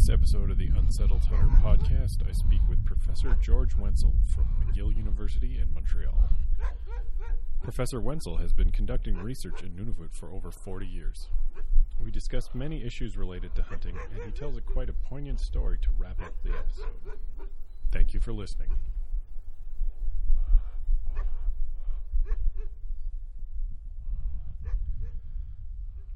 this 0.00 0.08
episode 0.08 0.50
of 0.50 0.56
the 0.56 0.68
Unsettled 0.68 1.26
Hunter 1.26 1.50
podcast, 1.62 2.26
I 2.26 2.32
speak 2.32 2.62
with 2.70 2.82
Professor 2.86 3.36
George 3.42 3.76
Wenzel 3.76 4.14
from 4.24 4.46
McGill 4.58 4.96
University 4.96 5.58
in 5.58 5.74
Montreal. 5.74 6.30
Professor 7.62 8.00
Wenzel 8.00 8.38
has 8.38 8.54
been 8.54 8.70
conducting 8.70 9.18
research 9.18 9.62
in 9.62 9.72
Nunavut 9.72 10.14
for 10.14 10.30
over 10.30 10.50
40 10.50 10.86
years. 10.86 11.28
We 12.02 12.10
discuss 12.10 12.48
many 12.54 12.82
issues 12.82 13.18
related 13.18 13.54
to 13.56 13.62
hunting, 13.62 13.94
and 14.14 14.24
he 14.24 14.30
tells 14.30 14.56
a 14.56 14.62
quite 14.62 14.88
a 14.88 14.94
poignant 14.94 15.38
story 15.38 15.76
to 15.82 15.88
wrap 15.98 16.22
up 16.22 16.32
the 16.42 16.56
episode. 16.56 17.18
Thank 17.92 18.14
you 18.14 18.20
for 18.20 18.32
listening. 18.32 18.70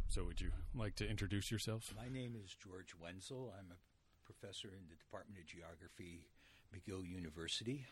So, 0.08 0.24
would 0.24 0.40
you 0.40 0.52
like 0.74 0.94
to 0.96 1.08
introduce 1.08 1.50
yourself? 1.50 1.92
My 1.96 2.08
name 2.08 2.36
is 2.36 2.54
George 2.54 2.94
Wenzel. 3.02 3.52
I'm 3.58 3.72
a 3.72 3.78
professor 4.24 4.68
in 4.68 4.86
the 4.88 4.94
Department 4.94 5.40
of 5.40 5.46
Geography, 5.46 6.28
McGill 6.72 7.04
University. 7.04 7.86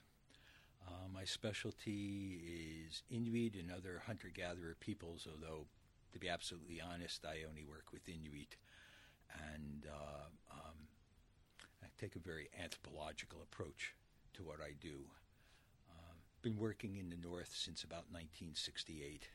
Uh, 0.87 1.09
my 1.12 1.25
specialty 1.25 2.41
is 2.87 3.03
Inuit 3.11 3.55
and 3.56 3.73
other 3.73 4.03
hunter 4.06 4.30
gatherer 4.33 4.77
peoples, 4.79 5.27
although, 5.30 5.67
to 6.12 6.19
be 6.19 6.29
absolutely 6.29 6.80
honest, 6.80 7.25
I 7.25 7.48
only 7.48 7.65
work 7.65 7.87
with 7.93 8.09
Inuit. 8.09 8.56
And 9.55 9.87
uh, 9.91 10.29
um, 10.53 10.77
I 11.83 11.87
take 11.98 12.15
a 12.15 12.20
very 12.20 12.51
anthropological 12.62 13.41
approach 13.42 13.95
to 14.34 14.42
what 14.42 14.59
I 14.61 14.75
do. 14.81 15.01
Uh, 15.91 16.15
been 16.42 16.59
working 16.59 16.97
in 16.98 17.11
the 17.11 17.17
North 17.17 17.53
since 17.53 17.83
about 17.83 18.06
1968. 18.12 19.29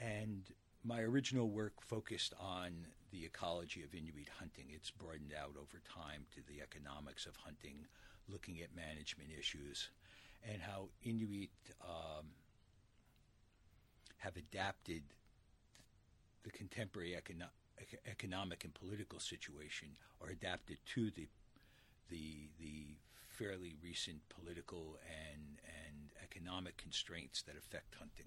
And 0.00 0.44
my 0.82 1.00
original 1.00 1.50
work 1.50 1.74
focused 1.82 2.32
on 2.40 2.86
the 3.10 3.24
ecology 3.24 3.82
of 3.82 3.94
Inuit 3.94 4.28
hunting. 4.38 4.66
It's 4.70 4.90
broadened 4.90 5.34
out 5.38 5.54
over 5.56 5.80
time 5.92 6.24
to 6.34 6.40
the 6.48 6.62
economics 6.62 7.26
of 7.26 7.36
hunting, 7.36 7.86
looking 8.28 8.60
at 8.60 8.74
management 8.74 9.30
issues, 9.38 9.90
and 10.50 10.62
how 10.62 10.88
Inuit 11.02 11.50
um, 11.84 12.26
have 14.18 14.36
adapted 14.36 15.02
the 16.44 16.50
contemporary 16.50 17.10
econo- 17.10 17.50
economic 18.10 18.64
and 18.64 18.72
political 18.72 19.20
situation, 19.20 19.88
or 20.20 20.30
adapted 20.30 20.78
to 20.94 21.10
the 21.10 21.28
the 22.08 22.48
the 22.58 22.96
fairly 23.28 23.74
recent 23.82 24.20
political 24.28 24.98
and 25.04 25.58
and 25.86 26.10
economic 26.22 26.76
constraints 26.76 27.42
that 27.42 27.56
affect 27.56 27.94
hunting. 27.96 28.26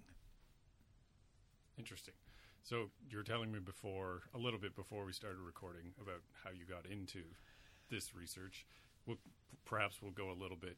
Interesting. 1.77 2.13
So 2.63 2.89
you 3.09 3.17
were 3.17 3.23
telling 3.23 3.51
me 3.51 3.59
before, 3.59 4.23
a 4.33 4.37
little 4.37 4.59
bit 4.59 4.75
before 4.75 5.03
we 5.05 5.11
started 5.11 5.39
recording, 5.39 5.91
about 6.01 6.21
how 6.43 6.51
you 6.51 6.65
got 6.65 6.85
into 6.85 7.23
this 7.89 8.15
research. 8.15 8.65
We'll, 9.05 9.17
perhaps 9.65 10.01
we'll 10.01 10.11
go 10.11 10.31
a 10.31 10.37
little 10.39 10.55
bit 10.55 10.77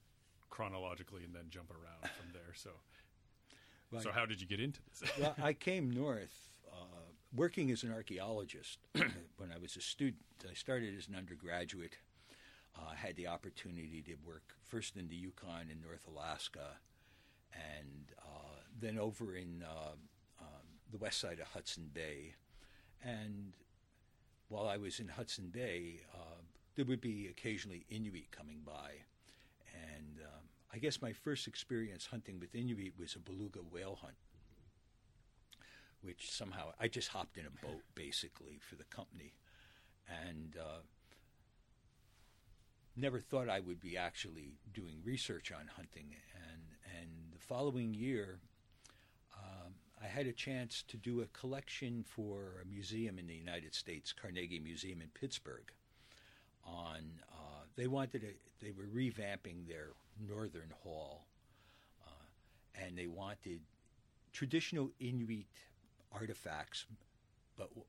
chronologically 0.50 1.24
and 1.24 1.34
then 1.34 1.46
jump 1.50 1.70
around 1.70 2.12
from 2.18 2.32
there. 2.34 2.54
So, 2.56 2.72
right. 3.92 4.02
so 4.02 4.12
how 4.12 4.26
did 4.26 4.42
you 4.42 4.48
get 4.48 4.60
into 4.60 4.80
this? 4.90 5.10
well, 5.20 5.36
I 5.42 5.54
came 5.54 5.92
north 5.92 6.34
uh, 6.72 7.12
working 7.36 7.70
as 7.70 7.84
an 7.84 7.92
archaeologist 7.92 8.80
when 8.94 9.52
I 9.54 9.60
was 9.62 9.76
a 9.76 9.82
student. 9.82 10.24
I 10.50 10.54
started 10.54 10.98
as 10.98 11.08
an 11.08 11.16
undergraduate. 11.16 11.98
I 12.76 12.92
uh, 12.92 12.96
had 12.96 13.16
the 13.16 13.28
opportunity 13.28 14.04
to 14.08 14.16
work 14.26 14.56
first 14.64 14.98
in 14.98 15.08
the 15.08 15.16
Yukon 15.16 15.68
in 15.72 15.82
North 15.82 16.08
Alaska, 16.08 16.78
and 17.54 18.12
uh, 18.20 18.60
then 18.80 18.98
over 18.98 19.36
in 19.36 19.64
uh, 19.64 19.94
the 20.96 21.04
west 21.04 21.20
side 21.20 21.40
of 21.40 21.48
Hudson 21.48 21.90
Bay. 21.94 22.36
And 23.04 23.54
while 24.48 24.68
I 24.68 24.78
was 24.78 25.00
in 25.00 25.10
Hudson 25.10 25.50
Bay, 25.52 26.00
uh, 26.14 26.42
there 26.76 26.86
would 26.86 27.02
be 27.02 27.28
occasionally 27.28 27.86
Inuit 27.90 28.32
coming 28.32 28.62
by. 28.66 28.92
And 29.74 30.22
um, 30.22 30.44
I 30.74 30.78
guess 30.78 31.02
my 31.02 31.12
first 31.12 31.48
experience 31.48 32.08
hunting 32.08 32.40
with 32.40 32.56
Inuit 32.56 32.94
was 32.98 33.16
a 33.16 33.20
beluga 33.20 33.60
whale 33.60 34.00
hunt, 34.02 34.16
which 36.02 36.32
somehow 36.32 36.72
I 36.80 36.88
just 36.88 37.10
hopped 37.10 37.38
in 37.38 37.46
a 37.46 37.66
boat 37.66 37.82
basically 37.94 38.60
for 38.62 38.76
the 38.76 38.86
company. 38.86 39.34
And 40.08 40.56
uh, 40.58 40.80
never 42.96 43.20
thought 43.20 43.50
I 43.50 43.60
would 43.60 43.82
be 43.82 43.98
actually 43.98 44.54
doing 44.74 45.02
research 45.04 45.52
on 45.52 45.68
hunting. 45.76 46.16
And, 46.50 46.62
and 46.98 47.10
the 47.34 47.40
following 47.40 47.94
year, 47.94 48.40
I 50.06 50.08
had 50.08 50.28
a 50.28 50.34
chance 50.34 50.84
to 50.90 50.98
do 50.98 51.22
a 51.22 51.26
collection 51.28 52.04
for 52.08 52.62
a 52.62 52.66
museum 52.68 53.18
in 53.18 53.26
the 53.26 53.34
United 53.34 53.74
States, 53.74 54.14
Carnegie 54.14 54.60
Museum 54.60 55.02
in 55.02 55.08
Pittsburgh. 55.20 55.72
On 56.64 57.00
uh, 57.32 57.64
they 57.76 57.88
wanted 57.88 58.24
they 58.62 58.72
were 58.72 58.86
revamping 58.86 59.68
their 59.68 59.94
northern 60.20 60.72
hall, 60.84 61.26
uh, 62.06 62.84
and 62.84 62.96
they 62.96 63.08
wanted 63.08 63.62
traditional 64.32 64.92
Inuit 65.00 65.48
artifacts, 66.12 66.86
but 67.58 67.70
w- 67.70 67.86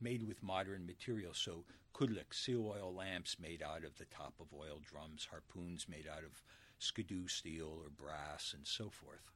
made 0.00 0.26
with 0.26 0.42
modern 0.42 0.86
materials. 0.86 1.36
So 1.36 1.64
kudlik, 1.94 2.32
seal 2.32 2.66
oil 2.66 2.94
lamps 2.94 3.36
made 3.38 3.62
out 3.62 3.84
of 3.84 3.98
the 3.98 4.06
top 4.06 4.34
of 4.40 4.46
oil 4.58 4.80
drums, 4.82 5.28
harpoons 5.30 5.86
made 5.86 6.06
out 6.08 6.24
of 6.24 6.42
skidoo 6.78 7.28
steel 7.28 7.78
or 7.82 7.90
brass, 7.90 8.54
and 8.56 8.66
so 8.66 8.88
forth. 8.88 9.31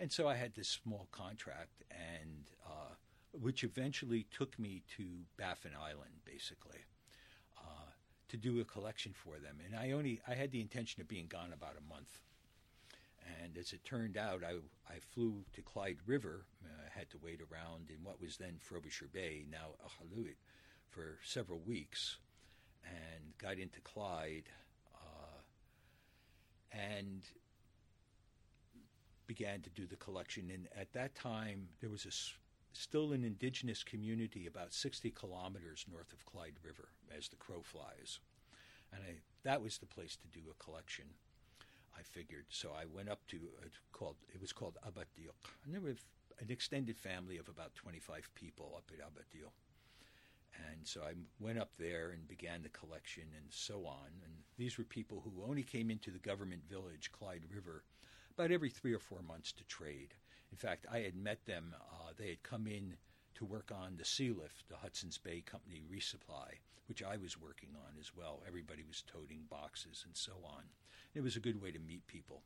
And 0.00 0.10
so 0.10 0.26
I 0.26 0.34
had 0.34 0.54
this 0.54 0.68
small 0.68 1.08
contract, 1.12 1.84
and 1.90 2.50
uh, 2.64 2.94
which 3.32 3.64
eventually 3.64 4.26
took 4.30 4.58
me 4.58 4.82
to 4.96 5.04
Baffin 5.36 5.72
Island, 5.78 6.24
basically, 6.24 6.78
uh, 7.58 7.90
to 8.28 8.36
do 8.38 8.60
a 8.60 8.64
collection 8.64 9.12
for 9.12 9.38
them. 9.38 9.58
And 9.62 9.76
I 9.76 9.90
only 9.90 10.22
I 10.26 10.32
had 10.32 10.52
the 10.52 10.62
intention 10.62 11.02
of 11.02 11.08
being 11.08 11.26
gone 11.26 11.52
about 11.52 11.76
a 11.76 11.86
month. 11.94 12.22
And 13.42 13.58
as 13.58 13.74
it 13.74 13.84
turned 13.84 14.16
out, 14.16 14.42
I, 14.42 14.52
I 14.90 15.00
flew 15.12 15.44
to 15.52 15.60
Clyde 15.60 15.98
River. 16.06 16.46
I 16.64 16.86
uh, 16.86 16.88
had 16.98 17.10
to 17.10 17.18
wait 17.22 17.40
around 17.42 17.90
in 17.90 18.02
what 18.02 18.22
was 18.22 18.38
then 18.38 18.56
Frobisher 18.58 19.08
Bay, 19.12 19.44
now 19.50 19.76
Iqaluit, 19.84 20.36
for 20.88 21.18
several 21.22 21.60
weeks, 21.60 22.16
and 22.86 23.36
got 23.36 23.58
into 23.58 23.80
Clyde. 23.82 24.48
Uh, 24.94 25.42
and 26.72 27.22
began 29.30 29.60
to 29.60 29.70
do 29.70 29.86
the 29.86 29.94
collection. 29.94 30.50
And 30.52 30.66
at 30.76 30.92
that 30.94 31.14
time, 31.14 31.68
there 31.80 31.88
was 31.88 32.04
a, 32.04 32.10
still 32.76 33.12
an 33.12 33.22
indigenous 33.22 33.84
community 33.84 34.48
about 34.48 34.74
60 34.74 35.08
kilometers 35.10 35.86
north 35.88 36.12
of 36.12 36.26
Clyde 36.26 36.56
River 36.64 36.88
as 37.16 37.28
the 37.28 37.36
crow 37.36 37.62
flies. 37.62 38.18
And 38.92 39.00
I, 39.08 39.14
that 39.44 39.62
was 39.62 39.78
the 39.78 39.86
place 39.86 40.16
to 40.16 40.26
do 40.26 40.40
a 40.50 40.64
collection. 40.64 41.04
I 41.96 42.02
figured. 42.02 42.46
So 42.48 42.70
I 42.70 42.86
went 42.92 43.08
up 43.08 43.20
to 43.28 43.36
uh, 43.62 43.68
called 43.92 44.16
it 44.34 44.40
was 44.40 44.52
called 44.52 44.78
Abatiok, 44.86 45.38
and 45.64 45.74
there 45.74 45.80
was 45.80 45.98
an 46.40 46.50
extended 46.50 46.98
family 46.98 47.36
of 47.36 47.48
about 47.48 47.74
25 47.74 48.28
people 48.34 48.74
up 48.76 48.90
at 48.92 49.04
Abatiok. 49.04 49.54
And 50.70 50.86
so 50.86 51.02
I 51.02 51.12
went 51.38 51.58
up 51.58 51.70
there 51.78 52.10
and 52.10 52.26
began 52.26 52.62
the 52.62 52.68
collection 52.70 53.24
and 53.36 53.46
so 53.50 53.86
on. 53.86 54.10
And 54.24 54.32
these 54.56 54.78
were 54.78 54.84
people 54.84 55.22
who 55.22 55.44
only 55.48 55.62
came 55.62 55.90
into 55.90 56.10
the 56.10 56.18
government 56.18 56.62
village, 56.68 57.12
Clyde 57.12 57.44
River, 57.54 57.84
about 58.40 58.52
every 58.52 58.70
three 58.70 58.94
or 58.94 58.98
four 58.98 59.20
months 59.20 59.52
to 59.52 59.64
trade. 59.64 60.14
In 60.50 60.56
fact, 60.56 60.86
I 60.90 61.00
had 61.00 61.14
met 61.14 61.44
them. 61.44 61.74
Uh, 61.78 62.12
they 62.18 62.30
had 62.30 62.42
come 62.42 62.66
in 62.66 62.94
to 63.34 63.44
work 63.44 63.70
on 63.70 63.98
the 63.98 64.02
Sealift, 64.02 64.64
the 64.70 64.78
Hudson's 64.78 65.18
Bay 65.18 65.42
Company 65.44 65.82
resupply, 65.92 66.56
which 66.86 67.02
I 67.02 67.18
was 67.18 67.38
working 67.38 67.68
on 67.74 68.00
as 68.00 68.16
well. 68.16 68.40
Everybody 68.48 68.82
was 68.88 69.02
toting 69.02 69.40
boxes 69.50 70.04
and 70.06 70.16
so 70.16 70.32
on. 70.42 70.62
It 71.14 71.22
was 71.22 71.36
a 71.36 71.40
good 71.40 71.60
way 71.60 71.70
to 71.70 71.78
meet 71.78 72.06
people. 72.06 72.40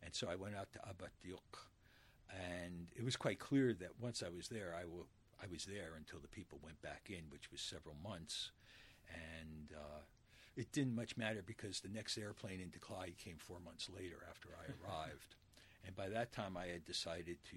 And 0.00 0.14
so 0.14 0.28
I 0.30 0.36
went 0.36 0.54
out 0.54 0.68
to 0.74 0.78
Abatiok, 0.78 1.58
and 2.30 2.86
it 2.94 3.04
was 3.04 3.16
quite 3.16 3.40
clear 3.40 3.74
that 3.80 4.00
once 4.00 4.22
I 4.24 4.28
was 4.28 4.46
there, 4.46 4.76
I, 4.78 4.82
w- 4.82 5.06
I 5.42 5.46
was 5.50 5.64
there 5.64 5.94
until 5.96 6.20
the 6.20 6.28
people 6.28 6.60
went 6.62 6.80
back 6.82 7.08
in, 7.08 7.24
which 7.30 7.50
was 7.50 7.60
several 7.60 7.96
months. 8.00 8.52
And 9.12 9.72
uh, 9.74 10.02
it 10.56 10.72
didn't 10.72 10.94
much 10.94 11.16
matter 11.16 11.42
because 11.44 11.80
the 11.80 11.88
next 11.88 12.18
airplane 12.18 12.60
into 12.60 12.78
Clyde 12.78 13.16
came 13.18 13.36
four 13.38 13.58
months 13.64 13.88
later 13.94 14.16
after 14.28 14.48
I 14.50 14.66
arrived. 14.84 15.36
and 15.86 15.94
by 15.96 16.08
that 16.08 16.32
time, 16.32 16.56
I 16.56 16.66
had 16.66 16.84
decided 16.84 17.38
to, 17.50 17.56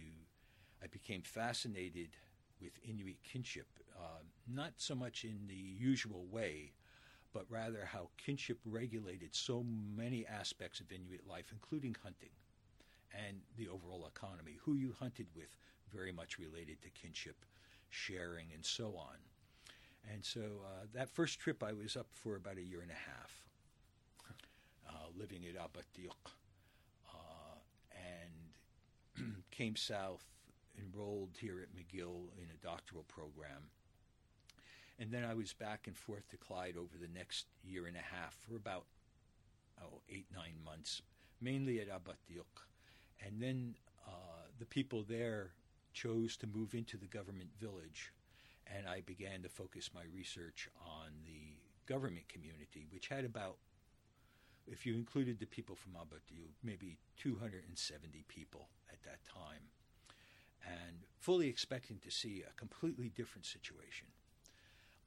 I 0.82 0.88
became 0.88 1.22
fascinated 1.22 2.10
with 2.62 2.74
Inuit 2.88 3.18
kinship, 3.24 3.68
uh, 3.98 4.24
not 4.48 4.74
so 4.78 4.96
much 4.96 5.24
in 5.26 5.48
the 5.48 5.56
usual 5.56 6.26
way, 6.32 6.72
but 7.34 7.46
rather 7.50 7.86
how 7.92 8.10
kinship 8.18 8.60
regulated 8.66 9.36
so 9.36 9.66
many 9.96 10.26
aspects 10.28 10.80
of 10.80 10.92
Inuit 10.92 11.28
life, 11.28 11.52
including 11.52 11.96
hunting 12.04 12.30
and 13.28 13.38
the 13.58 13.68
overall 13.68 14.08
economy. 14.08 14.58
Who 14.64 14.76
you 14.76 14.96
hunted 15.00 15.28
with 15.36 15.56
very 15.94 16.12
much 16.12 16.38
related 16.40 16.82
to 16.84 16.90
kinship, 16.90 17.46
sharing, 17.90 18.48
and 18.54 18.66
so 18.66 18.96
on. 18.98 19.18
And 20.12 20.24
so 20.24 20.42
uh, 20.42 20.86
that 20.94 21.10
first 21.10 21.40
trip, 21.40 21.64
I 21.64 21.74
was 21.74 21.96
up 21.96 22.08
for 22.14 22.36
about 22.36 22.58
a 22.58 22.62
year 22.62 22.82
and 22.82 22.92
a 22.92 22.94
half, 22.94 23.46
uh, 24.88 25.08
living 25.18 25.44
at 25.46 25.56
Abatiok, 25.56 26.32
uh, 27.14 27.58
and 27.96 29.34
came 29.52 29.76
south, 29.76 30.26
enrolled 30.78 31.38
here 31.40 31.62
at 31.62 31.70
McGill 31.76 32.28
in 32.38 32.48
a 32.54 32.66
doctoral 32.66 33.04
program. 33.04 33.70
And 35.00 35.12
then 35.12 35.24
I 35.24 35.34
was 35.34 35.54
back 35.54 35.88
and 35.88 35.98
forth 35.98 36.30
to 36.30 36.38
Clyde 36.38 36.76
over 36.78 36.98
the 37.00 37.08
next 37.18 37.48
year 37.64 37.88
and 37.88 37.96
a 37.96 38.00
half 38.00 38.36
for 38.48 38.56
about 38.56 38.86
oh, 39.82 40.02
eight, 40.10 40.28
nine 40.34 40.56
months, 40.64 41.02
mainly 41.42 41.80
at 41.80 41.90
Abattouk. 41.90 42.68
And 43.26 43.42
then 43.42 43.76
uh, 44.08 44.48
the 44.60 44.66
people 44.66 45.04
there 45.08 45.52
chose 45.94 46.38
to 46.38 46.48
move 46.48 46.74
into 46.74 46.98
the 46.98 47.08
government 47.08 47.50
village, 47.60 48.12
and 48.68 48.88
I 48.88 49.02
began 49.02 49.42
to 49.44 49.50
focus 49.50 49.90
my 49.94 50.04
research 50.14 50.70
on 50.86 51.12
the 51.26 51.58
government 51.92 52.28
community, 52.30 52.88
which 52.92 53.08
had 53.08 53.26
about, 53.26 53.58
if 54.68 54.86
you 54.86 54.96
included 54.96 55.40
the 55.40 55.46
people 55.46 55.76
from 55.76 55.94
Abattouk, 55.94 56.54
maybe 56.64 56.98
270 57.18 58.26
people 58.28 58.68
at 58.92 59.04
that 59.04 59.20
time, 59.26 59.64
and 60.66 60.98
fully 61.20 61.48
expecting 61.48 62.00
to 62.00 62.12
see 62.12 62.44
a 62.48 62.54
completely 62.54 63.10
different 63.10 63.46
situation. 63.46 64.08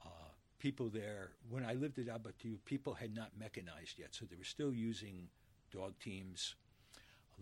Uh, 0.04 0.30
people 0.58 0.88
there, 0.88 1.30
when 1.48 1.64
I 1.64 1.74
lived 1.74 1.98
at 1.98 2.06
Abattouk, 2.06 2.58
people 2.64 2.94
had 2.94 3.14
not 3.14 3.30
mechanized 3.38 3.98
yet, 3.98 4.14
so 4.14 4.24
they 4.24 4.36
were 4.36 4.44
still 4.44 4.72
using 4.72 5.28
dog 5.72 5.94
teams, 5.98 6.54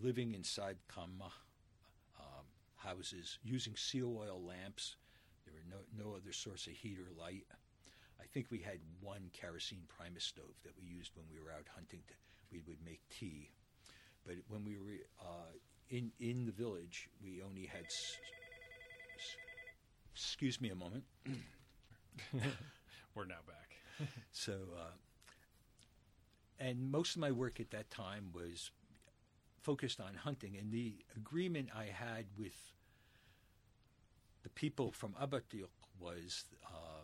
living 0.01 0.33
inside 0.33 0.77
kama 0.87 1.31
um, 2.19 2.45
houses, 2.77 3.39
using 3.43 3.75
seal 3.75 4.17
oil 4.17 4.41
lamps. 4.41 4.95
No, 5.69 5.77
no 5.97 6.15
other 6.15 6.31
source 6.33 6.67
of 6.67 6.73
heat 6.73 6.97
or 6.99 7.11
light. 7.21 7.45
I 8.21 8.25
think 8.33 8.47
we 8.51 8.59
had 8.59 8.79
one 9.01 9.29
kerosene 9.33 9.83
primus 9.87 10.23
stove 10.25 10.55
that 10.63 10.73
we 10.77 10.85
used 10.85 11.13
when 11.15 11.25
we 11.31 11.39
were 11.43 11.51
out 11.51 11.67
hunting. 11.75 12.01
To, 12.07 12.13
we 12.51 12.61
would 12.67 12.79
make 12.85 13.01
tea. 13.09 13.49
But 14.25 14.35
when 14.49 14.65
we 14.65 14.77
were 14.77 15.05
uh, 15.21 15.53
in, 15.89 16.11
in 16.19 16.45
the 16.45 16.51
village, 16.51 17.09
we 17.23 17.41
only 17.43 17.65
had. 17.65 17.85
S- 17.85 18.17
s- 19.17 19.37
excuse 20.13 20.61
me 20.61 20.69
a 20.69 20.75
moment. 20.75 21.03
We're 23.15 23.25
now 23.25 23.41
back. 23.47 23.69
So, 24.33 24.51
uh, 24.77 24.91
and 26.59 26.91
most 26.91 27.15
of 27.15 27.21
my 27.21 27.31
work 27.31 27.59
at 27.59 27.71
that 27.71 27.89
time 27.89 28.29
was 28.33 28.71
focused 29.61 29.99
on 29.99 30.15
hunting. 30.15 30.57
And 30.57 30.71
the 30.71 30.95
agreement 31.15 31.69
I 31.75 31.85
had 31.85 32.25
with 32.37 32.55
the 34.45 34.49
people 34.51 34.91
from 34.91 35.15
Abattouk 35.19 35.73
was 35.99 36.45
uh, 36.63 37.01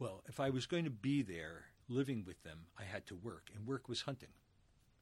well, 0.00 0.24
if 0.26 0.40
I 0.40 0.50
was 0.50 0.66
going 0.66 0.84
to 0.84 0.90
be 0.90 1.22
there 1.22 1.66
living 1.88 2.24
with 2.26 2.42
them, 2.42 2.60
I 2.76 2.82
had 2.82 3.06
to 3.06 3.14
work, 3.14 3.50
and 3.54 3.66
work 3.66 3.88
was 3.88 4.00
hunting. 4.00 4.30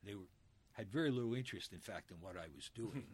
They 0.05 0.15
were, 0.15 0.29
had 0.73 0.91
very 0.91 1.11
little 1.11 1.35
interest, 1.35 1.73
in 1.73 1.79
fact, 1.79 2.11
in 2.11 2.19
what 2.21 2.37
I 2.37 2.49
was 2.55 2.69
doing. 2.75 3.05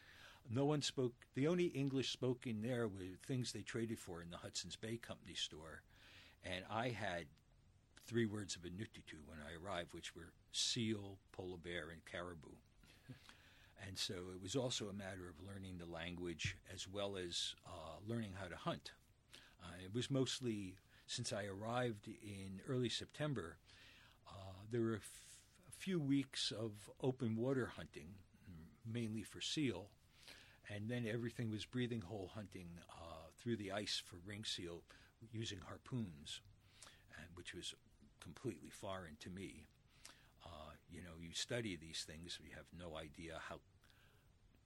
no 0.50 0.64
one 0.64 0.82
spoke, 0.82 1.12
the 1.34 1.46
only 1.46 1.66
English 1.66 2.10
spoken 2.10 2.62
there 2.62 2.88
were 2.88 3.18
things 3.26 3.52
they 3.52 3.60
traded 3.60 3.98
for 3.98 4.22
in 4.22 4.30
the 4.30 4.38
Hudson's 4.38 4.74
Bay 4.76 4.96
Company 4.96 5.34
store. 5.34 5.82
And 6.42 6.64
I 6.70 6.88
had 6.88 7.26
three 8.06 8.26
words 8.26 8.56
of 8.56 8.62
Inuktitut 8.62 9.26
when 9.26 9.38
I 9.38 9.62
arrived, 9.62 9.92
which 9.92 10.16
were 10.16 10.32
seal, 10.50 11.18
polar 11.30 11.58
bear, 11.58 11.90
and 11.90 12.04
caribou. 12.06 12.56
And 13.86 13.98
so 13.98 14.14
it 14.34 14.42
was 14.42 14.56
also 14.56 14.88
a 14.88 14.92
matter 14.92 15.28
of 15.28 15.46
learning 15.46 15.78
the 15.78 15.86
language 15.86 16.56
as 16.72 16.88
well 16.88 17.16
as 17.16 17.54
uh, 17.66 17.96
learning 18.06 18.32
how 18.40 18.46
to 18.46 18.56
hunt. 18.56 18.92
Uh, 19.62 19.72
it 19.84 19.94
was 19.94 20.10
mostly, 20.10 20.76
since 21.06 21.32
I 21.32 21.44
arrived 21.44 22.08
in 22.08 22.60
early 22.68 22.88
September, 22.88 23.56
uh, 24.28 24.54
there 24.70 24.80
were 24.80 24.94
a, 24.94 25.00
few 25.76 26.00
weeks 26.00 26.50
of 26.50 26.88
open 27.02 27.36
water 27.36 27.70
hunting, 27.76 28.08
mainly 28.90 29.22
for 29.22 29.38
seal, 29.38 29.90
and 30.74 30.88
then 30.88 31.06
everything 31.06 31.50
was 31.50 31.66
breathing 31.66 32.00
hole 32.00 32.30
hunting 32.34 32.68
uh, 32.90 33.28
through 33.36 33.56
the 33.56 33.70
ice 33.70 34.02
for 34.02 34.16
ring 34.24 34.44
seal 34.44 34.80
using 35.30 35.58
harpoons, 35.68 36.40
and 37.18 37.26
which 37.34 37.52
was 37.52 37.74
completely 38.18 38.70
foreign 38.70 39.16
to 39.20 39.28
me. 39.28 39.66
You 40.90 41.02
know, 41.02 41.16
you 41.20 41.32
study 41.32 41.76
these 41.76 42.04
things, 42.06 42.38
you 42.42 42.50
have 42.56 42.66
no 42.78 42.96
idea 42.96 43.40
how 43.48 43.60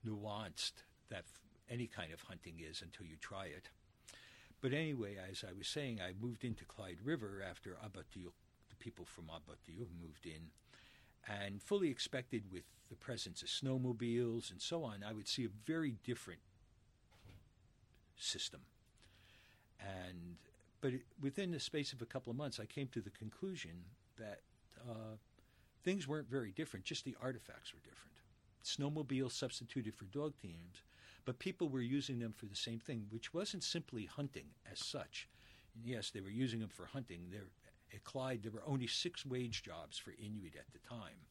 nuanced 0.05 0.83
that 1.09 1.19
f- 1.19 1.41
any 1.69 1.87
kind 1.87 2.13
of 2.13 2.21
hunting 2.21 2.55
is 2.59 2.81
until 2.81 3.05
you 3.05 3.15
try 3.19 3.45
it. 3.45 3.69
But 4.61 4.73
anyway, 4.73 5.17
as 5.17 5.43
I 5.47 5.53
was 5.57 5.67
saying, 5.67 5.99
I 6.01 6.13
moved 6.19 6.43
into 6.43 6.65
Clyde 6.65 6.99
River 7.03 7.43
after 7.47 7.77
Abattouk, 7.83 8.33
the 8.69 8.75
people 8.77 9.05
from 9.05 9.25
Abattouk 9.25 9.87
moved 10.01 10.25
in, 10.25 10.51
and 11.27 11.61
fully 11.61 11.89
expected 11.89 12.43
with 12.51 12.63
the 12.89 12.95
presence 12.95 13.41
of 13.41 13.49
snowmobiles 13.49 14.51
and 14.51 14.61
so 14.61 14.83
on, 14.83 15.03
I 15.07 15.13
would 15.13 15.27
see 15.27 15.45
a 15.45 15.49
very 15.65 15.95
different 16.03 16.41
system. 18.17 18.61
And 19.79 20.37
but 20.81 20.93
it, 20.93 21.01
within 21.21 21.51
the 21.51 21.59
space 21.59 21.93
of 21.93 22.01
a 22.01 22.05
couple 22.05 22.31
of 22.31 22.37
months, 22.37 22.59
I 22.59 22.65
came 22.65 22.87
to 22.89 23.01
the 23.01 23.09
conclusion 23.09 23.71
that 24.17 24.41
uh, 24.89 25.17
things 25.83 26.07
weren't 26.07 26.29
very 26.29 26.51
different. 26.51 26.85
Just 26.85 27.05
the 27.05 27.15
artifacts 27.21 27.73
were 27.73 27.79
different. 27.79 28.13
Snowmobiles 28.63 29.31
substituted 29.31 29.95
for 29.95 30.05
dog 30.05 30.33
teams, 30.41 30.83
but 31.25 31.39
people 31.39 31.69
were 31.69 31.81
using 31.81 32.19
them 32.19 32.33
for 32.33 32.45
the 32.45 32.55
same 32.55 32.79
thing, 32.79 33.05
which 33.09 33.33
wasn't 33.33 33.63
simply 33.63 34.05
hunting 34.05 34.47
as 34.71 34.79
such. 34.79 35.27
And 35.75 35.85
yes, 35.85 36.11
they 36.11 36.21
were 36.21 36.29
using 36.29 36.59
them 36.59 36.69
for 36.69 36.85
hunting. 36.85 37.27
There, 37.31 37.47
at 37.93 38.03
Clyde, 38.03 38.43
there 38.43 38.51
were 38.51 38.63
only 38.67 38.87
six 38.87 39.25
wage 39.25 39.63
jobs 39.63 39.97
for 39.97 40.11
Inuit 40.11 40.55
at 40.55 40.71
the 40.73 40.87
time, 40.87 41.25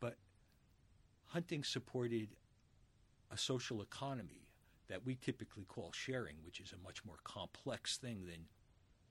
but 0.00 0.16
hunting 1.26 1.64
supported 1.64 2.28
a 3.32 3.38
social 3.38 3.82
economy 3.82 4.48
that 4.88 5.04
we 5.04 5.16
typically 5.16 5.64
call 5.64 5.90
sharing, 5.92 6.36
which 6.44 6.60
is 6.60 6.72
a 6.72 6.84
much 6.84 7.04
more 7.04 7.16
complex 7.24 7.96
thing 7.96 8.26
than 8.26 8.46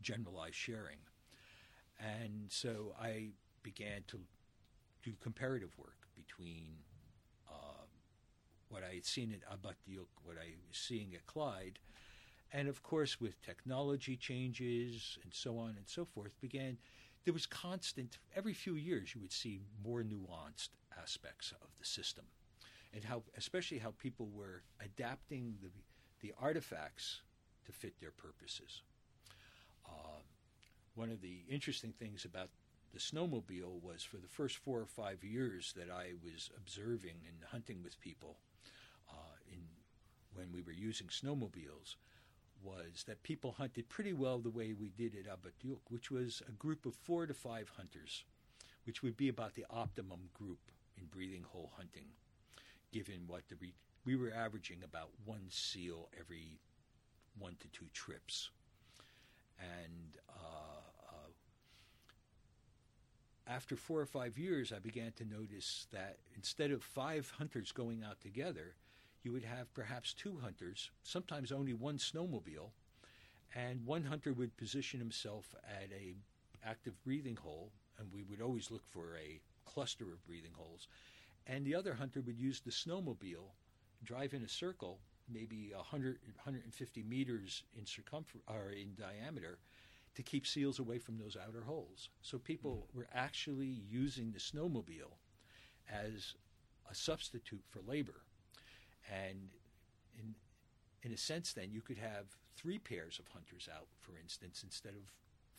generalized 0.02 0.56
sharing. 0.56 1.00
And 2.00 2.46
so 2.50 2.96
I 3.02 3.30
began 3.64 4.04
to 4.08 4.20
do 5.04 5.14
comparative 5.22 5.78
work 5.78 6.08
between 6.16 6.78
uh, 7.50 7.86
what 8.70 8.84
I 8.84 8.96
had 8.96 9.06
seen 9.06 9.34
at 9.34 9.48
Abattouk, 9.52 10.08
what 10.24 10.38
I 10.38 10.56
was 10.68 10.78
seeing 10.78 11.14
at 11.14 11.26
Clyde, 11.28 11.80
and 12.52 12.68
of 12.68 12.84
course 12.84 13.20
with 13.20 13.42
technology 13.42 14.16
changes 14.16 15.18
and 15.24 15.34
so 15.34 15.58
on 15.58 15.76
and 15.78 15.88
so 15.88 16.06
forth, 16.06 16.40
began 16.40 16.78
there 17.26 17.34
was 17.34 17.46
constant 17.46 18.18
every 18.36 18.54
few 18.54 18.76
years 18.76 19.14
you 19.16 19.22
would 19.22 19.32
see 19.32 19.62
more 19.84 20.04
nuanced 20.04 20.70
aspects 21.02 21.54
of 21.62 21.68
the 21.80 21.86
system 21.86 22.26
and 22.94 23.04
how 23.04 23.24
especially 23.38 23.80
how 23.80 23.94
people 23.98 24.30
were 24.34 24.64
adapting 24.84 25.56
the 25.62 25.70
the 26.22 26.34
artifacts 26.40 27.22
to 27.66 27.72
fit 27.72 28.00
their 28.00 28.12
purposes. 28.12 28.82
Uh, 29.86 30.22
one 30.96 31.10
of 31.10 31.22
the 31.22 31.44
interesting 31.50 31.92
things 31.92 32.24
about 32.24 32.50
the 32.94 33.00
snowmobile 33.00 33.82
was 33.82 34.04
for 34.04 34.18
the 34.18 34.28
first 34.28 34.58
four 34.58 34.80
or 34.80 34.86
five 34.86 35.24
years 35.24 35.74
that 35.76 35.90
I 35.90 36.12
was 36.24 36.50
observing 36.56 37.16
and 37.28 37.50
hunting 37.52 37.82
with 37.84 38.00
people 38.00 38.38
uh, 39.10 39.36
in 39.52 39.60
when 40.36 40.52
we 40.52 40.62
were 40.62 40.72
using 40.72 41.08
snowmobiles 41.08 41.96
was 42.64 43.04
that 43.08 43.24
people 43.24 43.52
hunted 43.52 43.90
pretty 43.90 44.14
well 44.14 44.40
the 44.40 44.50
way 44.50 44.74
we 44.74 44.90
did 44.90 45.16
at 45.16 45.28
Abattouk, 45.28 45.80
which 45.90 46.10
was 46.10 46.42
a 46.48 46.52
group 46.52 46.86
of 46.86 46.96
four 46.96 47.26
to 47.28 47.34
five 47.34 47.70
hunters, 47.76 48.24
which 48.86 49.04
would 49.04 49.18
be 49.18 49.28
about 49.28 49.56
the 49.56 49.66
optimum 49.70 50.30
group 50.34 50.60
in 50.98 51.06
breathing 51.06 51.44
hole 51.52 51.72
hunting 51.76 52.06
given 52.94 53.24
what 53.28 53.42
the 53.50 53.56
re- 53.60 53.74
we 54.06 54.16
were 54.16 54.32
averaging 54.32 54.84
about 54.84 55.10
one 55.26 55.46
seal 55.50 56.10
every 56.20 56.60
one 57.40 57.56
to 57.60 57.68
two 57.70 57.88
trips, 57.94 58.52
and 59.60 60.18
uh, 60.30 60.73
after 63.48 63.76
four 63.76 64.00
or 64.00 64.06
five 64.06 64.38
years, 64.38 64.72
I 64.72 64.80
began 64.80 65.12
to 65.14 65.26
notice 65.26 65.88
that 65.92 66.18
instead 66.36 66.72
of 66.72 66.84
five 66.84 67.32
hunters 67.38 67.72
going 67.72 68.04
out 68.04 68.22
together, 68.22 68.76
you 69.24 69.32
would 69.32 69.44
have 69.44 69.74
perhaps 69.74 70.14
two 70.14 70.40
hunters, 70.42 70.92
sometimes 71.04 71.52
only 71.52 71.74
one 71.74 71.98
snowmobile, 71.98 72.72
and 73.56 73.86
one 73.86 74.04
hunter 74.04 74.34
would 74.34 74.58
position 74.58 75.00
himself 75.00 75.54
at 75.66 75.90
a 75.92 76.16
active 76.66 77.02
breathing 77.04 77.36
hole, 77.36 77.72
and 78.00 78.12
we 78.12 78.24
would 78.24 78.42
always 78.42 78.72
look 78.72 78.86
for 78.88 79.18
a 79.18 79.40
cluster 79.66 80.06
of 80.06 80.26
breathing 80.26 80.54
holes 80.56 80.88
and 81.48 81.66
the 81.66 81.76
other 81.76 81.94
hunter 81.94 82.22
would 82.22 82.40
use 82.40 82.62
the 82.62 82.72
snowmobile, 82.72 83.52
drive 84.04 84.34
in 84.34 84.44
a 84.44 84.50
circle, 84.50 85.00
maybe 85.32 85.72
100, 85.76 86.20
150 86.44 87.04
meters 87.04 87.64
in 87.78 87.86
circumference 87.86 88.46
or 88.48 88.72
in 88.72 88.94
diameter, 88.96 89.58
to 90.16 90.24
keep 90.24 90.46
seals 90.46 90.80
away 90.80 91.00
from 91.00 91.18
those 91.18 91.36
outer 91.36 91.64
holes. 91.64 92.10
So 92.22 92.38
people 92.38 92.88
mm. 92.92 92.98
were 92.98 93.08
actually 93.14 93.82
using 93.90 94.32
the 94.32 94.40
snowmobile 94.40 95.18
as 95.92 96.36
a 96.90 96.96
substitute 96.96 97.64
for 97.70 97.82
labor, 97.82 98.22
and 99.12 99.50
in 100.18 100.36
in 101.04 101.12
a 101.12 101.18
sense, 101.18 101.54
then 101.54 101.72
you 101.72 101.82
could 101.82 101.98
have 101.98 102.38
three 102.56 102.80
pairs 102.80 103.20
of 103.20 103.28
hunters 103.28 103.68
out, 103.74 103.88
for 104.00 104.18
instance, 104.18 104.64
instead 104.64 104.94
of 104.94 105.12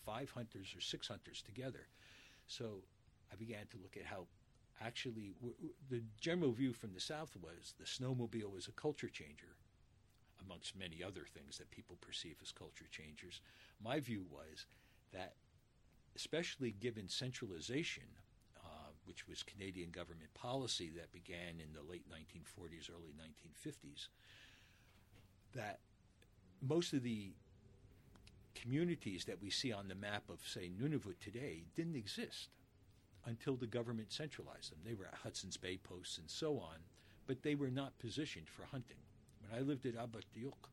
five 0.05 0.31
hunters 0.31 0.75
or 0.77 0.81
six 0.81 1.09
hunters 1.09 1.43
together. 1.43 1.89
So 2.47 2.85
I 3.33 3.37
began 3.37 3.67
to 3.71 3.79
look 3.83 3.97
at 3.97 4.07
how 4.07 4.27
actually 4.81 5.35
w- 5.41 5.55
w- 5.55 5.75
the 5.91 6.03
general 6.21 6.53
view 6.53 6.73
from 6.73 6.95
the 6.95 7.01
south 7.01 7.37
was 7.41 7.75
the 7.79 7.85
snowmobile 7.85 8.51
was 8.51 8.69
a 8.69 8.73
culture 8.73 9.09
changer 9.09 9.57
amongst 10.45 10.77
many 10.77 11.03
other 11.03 11.25
things 11.33 11.59
that 11.59 11.71
people 11.71 11.97
perceive 12.01 12.37
as 12.43 12.53
culture 12.53 12.87
changers. 12.91 13.41
My 13.83 14.01
view 14.01 14.25
was 14.31 14.67
that, 15.13 15.35
especially 16.17 16.71
given 16.73 17.09
centralization, 17.09 18.05
uh, 18.57 18.91
which 19.05 19.29
was 19.29 19.43
Canadian 19.43 19.91
government 19.91 20.33
policy 20.35 20.91
that 20.97 21.13
began 21.13 21.61
in 21.61 21.73
the 21.73 21.83
late 21.89 22.05
1940s, 22.09 22.91
early 22.91 23.13
1950s, 23.13 24.09
that 25.55 25.81
most 26.61 26.93
of 26.93 27.03
the 27.03 27.33
communities 28.55 29.25
that 29.25 29.43
we 29.43 29.51
see 29.51 29.73
on 29.73 29.89
the 29.89 29.95
map 29.95 30.23
of, 30.31 30.41
say, 30.47 30.71
Nunavut 30.71 31.19
today 31.21 31.65
didn't 31.75 31.97
exist 31.97 32.49
until 33.27 33.57
the 33.57 33.67
government 33.67 34.13
centralized 34.13 34.71
them. 34.71 34.79
They 34.85 34.95
were 34.95 35.07
at 35.07 35.19
Hudson's 35.23 35.57
Bay 35.57 35.77
posts 35.77 36.19
and 36.19 36.31
so 36.31 36.59
on, 36.59 36.77
but 37.27 37.43
they 37.43 37.55
were 37.55 37.71
not 37.71 37.99
positioned 37.99 38.49
for 38.49 38.65
hunting. 38.65 38.99
When 39.41 39.59
I 39.59 39.63
lived 39.63 39.87
at 39.87 39.97
Abatiuk, 39.97 40.71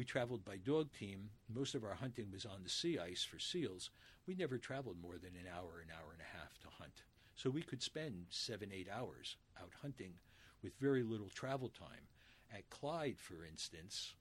we 0.00 0.04
traveled 0.04 0.42
by 0.46 0.56
dog 0.56 0.88
team. 0.98 1.28
Most 1.54 1.74
of 1.74 1.84
our 1.84 1.92
hunting 1.92 2.28
was 2.32 2.46
on 2.46 2.62
the 2.62 2.70
sea 2.70 2.98
ice 2.98 3.22
for 3.22 3.38
seals. 3.38 3.90
We 4.26 4.34
never 4.34 4.56
traveled 4.56 4.96
more 4.98 5.18
than 5.18 5.36
an 5.36 5.46
hour, 5.46 5.84
an 5.84 5.92
hour 5.92 6.12
and 6.14 6.22
a 6.22 6.38
half 6.38 6.58
to 6.60 6.68
hunt. 6.78 7.02
So 7.34 7.50
we 7.50 7.60
could 7.60 7.82
spend 7.82 8.24
seven, 8.30 8.70
eight 8.72 8.88
hours 8.90 9.36
out 9.60 9.72
hunting 9.82 10.14
with 10.62 10.72
very 10.80 11.02
little 11.02 11.28
travel 11.28 11.68
time. 11.68 12.08
At 12.50 12.70
Clyde, 12.70 13.18
for 13.18 13.44
instance, 13.44 14.14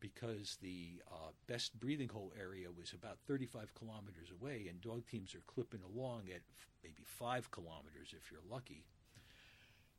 because 0.00 0.56
the 0.62 1.02
uh, 1.12 1.32
best 1.46 1.78
breathing 1.78 2.08
hole 2.08 2.32
area 2.40 2.68
was 2.74 2.94
about 2.94 3.18
35 3.26 3.74
kilometers 3.74 4.30
away, 4.40 4.68
and 4.70 4.80
dog 4.80 5.02
teams 5.06 5.34
are 5.34 5.42
clipping 5.46 5.82
along 5.94 6.22
at 6.30 6.40
f- 6.56 6.68
maybe 6.82 7.04
five 7.04 7.50
kilometers 7.50 8.14
if 8.16 8.32
you're 8.32 8.40
lucky, 8.50 8.86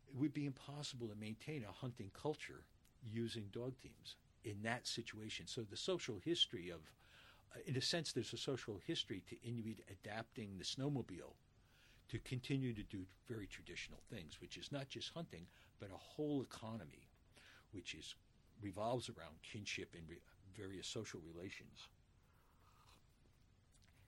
it 0.08 0.16
would 0.16 0.34
be 0.34 0.48
impossible 0.48 1.08
to 1.08 1.16
maintain 1.16 1.64
a 1.64 1.72
hunting 1.72 2.10
culture 2.20 2.64
using 3.04 3.46
dog 3.54 3.74
teams 3.84 4.16
in 4.44 4.62
that 4.64 4.88
situation. 4.88 5.48
So 5.48 5.62
the 5.62 5.78
social 5.78 6.20
history 6.24 6.70
of, 6.70 6.82
uh, 7.56 7.60
in 7.66 7.78
a 7.78 7.82
sense, 7.82 8.12
there's 8.12 8.34
a 8.34 8.38
social 8.38 8.80
history 8.86 9.24
to 9.30 9.48
Inuit 9.48 9.80
adapting 9.90 10.58
the 10.58 10.64
snowmobile 10.64 11.36
to 12.10 12.20
continue 12.20 12.74
to 12.74 12.84
do 12.84 13.06
very 13.28 13.48
traditional 13.48 14.02
things, 14.10 14.42
which 14.42 14.58
is 14.58 14.72
not 14.72 14.90
just 14.90 15.14
hunting, 15.14 15.48
but 15.80 15.90
a 15.92 15.98
whole 15.98 16.42
economy, 16.42 17.10
which 17.72 17.94
is 17.94 18.16
revolves 18.62 19.10
around 19.10 19.42
kinship 19.42 19.96
and 19.98 20.08
re- 20.10 20.18
various 20.56 20.88
social 20.88 21.20
relations. 21.34 21.88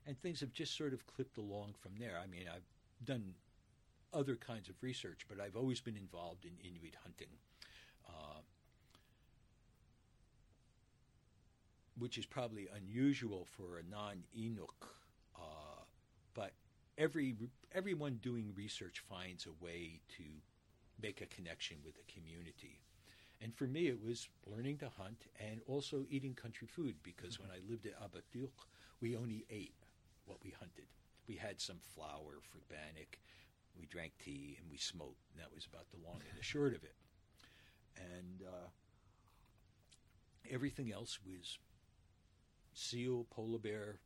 And 0.06 0.20
things 0.22 0.42
have 0.42 0.52
just 0.52 0.78
sort 0.78 0.94
of 0.94 1.08
clipped 1.08 1.38
along 1.38 1.76
from 1.80 1.94
there. 1.98 2.20
I 2.22 2.28
mean, 2.28 2.44
I've 2.54 2.68
done 3.06 3.34
other 4.14 4.36
kinds 4.36 4.70
of 4.70 4.76
research, 4.82 5.26
but 5.28 5.40
I've 5.40 5.56
always 5.56 5.80
been 5.80 5.96
involved 5.96 6.46
in 6.46 6.52
Inuit 6.60 6.96
hunting, 7.02 7.30
uh, 8.08 8.42
which 11.98 12.18
is 12.18 12.26
probably 12.26 12.68
unusual 12.76 13.46
for 13.46 13.78
a 13.78 13.84
non-Inuk. 13.90 14.88
Uh, 15.36 15.84
but 16.34 16.54
every 16.98 17.36
everyone 17.74 18.20
doing 18.22 18.54
research 18.56 19.04
finds 19.10 19.46
a 19.46 19.64
way 19.64 20.00
to 20.18 20.24
make 21.02 21.22
a 21.22 21.26
connection 21.26 21.78
with 21.86 21.96
the 21.96 22.14
community. 22.14 22.80
And 23.42 23.54
for 23.54 23.66
me, 23.66 23.88
it 23.88 24.02
was 24.02 24.30
learning 24.46 24.78
to 24.78 24.90
hunt 24.98 25.26
and 25.40 25.60
also 25.68 26.06
eating 26.10 26.34
country 26.34 26.68
food 26.68 26.96
because 27.04 27.38
mm-hmm. 27.38 27.50
when 27.50 27.52
I 27.52 27.70
lived 27.70 27.86
at 27.86 28.00
Abatiuk, 28.00 28.54
we 29.02 29.18
only 29.18 29.46
ate 29.50 29.76
what 30.26 30.38
we 30.44 30.54
hunted. 30.58 30.86
We 31.28 31.36
had 31.36 31.60
some 31.60 31.80
flour 31.94 32.40
for 32.42 32.60
bannock, 32.70 33.20
we 33.78 33.86
drank 33.88 34.14
tea, 34.24 34.58
and 34.60 34.70
we 34.72 34.78
smoked. 34.78 35.26
And 35.32 35.44
that 35.44 35.54
was 35.54 35.66
about 35.66 35.90
the 35.92 36.08
long 36.08 36.22
and 36.30 36.40
the 36.40 36.44
short 36.44 36.74
of 36.74 36.84
it. 36.84 36.96
And 37.98 38.48
uh, 38.48 38.70
everything 40.50 40.92
else 40.92 41.20
was 41.26 41.58
seal, 42.74 43.26
polar 43.30 43.60
bear, 43.60 44.00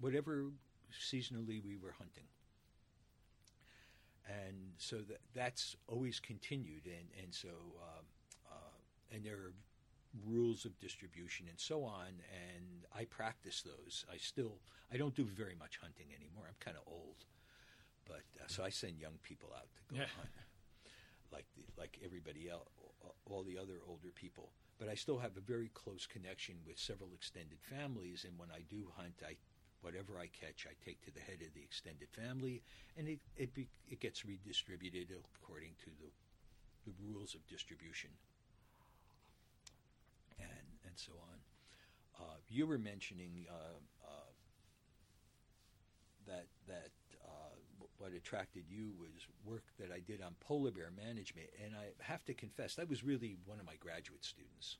whatever 0.00 0.46
seasonally 0.92 1.62
we 1.64 1.76
were 1.76 1.94
hunting. 1.98 2.24
And 4.28 4.56
so 4.78 4.96
that, 5.08 5.20
that's 5.34 5.76
always 5.86 6.18
continued. 6.18 6.86
And, 6.86 7.06
and 7.22 7.32
so 7.32 7.48
um, 7.80 8.06
and 9.12 9.24
there 9.24 9.34
are 9.34 9.52
rules 10.26 10.64
of 10.64 10.78
distribution 10.80 11.46
and 11.48 11.58
so 11.58 11.84
on 11.84 12.08
and 12.32 12.86
i 12.96 13.04
practice 13.04 13.62
those 13.62 14.06
i 14.12 14.16
still 14.16 14.56
i 14.92 14.96
don't 14.96 15.14
do 15.14 15.24
very 15.24 15.54
much 15.58 15.78
hunting 15.82 16.06
anymore 16.16 16.44
i'm 16.48 16.54
kind 16.58 16.76
of 16.76 16.82
old 16.90 17.24
but 18.06 18.24
uh, 18.40 18.44
so 18.46 18.64
i 18.64 18.70
send 18.70 18.98
young 18.98 19.12
people 19.22 19.50
out 19.54 19.68
to 19.74 19.94
go 19.94 20.00
yeah. 20.00 20.08
hunt 20.16 20.28
like 21.32 21.44
the, 21.54 21.62
like 21.78 21.98
everybody 22.02 22.48
else 22.48 22.68
all 23.28 23.42
the 23.42 23.58
other 23.58 23.74
older 23.86 24.08
people 24.14 24.48
but 24.78 24.88
i 24.88 24.94
still 24.94 25.18
have 25.18 25.36
a 25.36 25.40
very 25.40 25.70
close 25.74 26.06
connection 26.06 26.54
with 26.66 26.78
several 26.78 27.10
extended 27.14 27.58
families 27.62 28.24
and 28.28 28.38
when 28.38 28.50
i 28.50 28.60
do 28.68 28.86
hunt 28.96 29.14
i 29.26 29.34
whatever 29.82 30.18
i 30.18 30.26
catch 30.26 30.66
i 30.68 30.74
take 30.84 31.00
to 31.02 31.10
the 31.12 31.20
head 31.20 31.40
of 31.46 31.52
the 31.54 31.62
extended 31.62 32.08
family 32.10 32.62
and 32.96 33.08
it 33.08 33.20
it, 33.36 33.54
be, 33.54 33.68
it 33.88 34.00
gets 34.00 34.24
redistributed 34.24 35.08
according 35.42 35.72
to 35.82 35.90
the 36.00 36.10
the 36.86 36.92
rules 37.02 37.34
of 37.34 37.46
distribution 37.48 38.10
and 40.38 40.66
and 40.86 40.94
so 40.96 41.12
on. 41.30 41.38
Uh, 42.18 42.36
you 42.48 42.66
were 42.66 42.78
mentioning 42.78 43.44
uh, 43.50 43.76
uh, 44.06 44.30
that 46.26 46.46
that 46.66 46.90
what 47.98 48.12
attracted 48.12 48.64
you 48.68 48.92
was 48.98 49.26
work 49.44 49.64
that 49.78 49.90
I 49.92 50.00
did 50.00 50.22
on 50.22 50.34
polar 50.40 50.70
bear 50.70 50.90
management, 50.96 51.48
and 51.64 51.74
I 51.74 51.90
have 52.02 52.24
to 52.26 52.34
confess 52.34 52.74
that 52.74 52.88
was 52.88 53.04
really 53.04 53.36
one 53.44 53.60
of 53.60 53.66
my 53.66 53.76
graduate 53.80 54.24
students. 54.24 54.76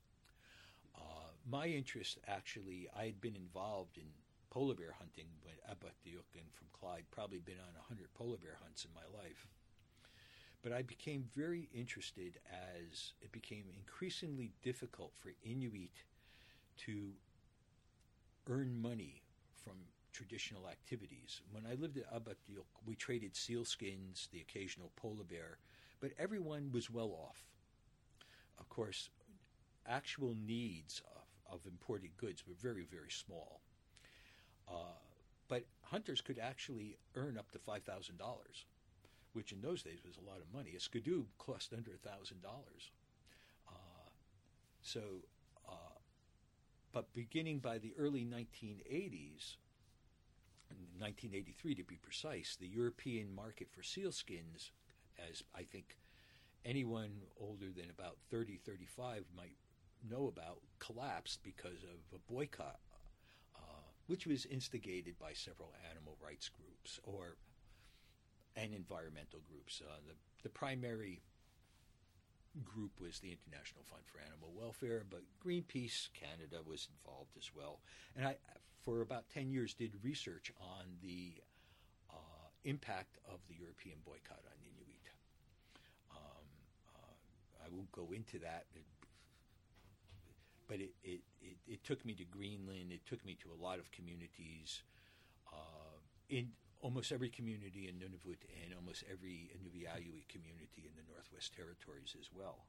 Uh, 0.97 1.31
my 1.49 1.67
interest, 1.67 2.19
actually, 2.27 2.89
I 2.97 3.05
had 3.05 3.21
been 3.21 3.37
involved 3.37 3.99
in 3.99 4.07
polar 4.51 4.75
bear 4.75 4.95
hunting 4.99 5.27
when 5.43 5.55
Abatiuk 5.71 6.25
and 6.35 6.51
from 6.53 6.67
Clyde, 6.73 7.05
probably 7.11 7.39
been 7.39 7.61
on 7.61 7.75
100 7.75 8.13
polar 8.15 8.39
bear 8.39 8.57
hunts 8.63 8.85
in 8.85 8.91
my 8.95 9.19
life. 9.19 9.47
But 10.63 10.73
I 10.73 10.83
became 10.83 11.29
very 11.35 11.69
interested 11.75 12.39
as 12.51 13.13
it 13.21 13.31
became 13.33 13.65
increasingly 13.77 14.53
difficult 14.63 15.13
for 15.15 15.33
Inuit 15.45 15.93
to 16.79 17.13
earn 18.49 18.81
money 18.81 19.23
from 19.63 19.75
traditional 20.17 20.69
activities. 20.69 21.43
When 21.53 21.65
I 21.71 21.75
lived 21.75 21.99
at 21.99 22.11
Abatiuk, 22.13 22.65
we 22.87 22.95
traded 22.95 23.37
seal 23.37 23.65
skins, 23.65 24.29
the 24.33 24.41
occasional 24.41 24.91
polar 24.97 25.25
bear, 25.25 25.59
but 26.01 26.13
everyone 26.19 26.71
was 26.73 26.91
well 26.91 27.11
off. 27.11 27.45
Of 28.59 28.69
course, 28.71 29.11
actual 29.87 30.35
needs 30.35 31.03
of, 31.15 31.55
of 31.55 31.67
imported 31.67 32.17
goods 32.17 32.45
were 32.47 32.55
very, 32.61 32.87
very 32.91 33.11
small. 33.11 33.61
Uh, 34.67 34.99
but 35.49 35.65
hunters 35.83 36.23
could 36.23 36.39
actually 36.39 36.97
earn 37.15 37.37
up 37.39 37.51
to 37.53 37.59
$5,000 37.59 37.81
which 39.37 39.53
in 39.53 39.61
those 39.61 39.83
days 39.83 39.99
was 40.03 40.17
a 40.17 40.27
lot 40.31 40.41
of 40.41 40.51
money. 40.51 40.73
A 40.75 40.81
skidoo 40.81 41.25
cost 41.37 41.75
under 41.77 41.91
a 41.93 42.09
thousand 42.09 42.41
dollars. 42.41 42.91
Uh, 43.69 44.09
so, 44.81 45.01
uh, 45.69 45.99
but 46.91 47.13
beginning 47.13 47.59
by 47.59 47.77
the 47.77 47.93
early 47.99 48.25
1980s, 48.25 49.57
1983 50.99 51.75
to 51.75 51.85
be 51.85 51.97
precise, 51.97 52.57
the 52.59 52.67
European 52.67 53.35
market 53.35 53.69
for 53.71 53.83
sealskins, 53.83 54.71
as 55.31 55.43
I 55.55 55.63
think 55.63 55.97
anyone 56.65 57.23
older 57.41 57.71
than 57.75 57.91
about 57.91 58.17
30, 58.31 58.59
35 58.65 59.25
might 59.37 59.57
know 60.09 60.29
about, 60.29 60.61
collapsed 60.79 61.43
because 61.43 61.83
of 61.85 62.19
a 62.19 62.33
boycott, 62.33 62.81
uh, 63.57 63.83
which 64.07 64.27
was 64.27 64.47
instigated 64.47 65.19
by 65.19 65.33
several 65.33 65.73
animal 65.91 66.17
rights 66.23 66.49
groups 66.49 67.01
or 67.05 67.37
and 68.57 68.73
environmental 68.75 69.41
groups. 69.49 69.83
Uh, 69.85 69.97
the, 70.07 70.15
the 70.43 70.49
primary 70.49 71.21
group 72.65 73.01
was 73.01 73.19
the 73.19 73.33
International 73.33 73.85
Fund 73.85 74.03
for 74.07 74.21
Animal 74.21 74.53
Welfare, 74.57 75.05
but 75.09 75.23
Greenpeace 75.45 76.09
Canada 76.15 76.63
was 76.65 76.89
involved 76.97 77.37
as 77.37 77.51
well. 77.55 77.81
And 78.17 78.27
I, 78.27 78.37
for 78.83 79.01
about 79.01 79.29
10 79.31 79.51
years, 79.51 79.75
did 79.75 79.93
research 80.03 80.53
on 80.61 80.85
the 81.03 81.35
uh, 82.11 82.49
impact 82.65 83.19
of 83.29 83.41
the 83.49 83.55
European 83.59 83.99
boycott 84.05 84.43
on 84.47 84.57
Inuit. 84.63 85.07
Um, 86.11 86.47
uh, 86.95 87.65
I 87.65 87.69
won't 87.71 87.93
go 87.93 88.13
into 88.15 88.39
that, 88.41 88.67
but 90.69 90.81
it, 90.81 90.95
it, 91.03 91.21
it, 91.41 91.57
it, 91.67 91.85
took 91.85 92.05
me 92.05 92.15
to 92.15 92.25
Greenland, 92.25 92.93
it 92.93 93.05
took 93.07 93.25
me 93.25 93.37
to 93.43 93.49
a 93.53 93.59
lot 93.63 93.79
of 93.79 93.91
communities. 93.93 94.83
Uh, 95.53 95.99
in 96.29 96.49
almost 96.83 97.13
every 97.13 97.29
community 97.29 97.89
in 97.89 97.97
Nunavut 97.97 98.41
and 98.63 98.75
almost 98.75 99.05
every 99.11 99.51
Inuvialuit 99.57 100.29
community 100.29 100.85
in 100.87 100.95
the 100.97 101.07
Northwest 101.11 101.55
Territories 101.57 102.15
as 102.19 102.29
well. 102.35 102.67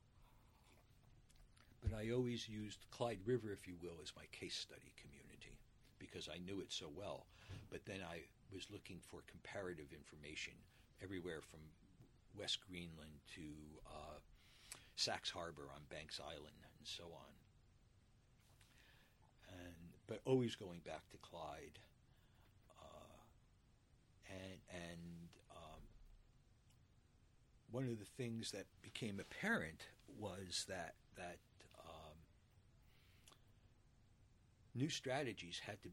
But 1.84 1.98
I 1.98 2.12
always 2.12 2.50
used 2.50 2.86
Clyde 2.92 3.20
River, 3.26 3.52
if 3.52 3.68
you 3.68 3.76
will, 3.82 4.00
as 4.02 4.12
my 4.16 4.26
case 4.32 4.56
study 4.56 4.92
community 4.98 5.58
because 6.00 6.30
I 6.30 6.38
knew 6.40 6.62
it 6.62 6.72
so 6.72 6.90
well. 6.96 7.26
But 7.70 7.86
then 7.86 8.00
I 8.02 8.22
was 8.54 8.68
looking 8.72 9.00
for 9.02 9.20
comparative 9.28 9.92
information 9.94 10.54
everywhere 11.04 11.42
from 11.42 11.60
West 12.38 12.60
Greenland 12.68 13.22
to 13.36 13.42
uh, 13.86 14.20
Sachs 14.96 15.30
Harbour 15.30 15.70
on 15.74 15.82
Banks 15.90 16.20
Island 16.24 16.58
and 16.64 16.88
so 16.88 17.04
on. 17.04 17.34
but 20.08 20.22
always 20.26 20.56
going 20.56 20.80
back 20.86 21.10
to 21.12 21.18
Clyde. 21.18 21.80
And 24.30 24.60
and 24.70 25.30
um, 25.52 25.82
one 27.72 27.84
of 27.86 28.00
the 28.00 28.06
things 28.06 28.52
that 28.52 28.66
became 28.82 29.20
apparent 29.20 29.88
was 30.20 30.66
that 30.68 30.96
that 31.16 31.38
um, 31.80 32.18
new 34.76 34.90
strategies 34.90 35.62
had 35.66 35.82
to 35.84 35.90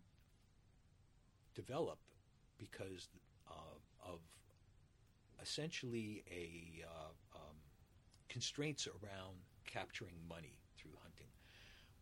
develop 1.54 1.98
because 2.58 3.08
uh, 3.48 4.10
of 4.12 4.20
essentially 5.42 6.24
a 6.30 6.84
uh, 6.84 7.38
um, 7.38 7.56
constraints 8.28 8.86
around 8.86 9.36
capturing 9.66 10.14
money 10.28 10.54
through 10.78 10.92
hunting. 11.02 11.28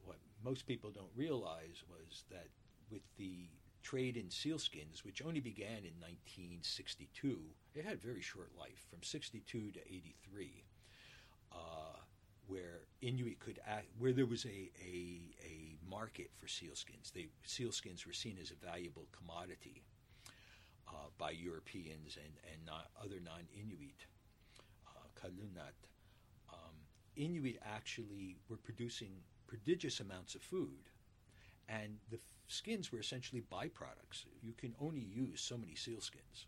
What 0.04 0.18
most 0.44 0.66
people 0.66 0.90
don't 0.90 1.10
realize 1.16 1.82
was 1.88 2.24
that 2.30 2.46
with 2.90 3.02
the 3.16 3.48
trade 3.82 4.16
in 4.16 4.26
sealskins, 4.26 5.04
which 5.04 5.22
only 5.22 5.40
began 5.40 5.84
in 5.84 5.94
1962, 6.00 7.38
it 7.74 7.84
had 7.84 7.94
a 7.94 7.96
very 7.96 8.20
short 8.20 8.50
life, 8.58 8.86
from 8.88 9.02
62 9.02 9.72
to 9.72 9.80
83, 9.80 10.64
uh, 11.52 11.56
where 12.46 12.80
Inuit 13.00 13.38
could 13.40 13.60
act, 13.66 13.86
where 13.98 14.12
there 14.12 14.26
was 14.26 14.44
a, 14.44 14.70
a, 14.80 15.20
a 15.44 15.76
market 15.88 16.30
for 16.36 16.46
sealskins. 16.46 17.12
They, 17.12 17.28
sealskins 17.46 18.06
were 18.06 18.12
seen 18.12 18.36
as 18.40 18.50
a 18.50 18.66
valuable 18.66 19.06
commodity 19.12 19.82
uh, 20.88 21.08
by 21.18 21.30
Europeans 21.30 22.16
and, 22.16 22.34
and 22.52 22.64
not 22.66 22.88
other 23.02 23.20
non 23.22 23.46
Inuit, 23.54 24.06
uh, 24.86 25.08
Qallunaat. 25.20 25.76
Um, 26.52 26.76
Inuit 27.16 27.58
actually 27.64 28.36
were 28.48 28.56
producing 28.56 29.12
prodigious 29.46 30.00
amounts 30.00 30.34
of 30.34 30.42
food, 30.42 30.88
and 31.68 31.98
the 32.10 32.18
skins 32.48 32.92
were 32.92 33.00
essentially 33.00 33.42
byproducts. 33.52 34.24
You 34.42 34.52
can 34.52 34.74
only 34.80 35.00
use 35.00 35.40
so 35.40 35.56
many 35.56 35.74
sealskins. 35.74 36.46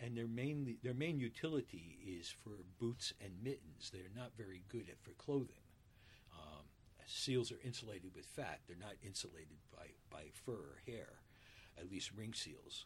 And 0.00 0.16
their 0.16 0.26
mainly 0.26 0.78
their 0.82 0.94
main 0.94 1.18
utility 1.18 1.98
is 2.06 2.28
for 2.28 2.64
boots 2.78 3.14
and 3.20 3.32
mittens. 3.42 3.90
They're 3.90 4.02
not 4.14 4.32
very 4.36 4.62
good 4.68 4.88
at 4.90 5.00
for 5.00 5.12
clothing. 5.12 5.64
Um, 6.34 6.64
seals 7.06 7.50
are 7.50 7.60
insulated 7.64 8.10
with 8.14 8.26
fat. 8.26 8.60
They're 8.66 8.76
not 8.78 8.96
insulated 9.02 9.56
by, 9.72 9.86
by 10.10 10.24
fur 10.32 10.52
or 10.52 10.82
hair, 10.86 11.20
at 11.78 11.90
least 11.90 12.10
ring 12.14 12.34
seals 12.34 12.84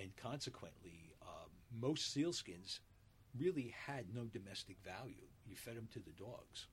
and 0.00 0.14
consequently, 0.16 1.14
um, 1.22 1.50
most 1.80 2.14
sealskins 2.14 2.80
really 3.38 3.74
had 3.86 4.14
no 4.14 4.24
domestic 4.24 4.76
value. 4.84 5.26
You 5.48 5.56
fed 5.56 5.76
them 5.76 5.88
to 5.92 6.00
the 6.00 6.12
dogs. 6.12 6.66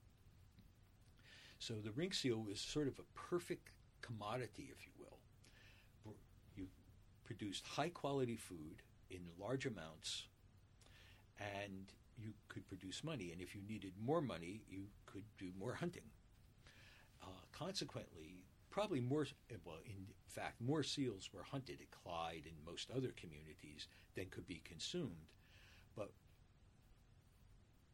So 1.59 1.75
the 1.75 1.91
ring 1.91 2.11
seal 2.11 2.43
was 2.43 2.59
sort 2.59 2.87
of 2.87 2.99
a 2.99 3.17
perfect 3.17 3.69
commodity, 4.03 4.69
if 4.71 4.85
you 4.85 4.91
will. 4.99 5.17
You 6.55 6.67
produced 7.23 7.65
high 7.65 7.89
quality 7.89 8.35
food 8.35 8.83
in 9.09 9.21
large 9.39 9.65
amounts, 9.65 10.27
and 11.39 11.91
you 12.17 12.33
could 12.47 12.67
produce 12.67 13.03
money. 13.03 13.31
And 13.31 13.41
if 13.41 13.55
you 13.55 13.61
needed 13.67 13.93
more 13.99 14.21
money, 14.21 14.61
you 14.69 14.83
could 15.05 15.23
do 15.39 15.51
more 15.57 15.73
hunting. 15.73 16.09
Uh, 17.23 17.41
consequently, 17.51 18.43
probably 18.69 18.99
more, 18.99 19.25
well, 19.65 19.77
in 19.85 20.05
fact, 20.27 20.61
more 20.61 20.83
seals 20.83 21.29
were 21.33 21.43
hunted 21.43 21.79
at 21.81 21.91
Clyde 21.91 22.43
and 22.45 22.55
most 22.65 22.89
other 22.91 23.13
communities 23.15 23.87
than 24.15 24.25
could 24.29 24.47
be 24.47 24.61
consumed. 24.65 25.29
But 25.95 26.11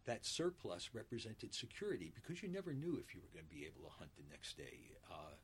that 0.06 0.26
surplus 0.26 0.90
represented 0.94 1.54
security 1.54 2.12
because 2.16 2.42
you 2.42 2.50
never 2.50 2.74
knew 2.74 2.98
if 3.00 3.14
you 3.14 3.22
were 3.22 3.34
going 3.34 3.46
to 3.48 3.56
be 3.56 3.66
able 3.66 3.88
to 3.88 3.96
hunt 4.00 4.10
the 4.18 4.24
next 4.32 4.58
day. 4.58 4.92
Uh, 5.12 5.36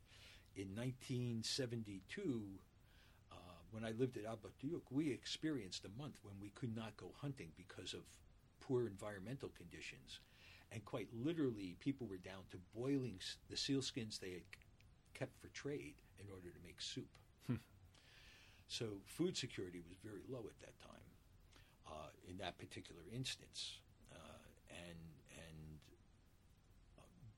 in 0.56 0.74
1972, 0.74 2.42
uh, 3.30 3.34
when 3.70 3.84
I 3.84 3.92
lived 3.92 4.16
at 4.16 4.24
Abatuyuk, 4.24 4.82
we 4.90 5.10
experienced 5.12 5.84
a 5.84 6.00
month 6.00 6.18
when 6.22 6.34
we 6.40 6.48
could 6.50 6.74
not 6.74 6.96
go 6.96 7.12
hunting 7.20 7.52
because 7.56 7.92
of 7.92 8.00
poor 8.60 8.86
environmental 8.86 9.50
conditions. 9.56 10.20
And 10.72 10.84
quite 10.84 11.08
literally, 11.12 11.76
people 11.78 12.06
were 12.06 12.16
down 12.16 12.42
to 12.50 12.58
boiling 12.74 13.20
the 13.50 13.56
sealskins 13.56 14.18
they 14.18 14.32
had 14.32 14.42
kept 15.14 15.38
for 15.38 15.48
trade 15.48 15.94
in 16.18 16.26
order 16.32 16.48
to 16.48 16.58
make 16.64 16.80
soup. 16.80 17.08
Hmm. 17.46 17.56
So 18.66 18.86
food 19.04 19.36
security 19.36 19.82
was 19.88 19.98
very 20.02 20.22
low 20.28 20.44
at 20.48 20.58
that 20.60 20.78
time. 20.80 21.00
Uh, 21.86 22.10
in 22.28 22.36
that 22.38 22.58
particular 22.58 23.02
instance, 23.14 23.78
uh, 24.12 24.42
and 24.68 24.98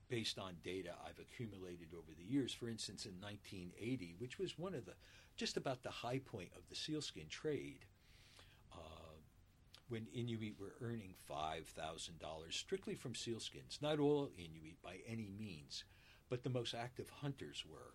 based 0.09 0.39
on 0.39 0.57
data 0.65 0.91
I've 1.07 1.19
accumulated 1.19 1.89
over 1.93 2.13
the 2.17 2.25
years, 2.25 2.53
for 2.53 2.69
instance, 2.69 3.05
in 3.05 3.13
1980, 3.21 4.15
which 4.19 4.39
was 4.39 4.59
one 4.59 4.75
of 4.75 4.87
the 4.87 4.95
just 5.37 5.57
about 5.57 5.83
the 5.83 5.91
high 5.91 6.19
point 6.19 6.51
of 6.57 6.69
the 6.69 6.75
sealskin 6.75 7.29
trade, 7.29 7.85
uh, 8.73 9.15
when 9.89 10.07
Inuit 10.13 10.55
were 10.59 10.75
earning 10.81 11.15
five 11.17 11.67
thousand 11.69 12.19
dollars 12.19 12.57
strictly 12.57 12.95
from 12.95 13.13
sealskins. 13.13 13.81
Not 13.81 13.99
all 14.01 14.31
Inuit 14.37 14.83
by 14.83 14.99
any 15.07 15.31
means, 15.39 15.85
but 16.29 16.43
the 16.43 16.51
most 16.51 16.75
active 16.75 17.09
hunters 17.11 17.65
were. 17.69 17.95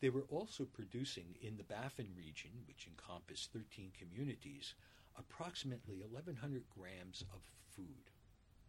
They 0.00 0.10
were 0.10 0.26
also 0.30 0.64
producing 0.64 1.36
in 1.42 1.56
the 1.58 1.64
Baffin 1.64 2.08
region, 2.16 2.50
which 2.66 2.88
encompassed 2.88 3.52
13 3.52 3.92
communities, 3.98 4.74
approximately 5.18 5.96
1,100 5.96 6.62
grams 6.74 7.22
of 7.34 7.42
food 7.76 8.10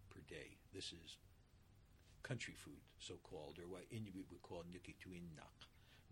per 0.09 0.19
day. 0.27 0.57
This 0.73 0.91
is 0.91 1.17
country 2.31 2.53
food, 2.55 2.79
so 2.97 3.15
called, 3.23 3.59
or 3.59 3.67
what 3.67 3.83
Inuit 3.91 4.25
would 4.31 4.41
call 4.41 4.63
niqituinnaq, 4.71 5.67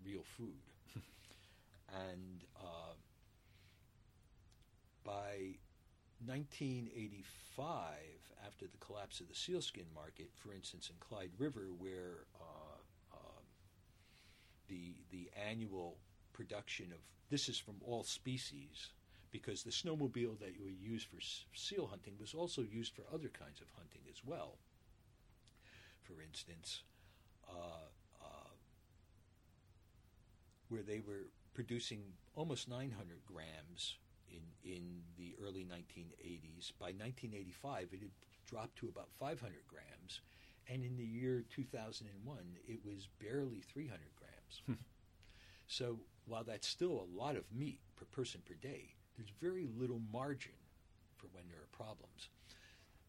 real 0.06 0.24
food. 0.26 0.60
and 1.88 2.44
uh, 2.60 2.92
by 5.06 5.56
1985, 6.26 7.96
after 8.46 8.66
the 8.68 8.78
collapse 8.86 9.22
of 9.22 9.30
the 9.30 9.34
sealskin 9.34 9.86
market, 9.96 10.30
for 10.36 10.54
instance, 10.54 10.90
in 10.90 10.98
Clyde 11.00 11.32
River, 11.38 11.68
where 11.78 12.26
uh, 12.36 13.16
um, 13.16 13.46
the 14.68 14.96
the 15.10 15.30
annual 15.50 16.00
production 16.34 16.92
of 16.92 17.00
this 17.30 17.48
is 17.48 17.58
from 17.58 17.76
all 17.82 18.04
species, 18.04 18.90
because 19.32 19.64
the 19.64 19.72
snowmobile 19.72 20.38
that 20.40 20.54
you 20.58 20.66
would 20.66 20.82
use 20.82 21.04
for 21.06 21.16
s- 21.18 21.46
seal 21.54 21.88
hunting 21.88 22.16
was 22.20 22.34
also 22.34 22.62
used 22.62 22.94
for 22.94 23.04
other 23.14 23.30
kinds 23.30 23.62
of 23.62 23.68
hunting 23.78 24.02
as 24.12 24.22
well. 24.26 24.58
For 26.10 26.24
instance, 26.24 26.82
uh, 27.48 27.86
uh, 28.20 28.50
where 30.70 30.82
they 30.82 31.00
were 31.00 31.28
producing 31.54 32.02
almost 32.36 32.68
900 32.68 33.20
grams 33.26 33.98
in 34.28 34.42
in 34.64 35.02
the 35.18 35.36
early 35.44 35.64
1980s. 35.66 36.72
By 36.80 36.88
1985, 36.88 37.90
it 37.92 38.00
had 38.00 38.12
dropped 38.46 38.78
to 38.78 38.88
about 38.88 39.10
500 39.20 39.40
grams, 39.68 40.22
and 40.68 40.84
in 40.84 40.98
the 40.98 41.06
year 41.06 41.44
2001, 41.50 42.38
it 42.68 42.80
was 42.84 43.08
barely 43.20 43.62
300 43.62 44.00
grams. 44.16 44.80
so 45.68 46.00
while 46.26 46.44
that's 46.44 46.68
still 46.68 47.06
a 47.06 47.18
lot 47.20 47.36
of 47.36 47.44
meat 47.54 47.82
per 47.96 48.06
person 48.06 48.42
per 48.46 48.56
day, 48.56 48.96
there's 49.16 49.34
very 49.42 49.68
little 49.78 50.02
margin 50.12 50.54
for 51.18 51.28
when 51.34 51.44
there 51.50 51.60
are 51.60 51.70
problems. 51.72 52.30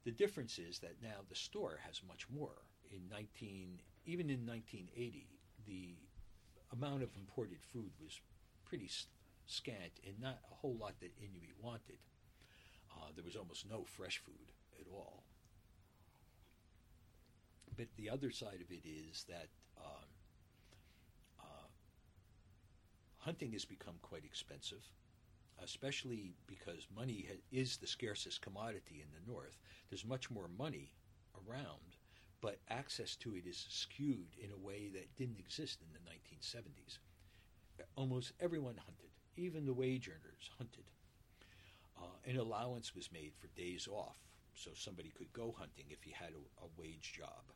The 0.04 0.10
difference 0.10 0.58
is 0.58 0.78
that 0.80 1.02
now 1.02 1.20
the 1.28 1.34
store 1.34 1.78
has 1.86 2.02
much 2.06 2.26
more. 2.28 2.62
In 2.90 3.08
19, 3.10 3.80
even 4.06 4.30
in 4.30 4.46
1980, 4.46 5.28
the 5.66 5.94
amount 6.72 7.02
of 7.02 7.10
imported 7.16 7.62
food 7.62 7.90
was 8.02 8.20
pretty 8.64 8.90
scant 9.46 10.00
and 10.06 10.18
not 10.20 10.38
a 10.50 10.54
whole 10.54 10.76
lot 10.76 10.98
that 11.00 11.12
Inuit 11.18 11.54
wanted. 11.60 11.98
Uh, 12.92 13.08
there 13.14 13.24
was 13.24 13.36
almost 13.36 13.68
no 13.68 13.84
fresh 13.84 14.18
food 14.18 14.52
at 14.80 14.86
all. 14.92 15.24
But 17.76 17.88
the 17.96 18.10
other 18.10 18.30
side 18.30 18.60
of 18.60 18.70
it 18.70 18.86
is 18.86 19.24
that 19.28 19.48
um, 19.78 20.08
uh, 21.40 21.68
hunting 23.18 23.52
has 23.52 23.64
become 23.64 23.94
quite 24.02 24.24
expensive, 24.24 24.84
especially 25.62 26.34
because 26.46 26.86
money 26.94 27.26
ha- 27.28 27.42
is 27.50 27.76
the 27.76 27.86
scarcest 27.86 28.42
commodity 28.42 29.02
in 29.02 29.08
the 29.12 29.30
North. 29.32 29.58
There's 29.88 30.04
much 30.04 30.30
more 30.30 30.48
money 30.48 30.92
around, 31.48 31.96
but 32.40 32.58
access 32.68 33.16
to 33.16 33.34
it 33.34 33.46
is 33.46 33.66
skewed 33.68 34.34
in 34.42 34.50
a 34.50 34.66
way 34.66 34.88
that 34.92 35.16
didn't 35.16 35.38
exist 35.38 35.80
in 35.82 35.88
the 35.92 36.10
1970s. 36.10 36.98
Almost 37.96 38.32
everyone 38.40 38.76
hunted 38.76 39.10
even 39.36 39.64
the 39.64 39.72
wage 39.72 40.08
earners 40.08 40.50
hunted. 40.58 40.84
Uh, 41.98 42.06
an 42.26 42.36
allowance 42.36 42.94
was 42.94 43.12
made 43.12 43.32
for 43.38 43.48
days 43.48 43.88
off, 43.90 44.16
so 44.54 44.70
somebody 44.74 45.10
could 45.16 45.32
go 45.32 45.54
hunting 45.58 45.86
if 45.88 46.02
he 46.02 46.10
had 46.10 46.30
a, 46.30 46.64
a 46.64 46.68
wage 46.76 47.12
job. 47.16 47.52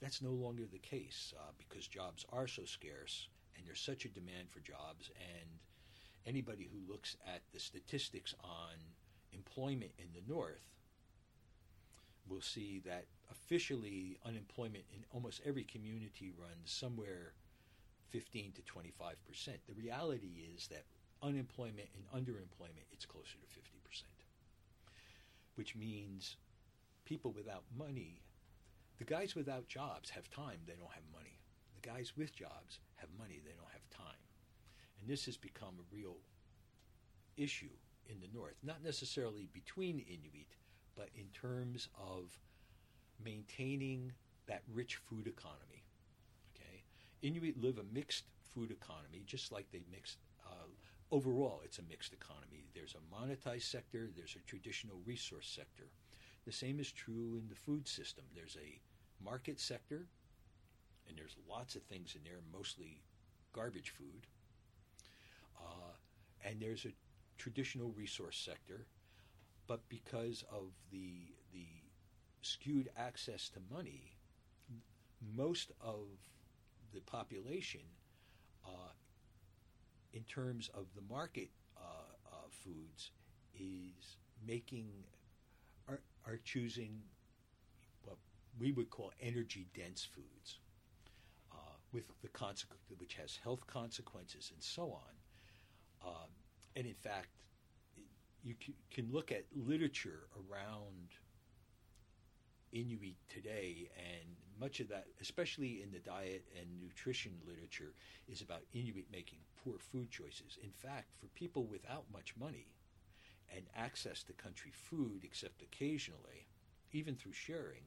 That's 0.00 0.22
no 0.22 0.30
longer 0.30 0.64
the 0.70 0.78
case 0.78 1.34
uh, 1.38 1.52
because 1.58 1.86
jobs 1.86 2.24
are 2.32 2.46
so 2.46 2.64
scarce 2.64 3.28
and 3.56 3.66
there's 3.66 3.80
such 3.80 4.04
a 4.04 4.08
demand 4.08 4.50
for 4.50 4.60
jobs. 4.60 5.10
And 5.18 5.48
anybody 6.26 6.68
who 6.70 6.90
looks 6.90 7.16
at 7.26 7.42
the 7.52 7.58
statistics 7.58 8.34
on 8.42 8.76
employment 9.32 9.92
in 9.98 10.08
the 10.14 10.32
North 10.32 10.62
will 12.28 12.40
see 12.40 12.80
that 12.86 13.06
officially 13.30 14.18
unemployment 14.24 14.84
in 14.94 15.04
almost 15.12 15.40
every 15.44 15.64
community 15.64 16.32
runs 16.38 16.70
somewhere 16.70 17.34
15 18.10 18.52
to 18.52 18.62
25 18.62 19.16
percent. 19.26 19.58
The 19.66 19.74
reality 19.74 20.44
is 20.54 20.68
that 20.68 20.84
unemployment 21.22 21.88
and 21.94 22.04
underemployment 22.24 22.86
it's 22.92 23.04
closer 23.04 23.36
to 23.40 23.46
50 23.46 23.80
percent, 23.84 24.24
which 25.56 25.76
means 25.76 26.36
people 27.04 27.32
without 27.32 27.64
money, 27.76 28.22
the 28.98 29.04
guys 29.04 29.34
without 29.34 29.68
jobs 29.68 30.10
have 30.10 30.30
time, 30.30 30.58
they 30.66 30.74
don't 30.74 30.92
have 30.92 31.04
money. 31.12 31.38
The 31.80 31.88
guys 31.88 32.12
with 32.16 32.34
jobs 32.34 32.80
have 32.96 33.08
money, 33.18 33.40
they 33.44 33.52
don't 33.52 33.72
have 33.72 33.88
time. 33.90 34.20
And 35.00 35.08
this 35.08 35.24
has 35.26 35.36
become 35.36 35.74
a 35.78 35.94
real 35.94 36.16
issue 37.36 37.70
in 38.08 38.20
the 38.20 38.28
North, 38.34 38.56
not 38.62 38.82
necessarily 38.82 39.48
between 39.52 40.00
Inuit, 40.00 40.56
but 40.96 41.10
in 41.14 41.26
terms 41.32 41.88
of 41.96 42.38
maintaining 43.24 44.12
that 44.46 44.62
rich 44.72 44.96
food 44.96 45.26
economy. 45.26 45.84
Okay, 46.54 46.82
Inuit 47.22 47.60
live 47.60 47.78
a 47.78 47.94
mixed 47.94 48.24
food 48.42 48.70
economy, 48.70 49.22
just 49.26 49.52
like 49.52 49.70
they 49.70 49.82
mix. 49.90 50.16
Uh, 50.46 50.66
overall, 51.10 51.60
it's 51.64 51.78
a 51.78 51.82
mixed 51.88 52.12
economy. 52.12 52.66
There's 52.74 52.94
a 52.94 53.14
monetized 53.14 53.70
sector. 53.70 54.10
There's 54.16 54.36
a 54.36 54.48
traditional 54.48 55.00
resource 55.04 55.48
sector. 55.48 55.90
The 56.46 56.52
same 56.52 56.80
is 56.80 56.90
true 56.90 57.38
in 57.40 57.48
the 57.48 57.54
food 57.54 57.86
system. 57.86 58.24
There's 58.34 58.56
a 58.56 58.80
market 59.22 59.60
sector, 59.60 60.06
and 61.06 61.16
there's 61.16 61.36
lots 61.48 61.74
of 61.74 61.82
things 61.82 62.14
in 62.16 62.22
there, 62.24 62.40
mostly 62.52 63.02
garbage 63.52 63.90
food. 63.90 64.26
Uh, 65.60 65.92
and 66.44 66.60
there's 66.60 66.84
a 66.84 66.92
traditional 67.36 67.92
resource 67.96 68.38
sector, 68.38 68.86
but 69.66 69.88
because 69.88 70.44
of 70.50 70.72
the 70.90 71.34
the 71.52 71.66
skewed 72.42 72.88
access 72.96 73.48
to 73.50 73.60
money, 73.72 74.12
most 75.36 75.72
of 75.80 76.06
the 76.94 77.00
population, 77.00 77.80
uh, 78.64 78.92
in 80.12 80.22
terms 80.24 80.70
of 80.74 80.86
the 80.94 81.02
market 81.12 81.48
uh, 81.76 81.80
uh, 82.32 82.36
foods, 82.50 83.10
is 83.54 84.16
making 84.46 84.88
are, 85.88 86.00
are 86.26 86.38
choosing 86.44 87.00
what 88.04 88.16
we 88.58 88.72
would 88.72 88.90
call 88.90 89.12
energy 89.20 89.66
dense 89.74 90.04
foods, 90.04 90.58
uh, 91.52 91.56
with 91.92 92.04
the 92.22 92.28
consequence 92.28 92.80
which 92.98 93.14
has 93.14 93.36
health 93.42 93.66
consequences 93.66 94.50
and 94.54 94.62
so 94.62 94.92
on. 94.92 96.08
Um, 96.08 96.28
and 96.76 96.86
in 96.86 96.94
fact, 96.94 97.28
you 98.44 98.54
can 98.90 99.10
look 99.12 99.32
at 99.32 99.44
literature 99.54 100.28
around 100.36 101.08
Inuit 102.72 103.16
today, 103.28 103.90
and 103.96 104.28
much 104.60 104.80
of 104.80 104.88
that, 104.88 105.06
especially 105.20 105.82
in 105.82 105.90
the 105.90 105.98
diet 105.98 106.44
and 106.58 106.80
nutrition 106.80 107.32
literature, 107.46 107.94
is 108.28 108.40
about 108.40 108.62
Inuit 108.72 109.06
making 109.10 109.38
poor 109.62 109.78
food 109.78 110.10
choices. 110.10 110.58
In 110.62 110.70
fact, 110.70 111.08
for 111.18 111.26
people 111.28 111.66
without 111.66 112.04
much 112.12 112.34
money 112.38 112.66
and 113.54 113.64
access 113.76 114.22
to 114.24 114.32
country 114.32 114.70
food, 114.72 115.22
except 115.24 115.62
occasionally, 115.62 116.46
even 116.92 117.14
through 117.14 117.32
sharing, 117.32 117.84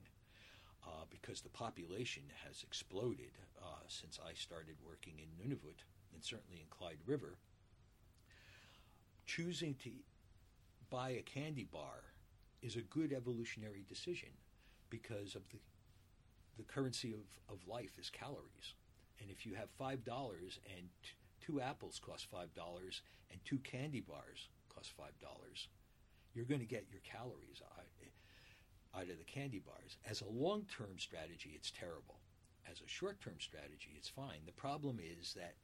uh, 0.85 1.05
because 1.09 1.41
the 1.41 1.49
population 1.49 2.23
has 2.45 2.63
exploded 2.63 3.31
uh, 3.61 3.83
since 3.87 4.19
I 4.25 4.33
started 4.33 4.75
working 4.85 5.13
in 5.19 5.27
Nunavut 5.37 5.83
and 6.13 6.23
certainly 6.23 6.59
in 6.61 6.67
Clyde 6.69 6.97
River, 7.05 7.37
choosing 9.25 9.75
to 9.83 9.91
buy 10.89 11.11
a 11.11 11.21
candy 11.21 11.67
bar 11.71 12.03
is 12.61 12.75
a 12.75 12.81
good 12.81 13.13
evolutionary 13.13 13.85
decision 13.87 14.29
because 14.91 15.33
of 15.33 15.49
the 15.49 15.57
the 16.57 16.63
currency 16.63 17.13
of, 17.13 17.25
of 17.49 17.67
life 17.67 17.97
is 17.97 18.11
calories. 18.11 18.75
And 19.19 19.31
if 19.31 19.45
you 19.45 19.55
have 19.55 19.69
five 19.79 20.03
dollars 20.03 20.59
and 20.77 20.89
t- 21.01 21.15
two 21.39 21.61
apples 21.61 21.99
cost 22.03 22.27
five 22.29 22.53
dollars 22.53 23.01
and 23.31 23.39
two 23.45 23.57
candy 23.59 24.01
bars 24.01 24.49
cost 24.69 24.91
five 24.95 25.17
dollars, 25.19 25.69
you're 26.35 26.45
going 26.45 26.59
to 26.59 26.67
get 26.67 26.85
your 26.91 27.01
calories 27.01 27.61
out, 27.77 27.85
out 28.95 29.09
of 29.09 29.17
the 29.17 29.23
candy 29.23 29.59
bars. 29.59 29.97
As 30.07 30.21
a 30.21 30.29
long 30.29 30.65
term 30.77 30.99
strategy, 30.99 31.53
it's 31.55 31.71
terrible. 31.71 32.19
As 32.69 32.81
a 32.81 32.87
short 32.87 33.21
term 33.21 33.39
strategy, 33.39 33.93
it's 33.95 34.09
fine. 34.09 34.45
The 34.45 34.51
problem 34.51 34.99
is 34.99 35.33
that 35.33 35.55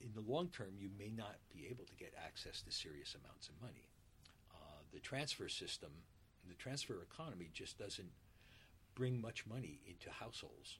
in 0.00 0.10
the 0.14 0.32
long 0.32 0.48
term, 0.48 0.72
you 0.78 0.88
may 0.98 1.12
not 1.14 1.36
be 1.52 1.68
able 1.70 1.84
to 1.84 1.94
get 1.94 2.14
access 2.16 2.62
to 2.62 2.72
serious 2.72 3.14
amounts 3.14 3.48
of 3.48 3.60
money. 3.60 3.88
Uh, 4.52 4.80
the 4.92 5.00
transfer 5.00 5.48
system, 5.48 5.90
the 6.50 6.56
transfer 6.56 7.02
economy 7.02 7.50
just 7.54 7.78
doesn't 7.78 8.10
bring 8.94 9.20
much 9.20 9.46
money 9.46 9.80
into 9.88 10.10
households. 10.10 10.78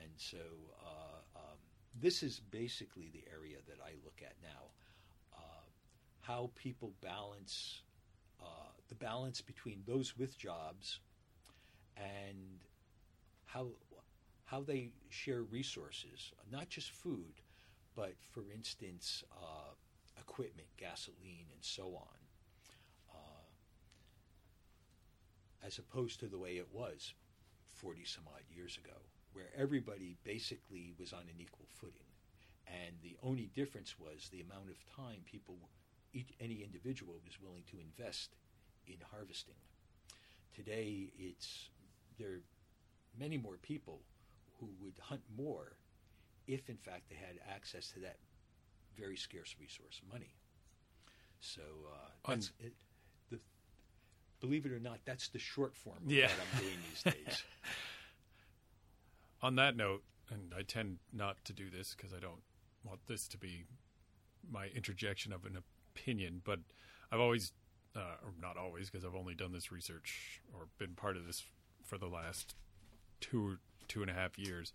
And 0.00 0.10
so 0.16 0.38
uh, 0.84 1.38
um, 1.38 1.58
this 2.00 2.22
is 2.22 2.40
basically 2.50 3.10
the 3.12 3.24
area 3.32 3.58
that 3.68 3.78
I 3.84 3.92
look 4.04 4.20
at 4.22 4.34
now. 4.42 4.70
Uh, 5.36 5.66
how 6.20 6.50
people 6.54 6.92
balance 7.00 7.82
uh, 8.40 8.72
the 8.88 8.94
balance 8.94 9.40
between 9.40 9.82
those 9.86 10.16
with 10.16 10.36
jobs 10.38 11.00
and 11.96 12.60
how 13.46 13.68
how 14.46 14.60
they 14.60 14.90
share 15.08 15.42
resources, 15.42 16.32
not 16.52 16.68
just 16.68 16.90
food, 16.90 17.40
but 17.96 18.14
for 18.32 18.44
instance, 18.54 19.24
uh, 19.32 19.72
equipment, 20.18 20.68
gasoline, 20.76 21.46
and 21.52 21.62
so 21.62 21.84
on, 21.96 22.18
uh, 23.14 23.48
as 25.64 25.78
opposed 25.78 26.20
to 26.20 26.26
the 26.26 26.38
way 26.38 26.56
it 26.56 26.68
was 26.72 27.14
40 27.72 28.04
some 28.04 28.24
odd 28.28 28.42
years 28.54 28.78
ago, 28.78 28.96
where 29.32 29.50
everybody 29.56 30.16
basically 30.24 30.92
was 30.98 31.12
on 31.12 31.22
an 31.22 31.40
equal 31.40 31.66
footing. 31.68 32.06
And 32.66 32.96
the 33.02 33.16
only 33.22 33.50
difference 33.54 33.98
was 33.98 34.28
the 34.30 34.40
amount 34.40 34.70
of 34.70 34.76
time 34.96 35.20
people, 35.24 35.56
each, 36.12 36.32
any 36.40 36.62
individual, 36.62 37.14
was 37.24 37.40
willing 37.40 37.64
to 37.70 37.78
invest 37.78 38.36
in 38.86 38.96
harvesting. 39.10 39.54
Today, 40.54 41.10
it's 41.18 41.70
there 42.18 42.28
are 42.28 42.42
many 43.18 43.36
more 43.36 43.56
people 43.56 44.00
who 44.60 44.68
would 44.80 44.98
hunt 45.00 45.22
more 45.36 45.76
if 46.46 46.68
in 46.68 46.76
fact 46.76 47.08
they 47.08 47.16
had 47.16 47.38
access 47.52 47.90
to 47.90 48.00
that 48.00 48.16
very 48.96 49.16
scarce 49.16 49.56
resource, 49.60 50.00
money. 50.10 50.34
So 51.40 51.62
uh, 51.92 52.30
that's 52.30 52.52
it, 52.60 52.72
believe 54.44 54.66
it 54.66 54.72
or 54.72 54.78
not, 54.80 54.98
that's 55.04 55.28
the 55.28 55.38
short 55.38 55.74
form 55.76 55.98
of 56.04 56.12
Yeah. 56.12 56.26
what 56.28 56.34
I'm 56.54 56.60
doing 56.60 56.76
these 56.90 57.02
days. 57.14 57.42
On 59.42 59.56
that 59.56 59.76
note, 59.76 60.02
and 60.30 60.52
I 60.56 60.62
tend 60.62 60.98
not 61.12 61.42
to 61.46 61.52
do 61.52 61.70
this 61.70 61.94
because 61.96 62.12
I 62.12 62.18
don't 62.20 62.42
want 62.82 63.00
this 63.06 63.26
to 63.28 63.38
be 63.38 63.64
my 64.50 64.66
interjection 64.74 65.32
of 65.32 65.44
an 65.44 65.56
opinion, 65.96 66.40
but 66.44 66.60
I've 67.10 67.20
always, 67.20 67.52
uh, 67.96 68.16
or 68.22 68.32
not 68.40 68.56
always, 68.56 68.90
because 68.90 69.04
I've 69.04 69.14
only 69.14 69.34
done 69.34 69.52
this 69.52 69.70
research 69.72 70.40
or 70.52 70.68
been 70.78 70.94
part 70.94 71.16
of 71.16 71.26
this 71.26 71.42
for 71.84 71.98
the 71.98 72.06
last 72.06 72.54
two 73.20 73.46
or 73.46 73.58
two 73.88 74.02
and 74.02 74.10
a 74.10 74.14
half 74.14 74.38
years. 74.38 74.72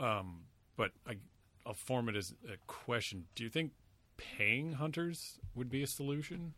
Um, 0.00 0.42
but 0.76 0.92
I, 1.06 1.16
I'll 1.64 1.74
form 1.74 2.08
it 2.08 2.16
as 2.16 2.34
a 2.52 2.56
question: 2.66 3.24
Do 3.34 3.42
you 3.44 3.50
think 3.50 3.72
paying 4.18 4.72
hunters 4.72 5.38
would 5.54 5.70
be 5.70 5.82
a 5.82 5.86
solution, 5.86 6.52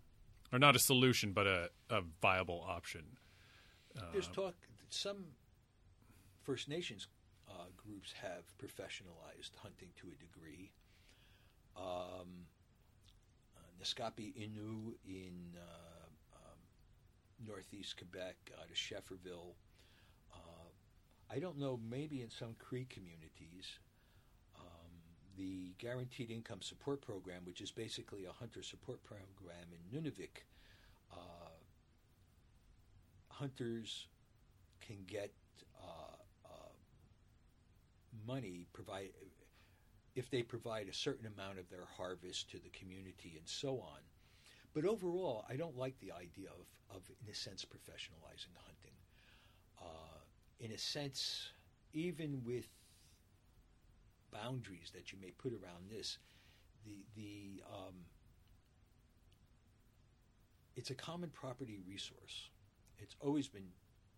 or 0.53 0.59
not 0.59 0.77
a 0.77 0.79
solution, 0.79 1.33
but 1.33 1.47
a, 1.47 1.71
a 1.91 2.03
viable 2.21 2.65
option? 2.67 3.05
There's 4.13 4.29
talk. 4.29 4.55
Some 4.91 5.25
First 6.43 6.69
Nations 6.69 7.09
uh, 7.49 7.65
groups 7.77 8.15
have 8.23 8.45
professionalized 8.59 9.51
hunting 9.57 9.89
to 9.97 10.09
a 10.09 10.17
degree. 10.17 10.71
Um, 11.77 12.47
uh, 13.57 13.83
Naskapi 13.83 14.35
Innu 14.35 14.95
in 15.07 15.57
uh, 15.57 16.07
um, 16.35 16.59
northeast 17.47 17.97
Quebec, 17.97 18.37
out 18.59 18.71
of 18.71 18.77
Schefferville. 18.77 19.55
Uh, 20.33 20.71
I 21.31 21.39
don't 21.39 21.59
know, 21.59 21.79
maybe 21.89 22.23
in 22.23 22.31
some 22.31 22.55
Cree 22.59 22.87
communities, 22.89 23.79
the 25.39 25.73
Guaranteed 25.79 26.31
Income 26.31 26.63
Support 26.63 27.01
Program, 27.01 27.43
which 27.45 27.61
is 27.61 27.71
basically 27.71 28.25
a 28.25 28.33
hunter 28.33 28.63
support 28.63 29.03
program 29.05 29.67
in 29.73 29.97
Nunavik, 29.97 30.45
uh, 31.13 31.17
hunters 33.31 34.07
can 34.81 34.97
get 35.07 35.33
uh, 35.81 36.17
uh, 36.45 36.73
money 38.27 38.67
provide 38.73 39.11
if 40.17 40.29
they 40.31 40.43
provide 40.43 40.89
a 40.89 40.93
certain 40.93 41.27
amount 41.27 41.61
of 41.61 41.71
their 41.71 41.87
harvest 41.97 42.51
to 42.51 42.59
the 42.59 42.71
community 42.71 43.35
and 43.39 43.47
so 43.47 43.75
on. 43.75 44.01
But 44.75 44.85
overall, 44.85 45.45
I 45.49 45.57
don't 45.57 45.77
like 45.79 45.99
the 46.01 46.11
idea 46.11 46.49
of, 46.51 46.97
of 46.97 47.03
in 47.23 47.31
a 47.31 47.35
sense, 47.35 47.65
professionalizing 47.65 48.57
hunting. 48.67 48.97
Uh, 49.81 50.19
in 50.59 50.73
a 50.73 50.79
sense, 50.79 51.51
even 51.93 52.43
with 52.45 52.67
boundaries 54.33 54.91
that 54.95 55.13
you 55.13 55.19
may 55.21 55.31
put 55.31 55.53
around 55.53 55.91
this, 55.91 56.19
the 56.85 57.05
the 57.15 57.63
um, 57.73 57.95
it's 60.77 60.91
a 60.91 60.95
common 60.95 61.31
property 61.31 61.81
resource. 61.87 62.51
It's 62.99 63.17
always 63.21 63.49
been 63.49 63.69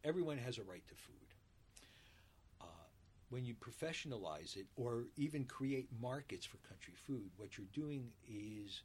everyone 0.04 0.38
has 0.38 0.58
a 0.58 0.62
right 0.62 0.86
to 0.88 0.94
food. 0.94 1.34
Uh, 2.60 2.64
when 3.30 3.44
you 3.44 3.54
professionalize 3.54 4.56
it 4.56 4.66
or 4.76 5.04
even 5.16 5.44
create 5.44 5.88
markets 6.00 6.46
for 6.46 6.58
country 6.58 6.94
food, 7.06 7.30
what 7.36 7.56
you're 7.56 7.66
doing 7.72 8.12
is 8.28 8.82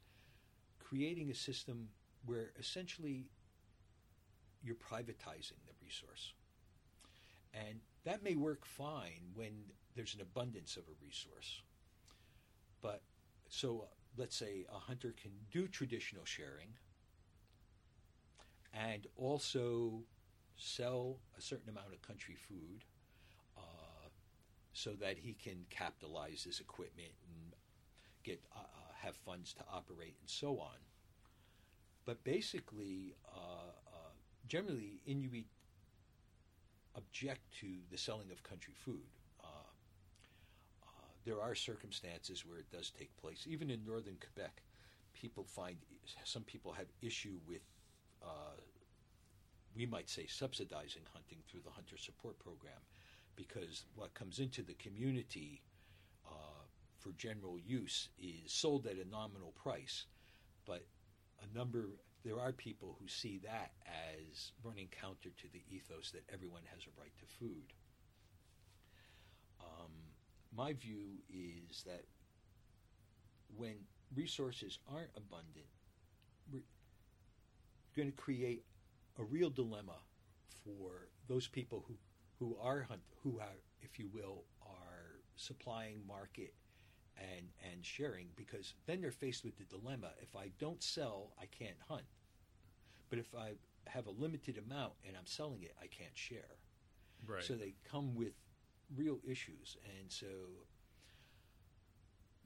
creating 0.78 1.30
a 1.30 1.34
system 1.34 1.88
where 2.24 2.52
essentially 2.58 3.26
you're 4.62 4.76
privatizing 4.76 5.60
the 5.66 5.74
resource. 5.82 6.32
And 7.54 7.80
that 8.04 8.22
may 8.22 8.34
work 8.36 8.64
fine 8.64 9.30
when 9.34 9.52
there's 9.96 10.14
an 10.14 10.20
abundance 10.20 10.76
of 10.76 10.84
a 10.84 11.04
resource. 11.04 11.62
But 12.82 13.02
so 13.48 13.80
uh, 13.80 13.86
let's 14.16 14.36
say 14.36 14.66
a 14.72 14.78
hunter 14.78 15.14
can 15.20 15.32
do 15.50 15.66
traditional 15.66 16.24
sharing 16.24 16.68
and 18.72 19.06
also 19.16 20.02
sell 20.56 21.16
a 21.36 21.40
certain 21.40 21.70
amount 21.70 21.92
of 21.92 22.02
country 22.02 22.34
food 22.34 22.84
uh, 23.56 24.08
so 24.72 24.92
that 25.00 25.16
he 25.18 25.32
can 25.32 25.64
capitalize 25.70 26.44
his 26.44 26.60
equipment 26.60 27.12
and 27.28 27.54
get 28.22 28.40
uh, 28.54 28.58
uh 28.58 28.92
have 29.02 29.16
funds 29.16 29.52
to 29.54 29.62
operate 29.72 30.16
and 30.20 30.28
so 30.28 30.58
on. 30.58 30.78
But 32.04 32.22
basically, 32.24 33.14
uh, 33.34 33.70
uh, 33.86 34.12
generally, 34.48 35.00
Inuit 35.06 35.44
object 36.96 37.40
to 37.60 37.66
the 37.90 37.98
selling 37.98 38.30
of 38.32 38.42
country 38.42 38.74
food. 38.74 39.06
There 41.26 41.42
are 41.42 41.56
circumstances 41.56 42.46
where 42.46 42.58
it 42.58 42.70
does 42.70 42.90
take 42.90 43.14
place. 43.16 43.46
Even 43.48 43.68
in 43.68 43.84
northern 43.84 44.16
Quebec, 44.20 44.62
people 45.12 45.44
find 45.44 45.76
some 46.24 46.44
people 46.44 46.72
have 46.72 46.86
issue 47.02 47.38
with, 47.48 47.62
uh, 48.22 48.60
we 49.74 49.86
might 49.86 50.08
say, 50.08 50.26
subsidizing 50.28 51.02
hunting 51.12 51.38
through 51.50 51.62
the 51.64 51.70
hunter 51.70 51.96
support 51.98 52.38
program, 52.38 52.78
because 53.34 53.84
what 53.96 54.14
comes 54.14 54.38
into 54.38 54.62
the 54.62 54.74
community 54.74 55.62
uh, 56.26 56.62
for 57.00 57.10
general 57.18 57.58
use 57.58 58.08
is 58.20 58.52
sold 58.52 58.86
at 58.86 58.94
a 59.04 59.10
nominal 59.10 59.52
price, 59.60 60.06
but 60.64 60.86
a 61.42 61.58
number 61.58 61.88
there 62.24 62.40
are 62.40 62.52
people 62.52 62.96
who 63.00 63.06
see 63.08 63.38
that 63.44 63.72
as 63.86 64.52
running 64.64 64.88
counter 65.00 65.30
to 65.30 65.48
the 65.52 65.62
ethos 65.70 66.10
that 66.12 66.24
everyone 66.32 66.62
has 66.72 66.82
a 66.84 67.00
right 67.00 67.12
to 67.18 67.26
food. 67.38 67.72
Um, 69.60 69.92
my 70.56 70.72
view 70.72 71.18
is 71.28 71.82
that 71.84 72.04
when 73.56 73.74
resources 74.14 74.78
aren't 74.92 75.10
abundant, 75.16 75.66
we're 76.50 76.62
going 77.94 78.10
to 78.10 78.16
create 78.16 78.64
a 79.18 79.24
real 79.24 79.50
dilemma 79.50 79.98
for 80.64 81.08
those 81.28 81.48
people 81.48 81.84
who, 81.86 81.94
who 82.38 82.56
are 82.60 82.82
hunt, 82.82 83.00
who 83.22 83.38
are, 83.40 83.60
if 83.82 83.98
you 83.98 84.08
will, 84.12 84.44
are 84.62 85.20
supplying 85.36 86.00
market 86.06 86.54
and 87.18 87.46
and 87.72 87.84
sharing 87.84 88.28
because 88.36 88.74
then 88.86 89.00
they're 89.00 89.10
faced 89.10 89.42
with 89.44 89.56
the 89.56 89.64
dilemma 89.64 90.10
if 90.20 90.36
I 90.36 90.50
don't 90.58 90.82
sell 90.82 91.32
I 91.40 91.46
can't 91.46 91.76
hunt 91.88 92.04
but 93.08 93.18
if 93.18 93.34
I 93.34 93.52
have 93.86 94.06
a 94.06 94.10
limited 94.10 94.58
amount 94.58 94.92
and 95.06 95.16
I'm 95.16 95.24
selling 95.26 95.62
it 95.62 95.74
I 95.80 95.86
can't 95.86 96.14
share 96.16 96.58
Right. 97.26 97.42
so 97.42 97.54
they 97.54 97.74
come 97.90 98.14
with 98.14 98.34
real 98.94 99.18
issues. 99.26 99.76
And 99.98 100.10
so 100.10 100.26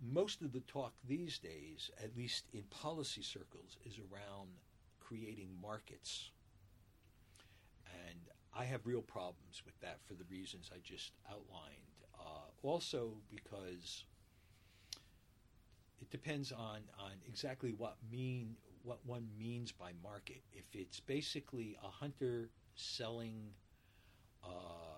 most 0.03 0.41
of 0.43 0.53
the 0.53 0.61
talk 0.61 0.95
these 1.07 1.39
days 1.39 1.91
at 2.03 2.17
least 2.17 2.47
in 2.53 2.63
policy 2.71 3.23
circles 3.23 3.77
is 3.85 3.99
around 3.99 4.49
creating 4.99 5.51
markets. 5.61 6.31
And 8.07 8.21
I 8.57 8.65
have 8.65 8.87
real 8.87 9.03
problems 9.03 9.63
with 9.65 9.79
that 9.81 9.99
for 10.07 10.15
the 10.15 10.25
reasons 10.31 10.71
I 10.75 10.79
just 10.83 11.13
outlined. 11.29 11.77
Uh, 12.19 12.51
also 12.63 13.13
because 13.31 14.05
it 16.01 16.11
depends 16.11 16.53
on 16.53 16.81
on 16.99 17.13
exactly 17.27 17.73
what 17.77 17.97
mean 18.11 18.57
what 18.83 18.99
one 19.05 19.29
means 19.39 19.73
by 19.73 19.93
market. 20.03 20.43
If 20.53 20.65
it's 20.75 21.01
basically 21.01 21.77
a 21.83 21.89
hunter 21.89 22.51
selling 22.75 23.51
uh, 24.43 24.90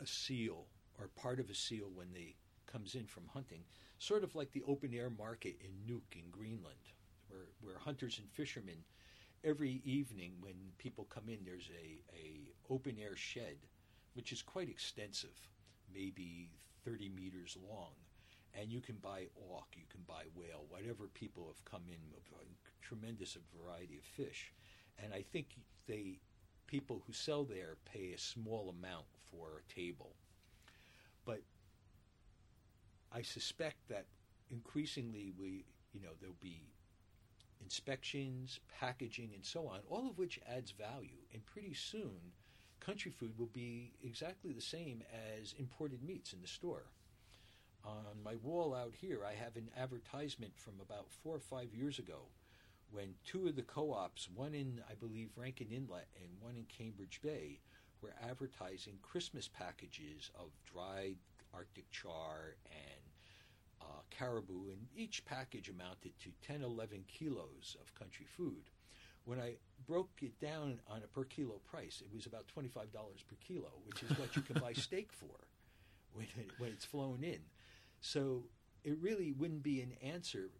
a 0.00 0.06
seal 0.06 0.66
or 0.98 1.08
part 1.08 1.40
of 1.40 1.50
a 1.50 1.54
seal 1.54 1.90
when 1.94 2.12
they 2.12 2.34
comes 2.70 2.94
in 2.94 3.06
from 3.06 3.24
hunting, 3.32 3.62
sort 3.98 4.24
of 4.24 4.34
like 4.34 4.52
the 4.52 4.62
open 4.66 4.92
air 4.92 5.10
market 5.10 5.56
in 5.60 5.70
Nuuk 5.86 6.16
in 6.16 6.30
Greenland, 6.30 6.92
where 7.28 7.48
where 7.60 7.78
hunters 7.78 8.18
and 8.18 8.28
fishermen 8.30 8.84
every 9.44 9.80
evening 9.84 10.32
when 10.40 10.54
people 10.78 11.06
come 11.08 11.28
in, 11.28 11.38
there's 11.44 11.70
a, 11.70 12.02
a 12.16 12.72
open 12.72 12.96
air 13.00 13.16
shed, 13.16 13.56
which 14.14 14.32
is 14.32 14.42
quite 14.42 14.68
extensive, 14.68 15.48
maybe 15.92 16.50
30 16.84 17.10
meters 17.10 17.56
long, 17.68 17.92
and 18.58 18.72
you 18.72 18.80
can 18.80 18.96
buy 18.96 19.26
auk, 19.52 19.68
you 19.74 19.84
can 19.90 20.00
buy 20.06 20.24
whale, 20.34 20.64
whatever 20.68 21.08
people 21.14 21.46
have 21.46 21.64
come 21.64 21.82
in 21.88 22.00
a 22.16 22.84
tremendous 22.84 23.36
variety 23.56 23.98
of 23.98 24.04
fish. 24.04 24.52
And 25.02 25.12
I 25.12 25.22
think 25.22 25.48
they 25.86 26.18
people 26.68 27.02
who 27.06 27.12
sell 27.12 27.42
there 27.42 27.74
pay 27.84 28.12
a 28.12 28.18
small 28.18 28.68
amount 28.70 29.06
for 29.30 29.48
a 29.58 29.74
table. 29.74 30.12
But 31.24 31.42
I 33.12 33.22
suspect 33.22 33.76
that 33.88 34.06
increasingly 34.50 35.32
we 35.36 35.64
you 35.92 36.00
know 36.00 36.10
there'll 36.20 36.36
be 36.40 36.62
inspections, 37.60 38.60
packaging 38.78 39.30
and 39.34 39.44
so 39.44 39.66
on, 39.66 39.80
all 39.90 40.08
of 40.08 40.16
which 40.16 40.38
adds 40.48 40.70
value. 40.70 41.18
And 41.34 41.44
pretty 41.44 41.74
soon 41.74 42.32
country 42.78 43.10
food 43.10 43.36
will 43.36 43.50
be 43.52 43.92
exactly 44.04 44.52
the 44.52 44.60
same 44.60 45.02
as 45.40 45.54
imported 45.58 46.02
meats 46.02 46.32
in 46.32 46.40
the 46.40 46.46
store 46.46 46.84
on 47.88 48.22
my 48.22 48.36
wall 48.36 48.74
out 48.74 48.94
here, 48.94 49.20
I 49.24 49.34
have 49.34 49.56
an 49.56 49.70
advertisement 49.76 50.52
from 50.56 50.74
about 50.80 51.10
four 51.10 51.36
or 51.36 51.40
five 51.40 51.74
years 51.74 51.98
ago 51.98 52.26
when 52.90 53.14
two 53.24 53.46
of 53.46 53.56
the 53.56 53.62
co 53.62 53.92
ops, 53.92 54.28
one 54.34 54.54
in, 54.54 54.80
I 54.90 54.94
believe, 54.94 55.30
Rankin 55.36 55.68
Inlet 55.70 56.08
and 56.20 56.30
one 56.40 56.56
in 56.56 56.64
Cambridge 56.64 57.20
Bay, 57.22 57.60
were 58.00 58.14
advertising 58.28 58.98
Christmas 59.02 59.48
packages 59.48 60.30
of 60.38 60.50
dried 60.72 61.16
Arctic 61.52 61.90
char 61.90 62.56
and 62.70 63.02
uh, 63.80 64.02
caribou, 64.10 64.70
and 64.70 64.86
each 64.94 65.24
package 65.24 65.68
amounted 65.68 66.12
to 66.20 66.30
10, 66.46 66.62
11 66.62 67.04
kilos 67.08 67.76
of 67.80 67.94
country 67.94 68.26
food. 68.36 68.70
When 69.24 69.40
I 69.40 69.54
broke 69.86 70.10
it 70.22 70.38
down 70.40 70.80
on 70.88 71.02
a 71.04 71.06
per 71.06 71.24
kilo 71.24 71.60
price, 71.70 72.02
it 72.04 72.14
was 72.14 72.26
about 72.26 72.46
$25 72.56 72.72
per 72.92 73.36
kilo, 73.46 73.72
which 73.84 74.02
is 74.02 74.18
what 74.18 74.34
you 74.36 74.42
can 74.42 74.60
buy 74.60 74.72
steak 74.74 75.12
for 75.12 75.46
when, 76.12 76.26
it, 76.38 76.50
when 76.58 76.70
it's 76.70 76.84
flown 76.84 77.22
in. 77.22 77.40
So 78.00 78.44
it 78.84 78.96
really 79.00 79.32
wouldn't 79.32 79.62
be 79.62 79.82
an 79.82 79.92
answer 80.02 80.50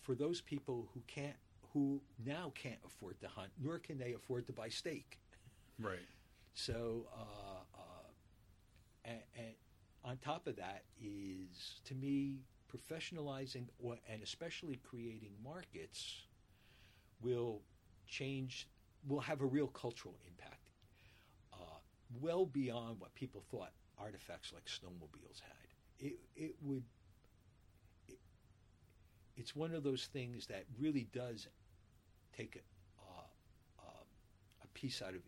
for 0.00 0.14
those 0.14 0.40
people 0.40 0.88
who 0.94 1.02
can't, 1.06 1.36
who 1.72 2.00
now 2.24 2.52
can't 2.54 2.78
afford 2.84 3.20
to 3.20 3.28
hunt, 3.28 3.50
nor 3.62 3.78
can 3.78 3.98
they 3.98 4.12
afford 4.12 4.46
to 4.46 4.52
buy 4.52 4.68
steak. 4.68 5.18
Right. 5.78 5.98
So, 6.54 7.06
uh, 7.14 7.78
uh, 7.78 8.08
and, 9.04 9.20
and 9.36 9.54
on 10.04 10.16
top 10.18 10.46
of 10.46 10.56
that 10.56 10.84
is, 11.00 11.80
to 11.84 11.94
me, 11.94 12.40
professionalizing 12.72 13.66
or, 13.78 13.96
and 14.10 14.22
especially 14.22 14.76
creating 14.76 15.32
markets 15.42 16.26
will 17.22 17.62
change, 18.06 18.68
will 19.06 19.20
have 19.20 19.40
a 19.40 19.46
real 19.46 19.68
cultural 19.68 20.16
impact, 20.26 20.68
uh, 21.52 21.78
well 22.20 22.46
beyond 22.46 22.98
what 22.98 23.14
people 23.14 23.42
thought 23.50 23.72
artifacts 23.98 24.52
like 24.52 24.64
snowmobiles 24.66 25.40
had 25.40 25.68
it 25.98 26.18
it 26.36 26.54
would 26.62 26.82
it's 29.38 29.54
one 29.54 29.74
of 29.74 29.82
those 29.82 30.08
things 30.12 30.46
that 30.48 30.64
really 30.78 31.06
does 31.12 31.48
take 32.36 32.56
a, 32.56 33.02
uh, 33.02 33.86
uh, 33.86 34.04
a 34.64 34.66
piece 34.74 35.00
out 35.00 35.14
of 35.14 35.22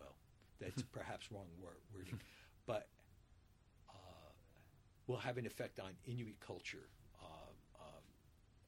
well 0.00 0.14
that's 0.60 0.82
perhaps 0.92 1.30
wrong 1.30 1.46
word, 1.60 1.80
wording 1.94 2.20
but 2.66 2.88
uh, 3.90 4.30
will 5.06 5.16
have 5.16 5.36
an 5.36 5.46
effect 5.46 5.80
on 5.80 5.90
Inuit 6.06 6.38
culture 6.40 6.88
um, 7.22 7.54
um, 7.80 8.02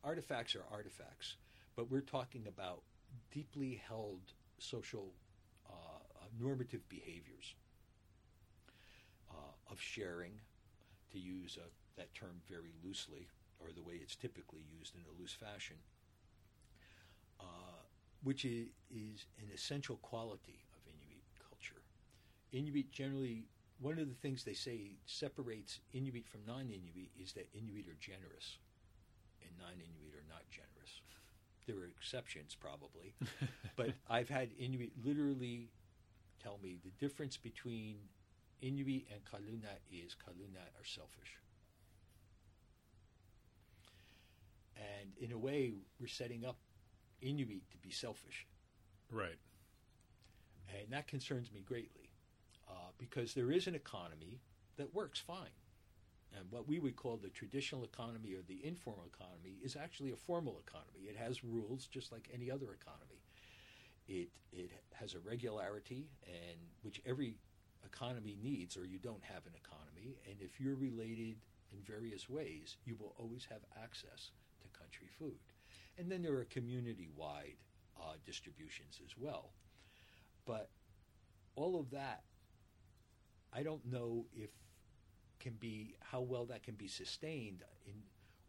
artifacts 0.03 0.55
are 0.55 0.65
artifacts 0.71 1.37
but 1.77 1.91
we're 1.91 2.01
talking 2.01 2.47
about 2.47 2.83
deeply 3.33 3.81
held 3.89 4.21
social 4.59 5.13
uh, 5.69 5.73
uh, 5.73 6.27
normative 6.41 6.89
behaviors 6.89 7.55
uh, 9.31 9.73
of 9.73 9.81
sharing 9.81 10.33
to 11.13 11.19
use 11.19 11.59
uh, 11.61 11.67
that 11.97 12.13
term 12.15 12.41
very 12.49 12.73
loosely, 12.85 13.29
or 13.65 13.73
the 13.73 13.83
way 13.83 13.95
it's 13.95 14.17
typically 14.17 14.63
used 14.79 14.95
in 14.95 15.03
a 15.09 15.21
loose 15.21 15.33
fashion, 15.33 15.77
uh, 17.41 17.83
which 18.23 18.45
is, 18.45 18.69
is 18.91 19.27
an 19.39 19.49
essential 19.53 19.97
quality 19.97 20.65
of 20.77 20.81
Inuit 20.87 21.25
culture. 21.49 21.83
Inuit 22.53 22.91
generally, 22.93 23.47
one 23.81 23.99
of 23.99 24.09
the 24.09 24.15
things 24.15 24.45
they 24.45 24.55
say 24.55 24.93
separates 25.07 25.81
Inuit 25.93 26.29
from 26.29 26.41
non 26.47 26.69
Inuit 26.71 27.11
is 27.21 27.33
that 27.33 27.49
Inuit 27.55 27.89
are 27.89 27.99
generous 28.01 28.59
and 29.43 29.51
non 29.59 29.73
Inuit 29.75 30.15
are 30.15 30.29
not 30.29 30.43
generous. 30.51 31.01
There 31.67 31.77
are 31.77 31.89
exceptions, 31.89 32.55
probably, 32.55 33.15
but 33.77 33.95
I've 34.09 34.29
had 34.29 34.51
Inuit 34.59 34.93
literally 35.03 35.71
tell 36.43 36.59
me 36.63 36.79
the 36.85 36.91
difference 37.05 37.39
between 37.39 37.97
Inuit 38.61 39.05
and 39.13 39.25
Kaluna 39.25 39.81
is 39.91 40.15
Kaluna 40.15 40.61
are 40.79 40.85
selfish. 40.85 41.39
And 44.77 45.11
in 45.19 45.33
a 45.33 45.39
way, 45.39 45.75
we're 46.01 46.07
setting 46.07 46.45
up 46.45 46.57
Inuit 47.21 47.71
to 47.71 47.79
be 47.79 47.91
selfish. 47.91 48.47
Right. 49.11 49.39
And 50.69 50.93
that 50.93 51.07
concerns 51.07 51.53
me 51.53 51.61
greatly 51.61 52.11
uh, 52.69 52.91
because 52.99 53.35
there 53.35 53.51
is 53.51 53.67
an 53.67 53.75
economy 53.75 54.41
that 54.77 54.95
works 54.95 55.19
fine. 55.19 55.55
And 56.37 56.51
what 56.51 56.67
we 56.67 56.81
would 56.81 56.97
call 56.97 57.17
the 57.17 57.29
traditional 57.29 57.85
economy 57.85 58.35
or 58.35 58.43
the 58.43 58.67
informal 58.67 59.05
economy 59.07 59.59
is 59.63 59.77
actually 59.77 60.11
a 60.11 60.17
formal 60.17 60.61
economy. 60.67 61.09
It 61.09 61.17
has 61.17 61.45
rules 61.45 61.87
just 61.87 62.11
like 62.11 62.29
any 62.35 62.51
other 62.51 62.73
economy. 62.73 63.23
It, 64.09 64.31
it 64.53 64.71
has 64.95 65.15
a 65.15 65.21
regularity, 65.21 66.09
and 66.27 66.59
which 66.83 67.01
every 67.07 67.39
economy 67.87 68.37
needs, 68.43 68.77
or 68.77 68.85
you 68.85 68.99
don't 68.99 69.23
have 69.23 69.47
an 69.47 69.53
economy. 69.55 70.17
And 70.29 70.37
if 70.41 70.61
you're 70.61 70.75
related 70.75 71.37
in 71.73 71.79
various 71.87 72.29
ways, 72.29 72.77
you 72.85 72.97
will 72.99 73.15
always 73.19 73.47
have 73.51 73.61
access 73.83 74.31
country 74.95 75.09
food. 75.19 75.39
And 75.99 76.11
then 76.11 76.23
there 76.23 76.35
are 76.35 76.45
community 76.45 77.09
wide 77.17 77.57
uh, 78.01 78.15
distributions 78.25 79.01
as 79.05 79.13
well. 79.17 79.51
But 80.47 80.71
all 81.57 81.79
of 81.79 81.91
that, 81.91 82.25
I 83.53 83.63
don't 83.63 83.85
know 83.91 84.27
if 84.33 84.51
can 85.39 85.55
be 85.55 85.95
how 86.01 86.21
well 86.21 86.47
that 86.47 86.63
can 86.63 86.75
be 86.75 86.89
sustained 86.89 87.63
in 87.87 87.95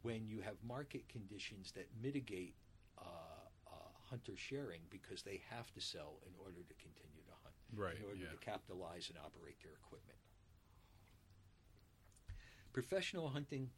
when 0.01 0.27
you 0.27 0.39
have 0.41 0.53
market 0.65 1.07
conditions 1.09 1.71
that 1.73 1.87
mitigate 2.01 2.55
uh, 2.97 3.01
uh, 3.67 3.71
hunter 4.09 4.33
sharing 4.35 4.81
because 4.89 5.23
they 5.23 5.41
have 5.49 5.71
to 5.73 5.81
sell 5.81 6.19
in 6.27 6.31
order 6.39 6.61
to 6.67 6.73
continue 6.75 7.23
to 7.25 7.31
hunt, 7.43 7.55
Right. 7.75 7.97
in 7.97 8.03
order 8.05 8.21
yeah. 8.23 8.29
to 8.29 8.37
capitalize 8.37 9.09
and 9.09 9.17
operate 9.17 9.59
their 9.63 9.73
equipment. 9.73 10.17
Professional 12.71 13.29
hunting 13.29 13.71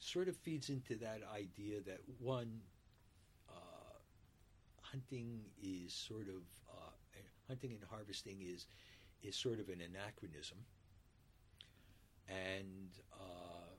sort 0.00 0.28
of 0.28 0.36
feeds 0.36 0.70
into 0.70 0.96
that 0.96 1.20
idea 1.34 1.80
that 1.86 2.00
one 2.18 2.60
uh, 3.48 3.98
hunting 4.80 5.40
is 5.62 5.92
sort 5.92 6.26
of 6.28 6.42
uh, 6.68 6.90
hunting 7.46 7.72
and 7.72 7.82
harvesting 7.88 8.38
is 8.42 8.66
is 9.22 9.36
sort 9.36 9.60
of 9.60 9.68
an 9.68 9.82
anachronism, 9.82 10.56
and 12.28 12.88
uh, 13.12 13.76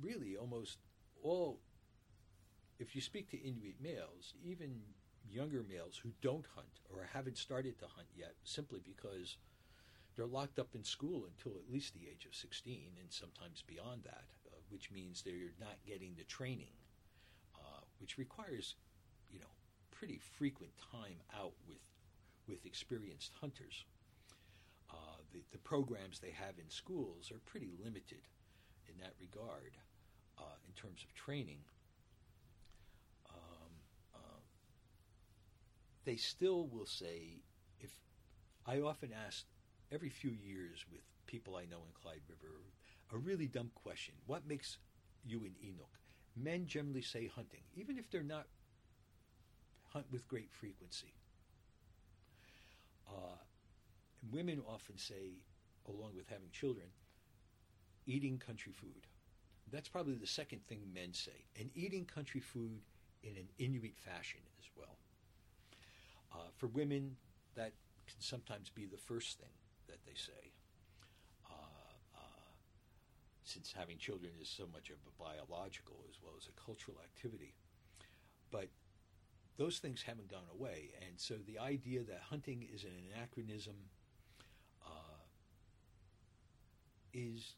really 0.00 0.36
almost 0.36 0.78
all. 1.22 1.60
If 2.78 2.94
you 2.94 3.00
speak 3.02 3.28
to 3.30 3.36
Inuit 3.36 3.74
males, 3.82 4.34
even 4.42 4.80
younger 5.28 5.64
males 5.68 6.00
who 6.00 6.10
don't 6.22 6.46
hunt 6.54 6.80
or 6.88 7.08
haven't 7.12 7.36
started 7.36 7.78
to 7.80 7.86
hunt 7.86 8.06
yet, 8.16 8.34
simply 8.44 8.80
because 8.82 9.36
they're 10.18 10.26
locked 10.26 10.58
up 10.58 10.74
in 10.74 10.82
school 10.82 11.28
until 11.30 11.56
at 11.56 11.72
least 11.72 11.94
the 11.94 12.08
age 12.10 12.26
of 12.26 12.34
16 12.34 12.90
and 13.00 13.06
sometimes 13.08 13.62
beyond 13.64 14.02
that, 14.02 14.24
uh, 14.48 14.56
which 14.68 14.90
means 14.90 15.22
they're 15.22 15.54
not 15.60 15.76
getting 15.86 16.12
the 16.18 16.24
training, 16.24 16.74
uh, 17.54 17.82
which 18.00 18.18
requires, 18.18 18.74
you 19.30 19.38
know, 19.38 19.54
pretty 19.92 20.18
frequent 20.18 20.72
time 20.90 21.22
out 21.38 21.52
with, 21.68 21.86
with 22.48 22.66
experienced 22.66 23.30
hunters. 23.40 23.84
Uh, 24.90 25.22
the, 25.32 25.38
the 25.52 25.58
programs 25.58 26.18
they 26.18 26.32
have 26.32 26.58
in 26.58 26.68
schools 26.68 27.30
are 27.30 27.38
pretty 27.46 27.70
limited 27.80 28.26
in 28.88 28.98
that 28.98 29.12
regard 29.20 29.76
uh, 30.36 30.58
in 30.66 30.72
terms 30.72 31.04
of 31.04 31.14
training. 31.14 31.60
Um, 33.30 33.70
uh, 34.16 34.40
they 36.04 36.16
still 36.16 36.66
will 36.66 36.86
say, 36.86 37.44
if 37.78 37.92
I 38.66 38.80
often 38.80 39.10
ask 39.12 39.44
every 39.92 40.08
few 40.08 40.30
years 40.30 40.84
with 40.90 41.00
people 41.26 41.56
I 41.56 41.64
know 41.64 41.78
in 41.78 41.92
Clyde 42.00 42.22
River 42.28 42.54
a 43.12 43.16
really 43.16 43.46
dumb 43.46 43.70
question. 43.74 44.14
What 44.26 44.46
makes 44.46 44.78
you 45.24 45.44
an 45.44 45.54
Inuk? 45.64 45.96
Men 46.36 46.66
generally 46.66 47.02
say 47.02 47.26
hunting, 47.26 47.62
even 47.74 47.98
if 47.98 48.10
they're 48.10 48.22
not 48.22 48.46
hunt 49.92 50.06
with 50.12 50.28
great 50.28 50.52
frequency. 50.52 51.14
Uh, 53.08 53.36
women 54.30 54.60
often 54.68 54.98
say, 54.98 55.42
along 55.88 56.12
with 56.16 56.28
having 56.28 56.50
children, 56.52 56.86
eating 58.06 58.38
country 58.38 58.72
food. 58.72 59.06
That's 59.70 59.88
probably 59.88 60.14
the 60.14 60.26
second 60.26 60.66
thing 60.66 60.80
men 60.94 61.12
say, 61.12 61.44
and 61.58 61.70
eating 61.74 62.04
country 62.04 62.40
food 62.40 62.80
in 63.22 63.36
an 63.36 63.48
Inuit 63.58 63.98
fashion 63.98 64.40
as 64.58 64.66
well. 64.76 64.98
Uh, 66.32 66.48
for 66.56 66.66
women, 66.66 67.16
that 67.54 67.72
can 68.06 68.20
sometimes 68.20 68.70
be 68.70 68.86
the 68.86 68.96
first 68.96 69.38
thing 69.38 69.48
that 69.88 70.04
they 70.06 70.14
say. 70.14 70.52
Uh, 71.50 71.54
uh, 72.16 72.50
since 73.44 73.72
having 73.76 73.98
children 73.98 74.32
is 74.40 74.48
so 74.48 74.64
much 74.72 74.90
of 74.90 74.96
a 75.06 75.22
biological 75.22 75.96
as 76.08 76.16
well 76.22 76.34
as 76.38 76.46
a 76.48 76.60
cultural 76.60 76.98
activity. 77.02 77.54
But 78.50 78.68
those 79.56 79.78
things 79.78 80.02
haven't 80.02 80.30
gone 80.30 80.46
away. 80.52 80.90
And 81.06 81.18
so 81.18 81.34
the 81.46 81.58
idea 81.58 82.02
that 82.04 82.20
hunting 82.30 82.66
is 82.72 82.84
an 82.84 82.92
anachronism 83.12 83.74
uh, 84.86 85.22
is 87.12 87.54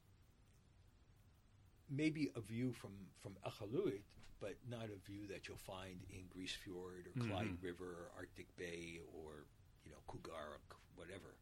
maybe 1.88 2.30
a 2.36 2.40
view 2.40 2.72
from, 2.72 2.92
from 3.20 3.32
Iqaluit, 3.46 4.00
but 4.40 4.54
not 4.68 4.84
a 4.84 5.10
view 5.10 5.26
that 5.28 5.48
you'll 5.48 5.56
find 5.58 5.98
in 6.08 6.22
Grise 6.30 6.52
Fiord 6.64 7.08
or 7.08 7.26
Clyde 7.26 7.58
Mhm. 7.60 7.62
River 7.62 7.84
or 7.84 8.10
Arctic 8.16 8.56
Bay 8.56 9.00
or, 9.12 9.44
you 9.84 9.90
know, 9.90 9.98
Kugaaruk, 10.08 10.76
whatever. 10.94 11.34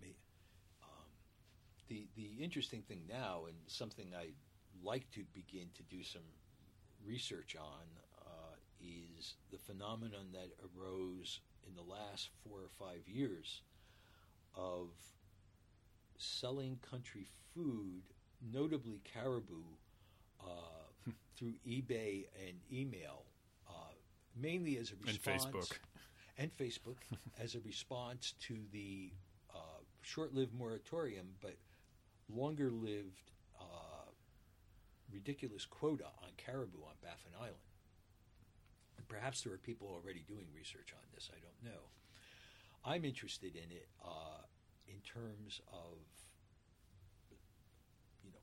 Me- 0.00 0.16
um, 0.82 1.10
the 1.90 2.06
the 2.16 2.42
interesting 2.42 2.82
thing 2.82 3.02
now, 3.08 3.42
and 3.46 3.56
something 3.66 4.12
I 4.16 4.28
like 4.82 5.10
to 5.10 5.24
begin 5.34 5.66
to 5.74 5.82
do 5.82 6.02
some 6.02 6.22
research 7.04 7.56
on, 7.60 7.86
uh, 8.24 8.54
is 8.80 9.34
the 9.50 9.58
phenomenon 9.58 10.28
that 10.32 10.48
arose 10.78 11.40
in 11.68 11.74
the 11.74 11.82
last 11.82 12.30
four 12.42 12.60
or 12.60 12.70
five 12.78 13.06
years 13.06 13.60
of 14.54 14.88
selling 16.16 16.78
country 16.88 17.26
food, 17.54 18.02
notably 18.52 19.00
caribou, 19.12 19.62
uh, 20.42 21.10
through 21.36 21.54
eBay 21.66 22.26
and 22.46 22.56
email, 22.72 23.24
uh, 23.68 23.72
mainly 24.40 24.76
as 24.78 24.92
a 24.92 25.06
response. 25.06 25.44
And 25.44 25.54
Facebook. 25.54 25.78
and 26.38 26.56
Facebook 26.56 27.18
as 27.42 27.54
a 27.54 27.60
response 27.60 28.34
to 28.42 28.58
the 28.72 29.10
uh, 29.54 29.80
short-lived 30.02 30.54
moratorium, 30.54 31.26
but 31.40 31.56
longer-lived 32.34 33.30
uh, 33.58 34.10
ridiculous 35.12 35.66
quota 35.66 36.06
on 36.22 36.30
caribou 36.36 36.78
on 36.82 36.94
Baffin 37.02 37.32
Island. 37.38 37.56
And 38.96 39.08
perhaps 39.08 39.42
there 39.42 39.52
are 39.52 39.58
people 39.58 39.88
already 39.88 40.24
doing 40.28 40.46
research 40.54 40.92
on 40.92 41.02
this. 41.14 41.30
I 41.32 41.40
don't 41.40 41.72
know. 41.72 41.80
I'm 42.84 43.04
interested 43.04 43.54
in 43.56 43.70
it 43.70 43.88
uh, 44.04 44.42
in 44.88 45.00
terms 45.00 45.60
of 45.72 45.98
you 48.24 48.30
know 48.30 48.38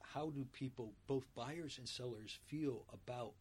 how 0.00 0.30
do 0.30 0.46
people, 0.52 0.92
both 1.06 1.24
buyers 1.34 1.78
and 1.78 1.88
sellers, 1.88 2.38
feel 2.46 2.84
about 2.92 3.32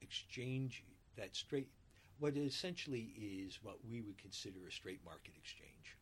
exchange 0.00 0.84
that 1.16 1.36
straight 1.36 1.68
what 2.18 2.36
essentially 2.36 3.12
is 3.16 3.58
what 3.62 3.78
we 3.88 4.02
would 4.02 4.18
consider 4.18 4.66
a 4.68 4.72
straight 4.72 5.00
market 5.04 5.32
exchange, 5.38 5.96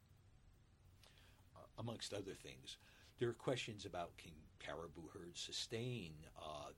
amongst 1.78 2.12
other 2.12 2.34
things. 2.34 2.76
There 3.18 3.28
are 3.28 3.34
questions 3.34 3.84
about 3.84 4.16
can 4.16 4.32
caribou 4.58 5.08
herds 5.12 5.40
sustain 5.40 6.12
uh, 6.40 6.70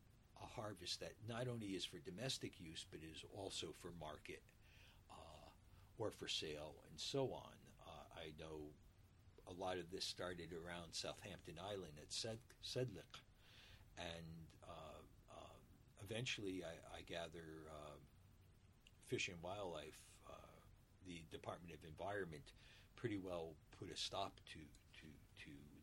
a 0.43 0.47
harvest 0.47 1.01
that 1.01 1.13
not 1.29 1.49
only 1.49 1.69
is 1.69 1.85
for 1.85 1.99
domestic 1.99 2.61
use 2.61 2.87
but 2.91 3.01
is 3.03 3.25
also 3.37 3.69
for 3.81 3.93
market 4.01 4.43
uh, 5.11 5.49
or 5.99 6.11
for 6.11 6.29
sale 6.29 6.75
and 6.89 6.99
so 6.99 7.33
on. 7.33 7.57
Uh, 7.87 8.21
I 8.21 8.33
know 8.39 8.61
a 9.49 9.53
lot 9.61 9.79
of 9.79 9.91
this 9.91 10.05
started 10.05 10.53
around 10.53 10.93
Southampton 10.93 11.57
Island 11.61 11.93
at 12.01 12.13
Sed- 12.13 12.39
and 13.99 14.25
uh, 14.63 15.01
uh, 15.31 15.57
eventually, 16.03 16.63
I, 16.65 16.99
I 16.99 17.03
gather 17.03 17.67
uh, 17.69 17.97
Fish 19.07 19.29
and 19.29 19.37
Wildlife, 19.43 19.99
the 21.07 21.23
Department 21.33 21.73
of 21.73 21.83
Environment, 21.89 22.53
pretty 22.95 23.19
well 23.19 23.55
put 23.79 23.91
a 23.91 23.97
stop 23.97 24.39
to, 24.53 24.59
to, 24.59 24.61
to 24.61 24.80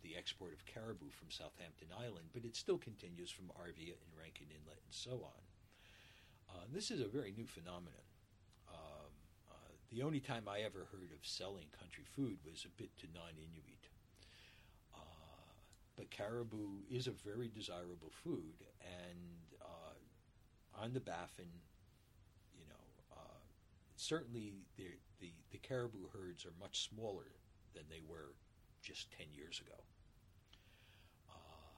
the 0.08 0.16
export 0.18 0.54
of 0.54 0.66
caribou 0.66 1.10
from 1.12 1.28
Southampton 1.30 1.92
Island, 1.92 2.32
but 2.34 2.46
it 2.46 2.56
still 2.56 2.78
continues 2.78 3.30
from 3.30 3.52
Arviat 3.60 4.00
and 4.00 4.12
Rankin 4.16 4.48
Inlet 4.48 4.80
and 4.80 4.96
so 4.96 5.20
on. 5.20 5.44
Uh, 6.48 6.64
this 6.72 6.92
is 6.92 7.02
a 7.02 7.08
very 7.08 7.34
new 7.36 7.46
phenomenon. 7.46 8.08
Um, 8.72 9.12
uh, 9.52 9.72
the 9.92 10.02
only 10.04 10.22
time 10.22 10.48
I 10.48 10.60
ever 10.60 10.88
heard 10.92 11.12
of 11.12 11.20
selling 11.24 11.68
country 11.78 12.06
food 12.16 12.38
was 12.50 12.64
a 12.64 12.72
bit 12.82 12.96
to 13.00 13.08
non 13.14 13.36
Inuit. 13.36 13.84
Uh, 14.96 15.60
but 15.98 16.10
caribou 16.10 16.88
is 16.90 17.08
a 17.08 17.12
very 17.12 17.50
desirable 17.50 18.12
food, 18.24 18.64
and 18.80 19.60
uh, 19.62 20.82
on 20.82 20.94
the 20.94 21.02
Baffin, 21.02 21.52
you 22.56 22.64
know, 22.70 23.20
certainly 23.98 24.54
the, 24.78 24.86
the 25.20 25.34
the 25.52 25.58
caribou 25.58 26.08
herds 26.14 26.46
are 26.46 26.54
much 26.62 26.88
smaller 26.88 27.36
than 27.74 27.84
they 27.90 28.02
were 28.08 28.32
just 28.82 29.12
ten 29.12 29.28
years 29.34 29.60
ago. 29.60 29.82
Uh, 31.30 31.76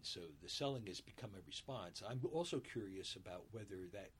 and, 0.00 0.06
so 0.06 0.20
the 0.42 0.48
selling 0.48 0.86
has 0.86 1.00
become 1.00 1.30
a 1.34 1.46
response. 1.46 2.02
I'm 2.08 2.20
also 2.32 2.58
curious 2.58 3.16
about 3.16 3.44
whether 3.52 3.86
that, 3.92 4.10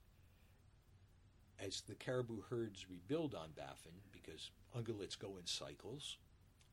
as 1.59 1.81
the 1.83 1.95
caribou 1.95 2.43
herds 2.51 2.87
rebuild 2.91 3.35
on 3.35 3.51
Baffin, 3.57 3.93
because 4.13 4.51
ungulates 4.77 5.19
go 5.19 5.39
in 5.39 5.47
cycles, 5.47 6.19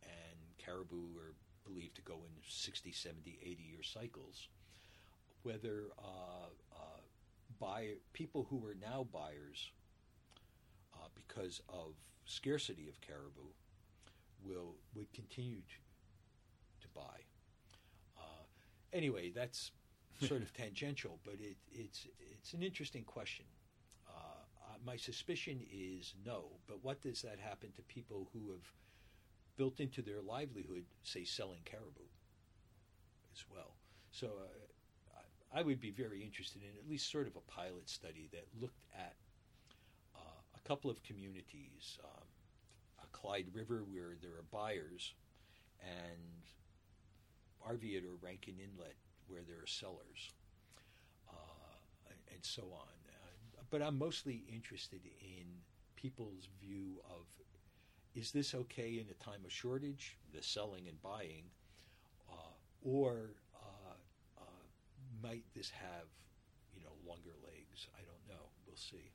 and 0.03 0.37
caribou 0.57 1.17
are 1.17 1.33
believed 1.65 1.95
to 1.95 2.01
go 2.01 2.15
in 2.15 2.33
60, 2.47 2.91
70, 2.91 3.39
80 3.41 3.63
year 3.63 3.83
cycles, 3.83 4.49
whether 5.43 5.85
uh, 5.97 6.49
uh, 6.75 7.81
people 8.11 8.45
who 8.49 8.65
are 8.65 8.75
now 8.81 9.07
buyers 9.13 9.71
uh, 10.95 11.07
because 11.15 11.61
of 11.69 11.93
scarcity 12.25 12.89
of 12.89 12.99
caribou 12.99 13.47
will 14.43 14.75
would 14.95 15.11
continue 15.13 15.61
to, 15.61 16.81
to 16.81 16.87
buy. 16.93 17.23
Anyway, 18.93 19.31
that's 19.33 19.71
sort 20.21 20.41
of 20.41 20.53
tangential, 20.53 21.19
but 21.23 21.35
it, 21.39 21.57
it's 21.71 22.07
it's 22.19 22.53
an 22.53 22.63
interesting 22.63 23.03
question. 23.03 23.45
Uh, 24.07 24.11
uh, 24.63 24.77
my 24.85 24.95
suspicion 24.95 25.59
is 25.71 26.13
no, 26.25 26.45
but 26.67 26.83
what 26.83 27.01
does 27.01 27.21
that 27.21 27.39
happen 27.39 27.71
to 27.75 27.81
people 27.83 28.29
who 28.33 28.51
have 28.51 28.71
built 29.57 29.79
into 29.79 30.01
their 30.01 30.21
livelihood, 30.21 30.85
say, 31.03 31.23
selling 31.23 31.61
caribou 31.65 32.07
as 33.33 33.43
well? 33.53 33.75
So 34.11 34.27
uh, 34.27 35.19
I, 35.53 35.59
I 35.59 35.63
would 35.63 35.79
be 35.79 35.91
very 35.91 36.23
interested 36.23 36.61
in 36.61 36.69
at 36.77 36.89
least 36.89 37.11
sort 37.11 37.27
of 37.27 37.35
a 37.35 37.51
pilot 37.51 37.89
study 37.89 38.29
that 38.31 38.45
looked 38.59 38.85
at 38.95 39.15
uh, 40.15 40.41
a 40.55 40.67
couple 40.67 40.89
of 40.89 41.03
communities, 41.03 41.99
um, 42.03 42.27
a 43.03 43.07
Clyde 43.11 43.47
River 43.53 43.83
where 43.91 44.15
there 44.21 44.31
are 44.31 44.45
buyers, 44.51 45.13
and 45.81 46.43
Arviat 47.65 48.03
or 48.03 48.15
Rankin 48.21 48.55
Inlet 48.59 48.95
where 49.27 49.41
there 49.47 49.57
are 49.57 49.67
sellers, 49.67 50.33
uh, 51.29 51.75
and 52.33 52.43
so 52.43 52.63
on. 52.73 52.87
Uh, 53.09 53.63
but 53.69 53.81
I'm 53.81 53.97
mostly 53.97 54.43
interested 54.51 55.01
in 55.21 55.45
people's 55.95 56.47
view 56.61 57.01
of 57.09 57.25
is 58.15 58.31
this 58.31 58.55
okay 58.55 58.97
in 58.99 59.05
a 59.11 59.23
time 59.23 59.41
of 59.45 59.51
shortage, 59.51 60.17
the 60.33 60.41
selling 60.41 60.87
and 60.87 60.99
buying, 61.03 61.43
uh, 62.31 62.33
or 62.81 63.35
uh, 63.55 63.93
uh, 64.39 64.41
might 65.21 65.43
this 65.55 65.69
have 65.69 66.07
you 66.75 66.81
know 66.81 66.93
longer 67.07 67.35
legs? 67.43 67.87
I 67.95 68.01
don't 68.01 68.27
know. 68.27 68.45
We'll 68.65 68.75
see. 68.75 69.11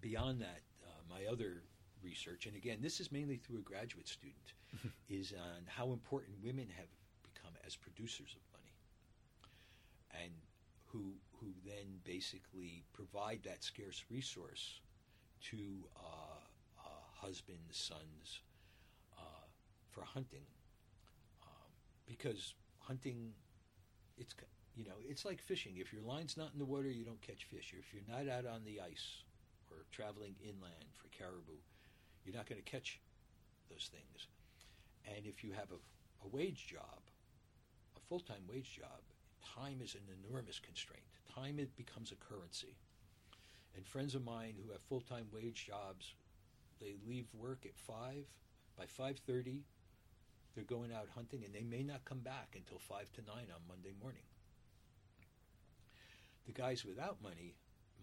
Beyond 0.00 0.42
that, 0.42 0.60
uh, 0.84 1.00
my 1.08 1.24
other 1.30 1.62
research, 2.02 2.46
and 2.46 2.56
again, 2.56 2.78
this 2.80 3.00
is 3.00 3.12
mainly 3.12 3.36
through 3.36 3.58
a 3.58 3.62
graduate 3.62 4.08
student, 4.08 4.52
is 5.08 5.32
on 5.32 5.62
how 5.66 5.92
important 5.92 6.36
women 6.42 6.66
have 6.76 6.88
become 7.22 7.52
as 7.66 7.76
producers 7.76 8.36
of 8.36 8.42
money, 8.52 10.24
and 10.24 10.32
who 10.86 11.12
who 11.40 11.46
then 11.64 12.00
basically 12.04 12.82
provide 12.92 13.40
that 13.44 13.62
scarce 13.62 14.04
resource 14.10 14.80
to 15.40 15.56
uh, 15.96 16.40
uh, 16.84 16.88
husbands, 17.14 17.76
sons, 17.76 18.40
uh, 19.16 19.46
for 19.90 20.02
hunting, 20.02 20.46
um, 21.42 21.70
because 22.06 22.54
hunting, 22.80 23.32
it's 24.16 24.34
you 24.74 24.84
know 24.84 24.96
it's 25.08 25.24
like 25.24 25.40
fishing. 25.40 25.74
If 25.76 25.92
your 25.92 26.02
line's 26.02 26.36
not 26.36 26.50
in 26.52 26.58
the 26.58 26.64
water, 26.64 26.88
you 26.88 27.04
don't 27.04 27.20
catch 27.20 27.44
fish. 27.44 27.74
If 27.78 27.92
you're 27.92 28.08
not 28.08 28.32
out 28.32 28.46
on 28.46 28.64
the 28.64 28.80
ice 28.80 29.22
or 29.70 29.84
traveling 29.92 30.34
inland 30.42 30.90
for 30.94 31.08
caribou, 31.08 31.58
you're 32.28 32.36
not 32.36 32.48
going 32.48 32.60
to 32.62 32.70
catch 32.70 33.00
those 33.70 33.88
things. 33.90 34.26
And 35.06 35.24
if 35.24 35.42
you 35.42 35.52
have 35.52 35.70
a, 35.72 36.26
a 36.26 36.28
wage 36.28 36.66
job, 36.66 37.00
a 37.96 38.00
full 38.00 38.20
time 38.20 38.42
wage 38.46 38.76
job, 38.76 39.00
time 39.56 39.80
is 39.82 39.94
an 39.94 40.02
enormous 40.22 40.60
constraint. 40.60 41.04
Time 41.34 41.58
it 41.58 41.74
becomes 41.74 42.12
a 42.12 42.16
currency. 42.16 42.76
And 43.74 43.86
friends 43.86 44.14
of 44.14 44.24
mine 44.24 44.56
who 44.62 44.72
have 44.72 44.82
full 44.82 45.00
time 45.00 45.26
wage 45.32 45.66
jobs, 45.66 46.12
they 46.80 46.96
leave 47.08 47.26
work 47.32 47.64
at 47.64 47.78
five. 47.78 48.26
By 48.76 48.84
five 48.84 49.18
thirty, 49.26 49.62
they're 50.54 50.64
going 50.64 50.92
out 50.92 51.08
hunting, 51.14 51.44
and 51.44 51.54
they 51.54 51.64
may 51.64 51.82
not 51.82 52.04
come 52.04 52.20
back 52.20 52.54
until 52.54 52.78
five 52.78 53.10
to 53.14 53.22
nine 53.22 53.46
on 53.54 53.62
Monday 53.66 53.94
morning. 54.02 54.22
The 56.46 56.52
guys 56.52 56.84
without 56.84 57.22
money 57.22 57.54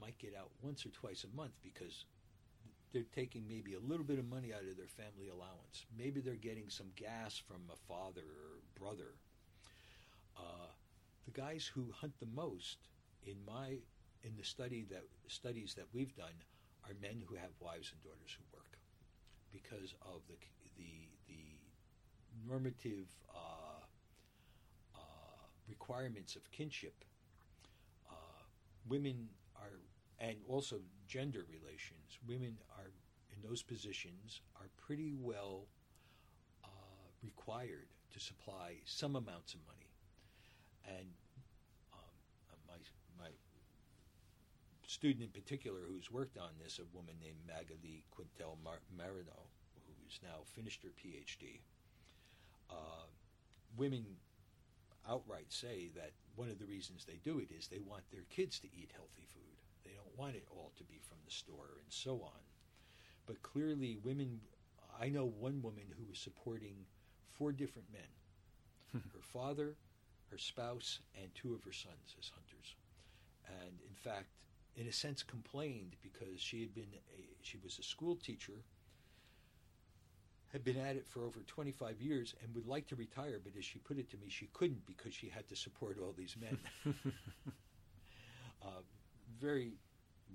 might 0.01 0.17
get 0.17 0.35
out 0.35 0.49
once 0.63 0.83
or 0.85 0.89
twice 0.89 1.23
a 1.23 1.35
month 1.35 1.53
because 1.63 2.05
they're 2.95 3.03
taking 3.13 3.45
maybe 3.45 3.73
a 3.73 3.79
little 3.79 4.05
bit 4.05 4.19
of 4.19 4.29
money 4.29 4.53
out 4.53 4.61
of 4.61 4.77
their 4.77 4.87
family 4.87 5.27
allowance. 5.27 5.85
Maybe 5.99 6.21
they're 6.21 6.35
getting 6.35 6.69
some 6.69 6.87
gas 6.95 7.37
from 7.37 7.57
a 7.69 7.75
father 7.75 8.21
or 8.23 8.63
brother. 8.79 9.15
Uh, 10.37 10.71
the 11.25 11.31
guys 11.31 11.69
who 11.75 11.91
hunt 11.91 12.13
the 12.21 12.27
most 12.33 12.77
in 13.25 13.35
my 13.45 13.79
in 14.23 14.31
the 14.37 14.43
study 14.45 14.85
that 14.89 15.03
studies 15.27 15.73
that 15.75 15.87
we've 15.93 16.15
done 16.15 16.39
are 16.85 16.93
men 17.01 17.21
who 17.27 17.35
have 17.35 17.49
wives 17.59 17.91
and 17.91 18.01
daughters 18.01 18.37
who 18.37 18.43
work 18.55 18.79
because 19.51 19.93
of 20.01 20.21
the 20.29 20.35
the 20.77 21.09
the 21.27 22.47
normative 22.47 23.07
uh, 23.29 23.83
uh, 24.95 24.99
requirements 25.67 26.37
of 26.37 26.49
kinship. 26.53 27.03
Uh, 28.09 28.41
women 28.87 29.27
are 29.57 29.81
and 30.19 30.37
also 30.47 30.77
gender 31.07 31.45
relations. 31.49 32.19
Women 32.27 32.57
are 32.77 32.91
in 33.31 33.47
those 33.47 33.61
positions 33.63 34.41
are 34.59 34.69
pretty 34.77 35.13
well 35.19 35.67
uh, 36.63 36.67
required 37.21 37.87
to 38.13 38.19
supply 38.19 38.77
some 38.85 39.15
amounts 39.15 39.53
of 39.53 39.59
money, 39.67 39.91
and 40.85 41.07
um, 41.93 41.99
uh, 42.51 42.55
my 42.67 42.77
my 43.23 43.31
student 44.87 45.23
in 45.23 45.29
particular 45.29 45.81
who's 45.87 46.11
worked 46.11 46.37
on 46.37 46.49
this, 46.63 46.79
a 46.79 46.95
woman 46.95 47.15
named 47.21 47.39
Magali 47.47 48.03
Quintal 48.11 48.57
Mar- 48.63 48.85
Marineau, 48.95 49.49
who's 49.85 50.19
now 50.23 50.43
finished 50.45 50.83
her 50.83 50.89
PhD. 50.89 51.59
Uh, 52.69 53.07
women 53.77 54.05
outright 55.09 55.51
say 55.51 55.89
that 55.95 56.11
one 56.35 56.49
of 56.49 56.59
the 56.59 56.65
reasons 56.65 57.05
they 57.05 57.19
do 57.23 57.39
it 57.39 57.49
is 57.51 57.67
they 57.67 57.79
want 57.79 58.03
their 58.11 58.25
kids 58.29 58.59
to 58.59 58.67
eat 58.67 58.91
healthy 58.95 59.25
food. 59.33 59.54
They 59.85 59.91
don't 59.93 60.17
want 60.17 60.35
it 60.35 60.45
all 60.51 60.71
to 60.77 60.83
be 60.83 60.99
from 61.07 61.17
the 61.25 61.31
store 61.31 61.77
and 61.81 61.91
so 61.91 62.15
on. 62.23 62.41
But 63.25 63.41
clearly, 63.43 63.97
women, 64.03 64.41
I 64.99 65.09
know 65.09 65.25
one 65.25 65.61
woman 65.61 65.85
who 65.97 66.05
was 66.09 66.19
supporting 66.19 66.85
four 67.31 67.51
different 67.51 67.91
men 67.91 68.09
her 69.13 69.21
father, 69.21 69.75
her 70.31 70.37
spouse, 70.37 70.99
and 71.21 71.29
two 71.35 71.53
of 71.53 71.63
her 71.63 71.73
sons 71.73 72.15
as 72.17 72.29
hunters. 72.33 72.75
And 73.47 73.79
in 73.87 73.93
fact, 73.93 74.27
in 74.75 74.87
a 74.87 74.91
sense, 74.91 75.23
complained 75.23 75.95
because 76.01 76.39
she 76.39 76.61
had 76.61 76.73
been 76.73 76.87
a, 77.17 77.21
she 77.41 77.57
was 77.63 77.77
a 77.79 77.83
school 77.83 78.15
teacher, 78.15 78.63
had 80.51 80.63
been 80.63 80.77
at 80.77 80.95
it 80.95 81.07
for 81.07 81.23
over 81.23 81.41
25 81.45 81.99
years, 82.01 82.35
and 82.41 82.53
would 82.55 82.67
like 82.67 82.87
to 82.87 82.95
retire, 82.95 83.39
but 83.43 83.53
as 83.57 83.65
she 83.65 83.79
put 83.79 83.97
it 83.97 84.09
to 84.11 84.17
me, 84.17 84.29
she 84.29 84.47
couldn't 84.53 84.85
because 84.85 85.13
she 85.13 85.27
had 85.27 85.47
to 85.49 85.55
support 85.55 85.97
all 86.01 86.13
these 86.17 86.35
men. 86.39 86.57
uh, 88.63 88.69
very 89.39 89.73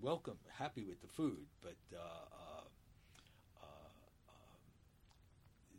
welcome, 0.01 0.38
happy 0.59 0.84
with 0.84 1.01
the 1.01 1.09
food, 1.09 1.46
but 1.62 1.76
uh, 1.94 1.98
uh, 1.98 2.64
uh, 3.62 3.88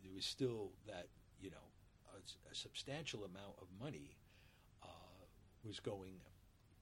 there 0.03 0.13
was 0.13 0.25
still 0.25 0.71
that 0.87 1.07
you 1.39 1.49
know 1.49 1.67
a, 2.13 2.51
a 2.51 2.55
substantial 2.55 3.23
amount 3.23 3.55
of 3.61 3.67
money 3.79 4.17
uh, 4.83 4.87
was 5.65 5.79
going 5.79 6.15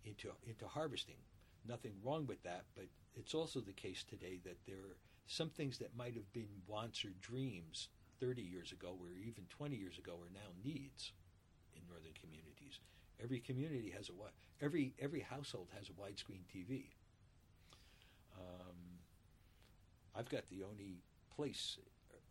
into 0.05 0.29
into 0.47 0.67
harvesting. 0.67 1.21
Nothing 1.67 1.93
wrong 2.03 2.25
with 2.25 2.41
that, 2.43 2.63
but 2.75 2.85
it's 3.15 3.33
also 3.33 3.59
the 3.59 3.73
case 3.73 4.03
today 4.03 4.39
that 4.45 4.57
there 4.65 4.77
are 4.77 4.97
some 5.27 5.49
things 5.49 5.77
that 5.77 5.95
might 5.95 6.15
have 6.15 6.31
been 6.33 6.49
wants 6.67 7.03
or 7.05 7.11
dreams 7.21 7.89
30 8.19 8.41
years 8.41 8.71
ago, 8.71 8.97
or 8.99 9.11
even 9.13 9.43
20 9.49 9.75
years 9.75 9.97
ago, 9.97 10.13
are 10.13 10.33
now 10.33 10.49
needs 10.63 11.13
in 11.75 11.81
northern 11.87 12.13
communities. 12.19 12.79
Every 13.22 13.39
community 13.39 13.93
has 13.95 14.09
a 14.09 14.13
every 14.63 14.93
every 14.99 15.20
household 15.20 15.67
has 15.78 15.89
a 15.89 15.93
widescreen 15.93 16.43
TV. 16.53 16.86
Um, 18.38 18.99
I've 20.15 20.30
got 20.30 20.47
the 20.47 20.63
only 20.63 21.01
place 21.36 21.78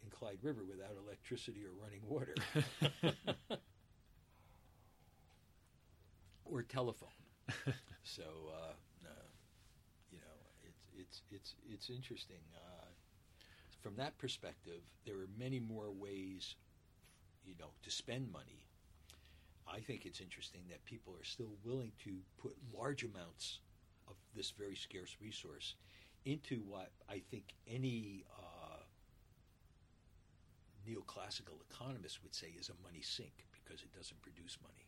in 0.03 0.11
Clyde 0.11 0.39
River 0.43 0.65
without 0.65 0.97
electricity 1.05 1.65
or 1.65 1.73
running 1.81 2.01
water, 2.09 2.35
or 6.45 6.63
telephone. 6.63 7.09
so 8.03 8.23
uh, 8.23 8.73
uh, 9.05 9.29
you 10.11 10.19
know, 10.19 10.69
it's 10.69 10.91
it's 10.99 11.23
it's 11.31 11.55
it's 11.69 11.91
interesting. 11.91 12.41
Uh, 12.55 12.87
from 13.83 13.97
that 13.97 14.17
perspective, 14.19 14.81
there 15.07 15.17
are 15.17 15.29
many 15.39 15.61
more 15.61 15.91
ways, 15.91 16.57
you 17.47 17.55
know, 17.61 17.69
to 17.83 17.91
spend 17.91 18.33
money 18.33 18.68
I 19.73 19.81
think 19.81 20.07
it's 20.07 20.21
interesting 20.21 20.63
that 20.71 20.85
people 20.85 21.15
are 21.19 21.25
still 21.25 21.53
willing 21.65 21.93
to 22.05 22.17
put 22.41 22.57
large 22.75 23.05
amounts 23.05 23.61
of 24.09 24.15
this 24.35 24.51
very 24.51 24.77
scarce 24.77 25.17
resource 25.21 25.75
into 26.25 26.63
what 26.67 26.91
I 27.09 27.23
think 27.31 27.55
any 27.67 28.25
uh, 28.39 28.83
neoclassical 30.89 31.61
economist 31.71 32.23
would 32.23 32.35
say 32.35 32.55
is 32.59 32.71
a 32.71 32.83
money 32.83 33.03
sink 33.03 33.45
because 33.53 33.83
it 33.83 33.93
doesn't 33.93 34.21
produce 34.23 34.59
money. 34.63 34.87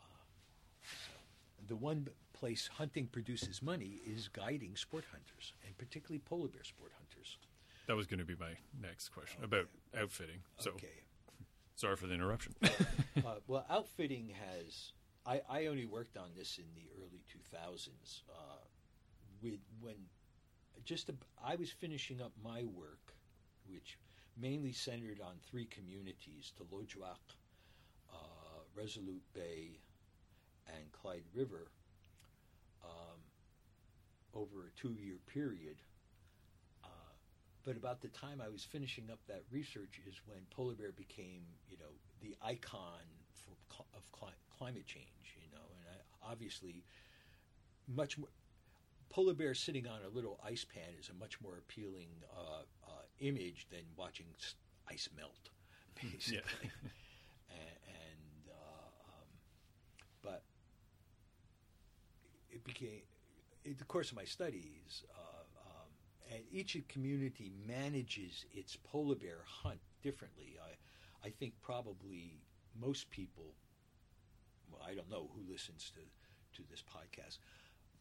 Uh, 0.00 0.04
so 0.82 1.12
the 1.68 1.76
one 1.76 2.08
place 2.32 2.68
hunting 2.72 3.06
produces 3.06 3.62
money 3.62 4.00
is 4.06 4.28
guiding 4.28 4.76
sport 4.76 5.04
hunters, 5.10 5.52
and 5.66 5.76
particularly 5.76 6.20
polar 6.24 6.48
bear 6.48 6.64
sport 6.64 6.92
hunters. 6.96 7.36
That 7.86 7.96
was 7.96 8.06
going 8.06 8.20
to 8.20 8.24
be 8.24 8.36
my 8.38 8.52
next 8.80 9.10
question 9.10 9.44
okay. 9.44 9.58
about 9.58 9.68
outfitting. 10.00 10.40
So, 10.58 10.70
okay. 10.70 11.04
Sorry 11.80 11.96
for 11.96 12.06
the 12.06 12.12
interruption. 12.12 12.54
uh, 12.62 13.36
well, 13.46 13.64
outfitting 13.70 14.28
has. 14.28 14.92
I, 15.24 15.40
I 15.48 15.66
only 15.66 15.86
worked 15.86 16.18
on 16.18 16.28
this 16.36 16.58
in 16.58 16.66
the 16.74 16.86
early 17.00 17.22
2000s. 17.34 18.20
Uh, 18.28 18.58
with 19.42 19.60
when 19.80 19.94
just 20.84 21.08
a, 21.08 21.14
I 21.42 21.56
was 21.56 21.70
finishing 21.70 22.20
up 22.20 22.32
my 22.44 22.64
work, 22.64 23.14
which 23.66 23.98
mainly 24.38 24.72
centered 24.72 25.22
on 25.22 25.36
three 25.50 25.64
communities: 25.64 26.52
Taloyoak, 26.60 27.34
uh, 28.12 28.60
Resolute 28.74 29.24
Bay, 29.32 29.80
and 30.66 30.92
Clyde 30.92 31.24
River. 31.32 31.70
Um, 32.84 33.20
over 34.34 34.66
a 34.66 34.78
two-year 34.78 35.16
period. 35.26 35.76
But 37.64 37.76
about 37.76 38.00
the 38.00 38.08
time 38.08 38.40
I 38.44 38.48
was 38.48 38.64
finishing 38.64 39.10
up 39.10 39.18
that 39.28 39.42
research 39.50 40.00
is 40.06 40.20
when 40.24 40.38
polar 40.50 40.74
bear 40.74 40.92
became, 40.92 41.42
you 41.68 41.76
know, 41.76 41.92
the 42.20 42.34
icon 42.42 43.04
for 43.34 43.52
of 43.94 44.10
cli- 44.12 44.40
climate 44.56 44.86
change. 44.86 45.36
You 45.36 45.50
know, 45.52 45.64
and 45.76 45.86
I, 45.86 46.30
obviously, 46.32 46.84
much 47.86 48.16
more 48.18 48.28
polar 49.10 49.34
bear 49.34 49.54
sitting 49.54 49.86
on 49.86 50.00
a 50.04 50.08
little 50.08 50.40
ice 50.44 50.64
pan 50.64 50.94
is 50.98 51.08
a 51.10 51.14
much 51.14 51.40
more 51.40 51.58
appealing 51.58 52.08
uh, 52.32 52.62
uh, 52.86 53.02
image 53.18 53.66
than 53.70 53.82
watching 53.96 54.26
ice 54.88 55.08
melt, 55.16 55.50
basically. 56.00 56.36
Yeah. 56.62 56.90
and, 57.50 57.76
and 57.86 58.48
uh, 58.48 59.12
um, 59.12 59.28
but 60.22 60.44
it 62.50 62.64
became, 62.64 63.02
in 63.64 63.76
the 63.78 63.84
course 63.84 64.10
of 64.10 64.16
my 64.16 64.24
studies, 64.24 65.04
uh, 65.14 65.39
each 66.50 66.76
community 66.88 67.52
manages 67.66 68.44
its 68.52 68.76
polar 68.76 69.16
bear 69.16 69.38
hunt 69.44 69.80
differently. 70.02 70.56
I, 70.62 71.26
I 71.26 71.30
think 71.30 71.54
probably 71.62 72.40
most 72.80 73.10
people, 73.10 73.54
well, 74.70 74.82
I 74.86 74.94
don't 74.94 75.10
know 75.10 75.28
who 75.34 75.50
listens 75.50 75.90
to 75.94 76.00
to 76.52 76.62
this 76.68 76.82
podcast, 76.82 77.38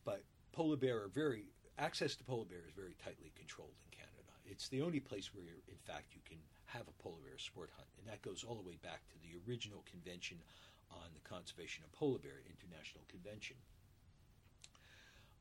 but 0.06 0.24
polar 0.52 0.78
bear 0.78 1.04
are 1.04 1.08
very 1.08 1.46
access 1.78 2.16
to 2.16 2.24
polar 2.24 2.46
bear 2.46 2.66
is 2.68 2.74
very 2.76 2.96
tightly 3.04 3.32
controlled 3.36 3.78
in 3.86 3.98
Canada. 3.98 4.34
It's 4.46 4.68
the 4.68 4.82
only 4.82 5.00
place 5.00 5.34
where, 5.34 5.62
in 5.70 5.78
fact, 5.86 6.14
you 6.14 6.22
can 6.28 6.38
have 6.66 6.88
a 6.88 7.04
polar 7.04 7.22
bear 7.24 7.38
sport 7.38 7.70
hunt, 7.78 7.88
and 7.98 8.08
that 8.08 8.22
goes 8.22 8.44
all 8.44 8.56
the 8.56 8.66
way 8.66 8.78
back 8.82 9.08
to 9.10 9.18
the 9.22 9.38
original 9.48 9.84
convention 9.86 10.38
on 10.92 11.14
the 11.14 11.22
conservation 11.22 11.84
of 11.86 11.92
polar 11.94 12.20
bear, 12.20 12.42
International 12.50 13.06
Convention. 13.08 13.56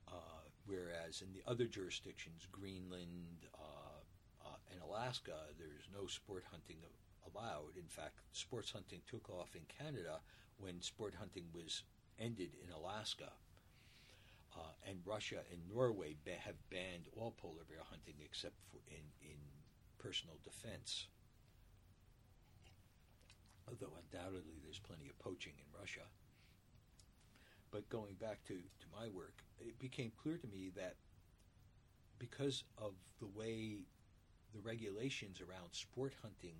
Uh, 0.07 0.38
whereas 0.68 1.22
in 1.22 1.32
the 1.32 1.42
other 1.50 1.64
jurisdictions, 1.64 2.46
Greenland 2.52 3.48
uh, 3.54 4.46
uh, 4.46 4.56
and 4.70 4.80
Alaska, 4.82 5.48
there's 5.58 5.88
no 5.92 6.06
sport 6.06 6.44
hunting 6.50 6.76
allowed. 7.26 7.76
In 7.76 7.88
fact, 7.88 8.20
sports 8.32 8.70
hunting 8.70 9.00
took 9.08 9.28
off 9.30 9.56
in 9.56 9.62
Canada 9.66 10.20
when 10.58 10.80
sport 10.82 11.14
hunting 11.18 11.46
was 11.54 11.82
ended 12.20 12.50
in 12.62 12.70
Alaska 12.70 13.32
uh, 14.56 14.74
and 14.88 14.98
Russia 15.04 15.40
and 15.52 15.60
Norway 15.72 16.16
ba- 16.24 16.42
have 16.44 16.56
banned 16.70 17.08
all 17.16 17.34
polar 17.36 17.64
bear 17.68 17.84
hunting 17.88 18.14
except 18.24 18.56
for 18.70 18.78
in, 18.90 19.04
in 19.22 19.38
personal 19.98 20.36
defense. 20.44 21.06
Although 23.68 23.94
undoubtedly 24.00 24.58
there's 24.62 24.78
plenty 24.78 25.08
of 25.08 25.18
poaching 25.18 25.52
in 25.58 25.78
Russia. 25.78 26.06
But 27.70 27.88
going 27.90 28.14
back 28.14 28.42
to, 28.46 28.54
to 28.54 28.86
my 28.92 29.08
work, 29.08 29.44
it 29.61 29.78
became 29.78 30.12
clear 30.22 30.36
to 30.36 30.46
me 30.46 30.70
that 30.76 30.94
because 32.18 32.64
of 32.76 32.92
the 33.20 33.26
way 33.26 33.78
the 34.52 34.61
regulations 34.61 35.40
around 35.40 35.72
sport 35.72 36.14
hunting 36.22 36.56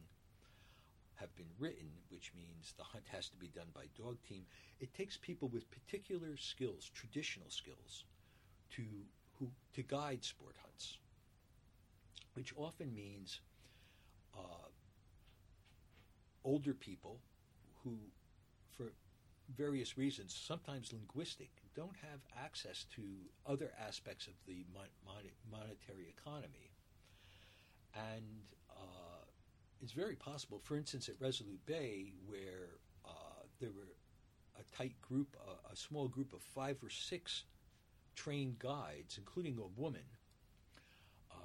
have 1.17 1.35
been 1.35 1.51
written, 1.59 1.89
which 2.11 2.33
means 2.37 2.75
the 2.77 2.85
hunt 2.85 3.05
has 3.09 3.29
to 3.29 3.37
be 3.37 3.49
done 3.49 3.67
by 3.75 3.83
dog 4.01 4.17
team, 4.29 4.45
it 4.81 4.95
takes 4.95 5.17
people 5.17 5.49
with 5.49 5.71
particular 5.71 6.37
skills, 6.37 6.91
traditional 6.95 7.51
skills, 7.51 8.05
to 8.71 8.83
who 9.39 9.49
to 9.75 9.83
guide 9.83 10.25
sport 10.25 10.55
hunts, 10.63 10.99
which 12.35 12.53
often 12.57 12.95
means 12.95 13.41
uh, 14.37 14.69
older 16.45 16.75
people 16.75 17.19
who, 17.83 17.97
for 18.77 18.93
various 19.57 19.97
reasons, 19.99 20.35
sometimes 20.35 20.93
linguistic, 20.93 21.51
don't 21.79 21.97
have 22.11 22.19
access 22.45 22.87
to 22.97 23.03
other 23.47 23.71
aspects 23.87 24.27
of 24.27 24.33
the 24.49 24.67
mon- 24.75 25.23
monetary 25.49 26.13
economy, 26.19 26.73
and 27.95 28.43
uh, 28.69 29.23
it's 29.81 29.93
very 29.93 30.17
possible, 30.17 30.59
for 30.65 30.77
instance, 30.77 31.09
at 31.09 31.15
Resolute 31.21 31.65
Bay, 31.67 32.13
where 32.27 32.81
uh, 33.07 33.45
there 33.61 33.71
were 33.71 33.95
a 34.59 34.77
tight 34.77 35.01
group, 35.01 35.37
a 35.73 35.77
small 35.77 36.09
group 36.09 36.33
of 36.33 36.43
five 36.43 36.83
or 36.83 36.91
six 36.91 37.45
trained 38.17 38.59
guides, 38.59 39.17
including 39.17 39.57
a 39.59 39.81
woman 39.81 40.03
uh, 41.31 41.37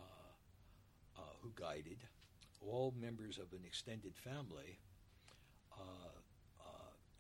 uh 1.15 1.21
who 1.43 1.51
guided, 1.53 1.99
all 2.59 2.91
members 2.99 3.37
of 3.37 3.53
an 3.53 3.63
extended 3.67 4.15
family. 4.17 4.79
Uh, 5.71 6.13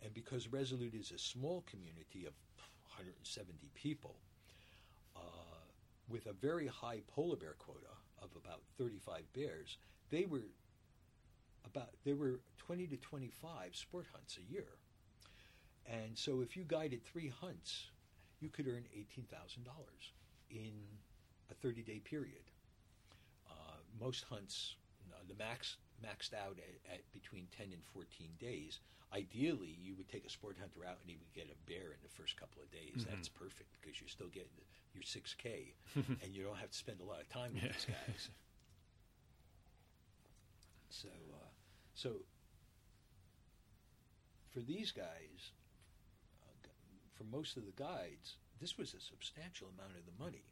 and 0.03 0.13
because 0.13 0.47
Resolute 0.47 0.95
is 0.95 1.11
a 1.11 1.17
small 1.17 1.63
community 1.69 2.25
of 2.25 2.33
170 2.95 3.69
people, 3.73 4.15
with 6.09 6.25
a 6.27 6.33
very 6.33 6.67
high 6.67 7.01
polar 7.07 7.35
bear 7.35 7.55
quota 7.57 7.93
of 8.21 8.29
about 8.35 8.61
35 8.77 9.21
bears, 9.33 9.77
they 10.09 10.25
were 10.25 10.47
about 11.65 11.89
there 12.03 12.15
were 12.15 12.39
20 12.57 12.87
to 12.87 12.97
25 12.97 13.75
sport 13.75 14.05
hunts 14.11 14.37
a 14.37 14.53
year. 14.53 14.67
And 15.85 16.17
so 16.17 16.41
if 16.41 16.55
you 16.55 16.63
guided 16.65 17.03
three 17.03 17.29
hunts, 17.41 17.89
you 18.39 18.49
could 18.49 18.67
earn 18.67 18.83
$18,000 18.95 19.25
in 20.49 20.73
a 21.51 21.53
30 21.55 21.81
day 21.81 21.99
period. 21.99 22.43
Uh, 23.49 23.77
most 23.99 24.25
hunts, 24.29 24.75
the 25.27 25.35
max 25.35 25.77
maxed 26.03 26.35
out 26.35 26.59
at, 26.59 26.75
at, 26.91 27.01
between 27.13 27.47
10 27.55 27.71
and 27.71 27.83
14 27.93 28.27
days. 28.39 28.79
Ideally, 29.15 29.77
you 29.79 29.95
would 29.95 30.09
take 30.09 30.25
a 30.25 30.29
sport 30.29 30.57
hunter 30.59 30.85
out 30.85 30.97
and 31.01 31.09
he 31.09 31.15
would 31.15 31.31
get 31.33 31.47
a 31.47 31.57
bear 31.69 31.93
in 31.93 32.01
the 32.03 32.09
first 32.09 32.35
couple 32.35 32.61
of 32.61 32.69
days. 32.71 33.05
Mm-hmm. 33.05 33.15
That's 33.15 33.29
perfect 33.29 33.69
because 33.79 34.01
you're 34.01 34.09
still 34.09 34.27
getting 34.27 34.51
your 34.93 35.03
6K 35.03 35.73
and 35.95 36.35
you 36.35 36.43
don't 36.43 36.57
have 36.57 36.71
to 36.71 36.77
spend 36.77 36.99
a 36.99 37.05
lot 37.05 37.21
of 37.21 37.29
time 37.29 37.53
with 37.53 37.63
yeah. 37.63 37.71
these 37.71 37.87
guys. 37.87 38.29
So, 40.89 41.09
uh, 41.09 41.49
so 41.95 42.09
for 44.53 44.59
these 44.59 44.91
guys, 44.91 45.51
uh, 46.43 46.67
for 47.15 47.23
most 47.23 47.57
of 47.57 47.65
the 47.65 47.71
guides, 47.71 48.37
this 48.61 48.77
was 48.77 48.93
a 48.93 49.01
substantial 49.01 49.67
amount 49.77 49.97
of 49.97 50.05
the 50.05 50.23
money 50.23 50.45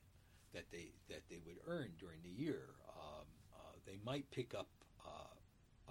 that 0.53 0.65
they 0.71 0.91
that 1.09 1.21
they 1.29 1.37
would 1.45 1.57
earn 1.67 1.91
during 1.99 2.19
the 2.23 2.29
year. 2.29 2.75
Um, 2.89 3.25
uh, 3.53 3.77
they 3.85 3.99
might 4.03 4.29
pick 4.31 4.53
up 4.53 4.67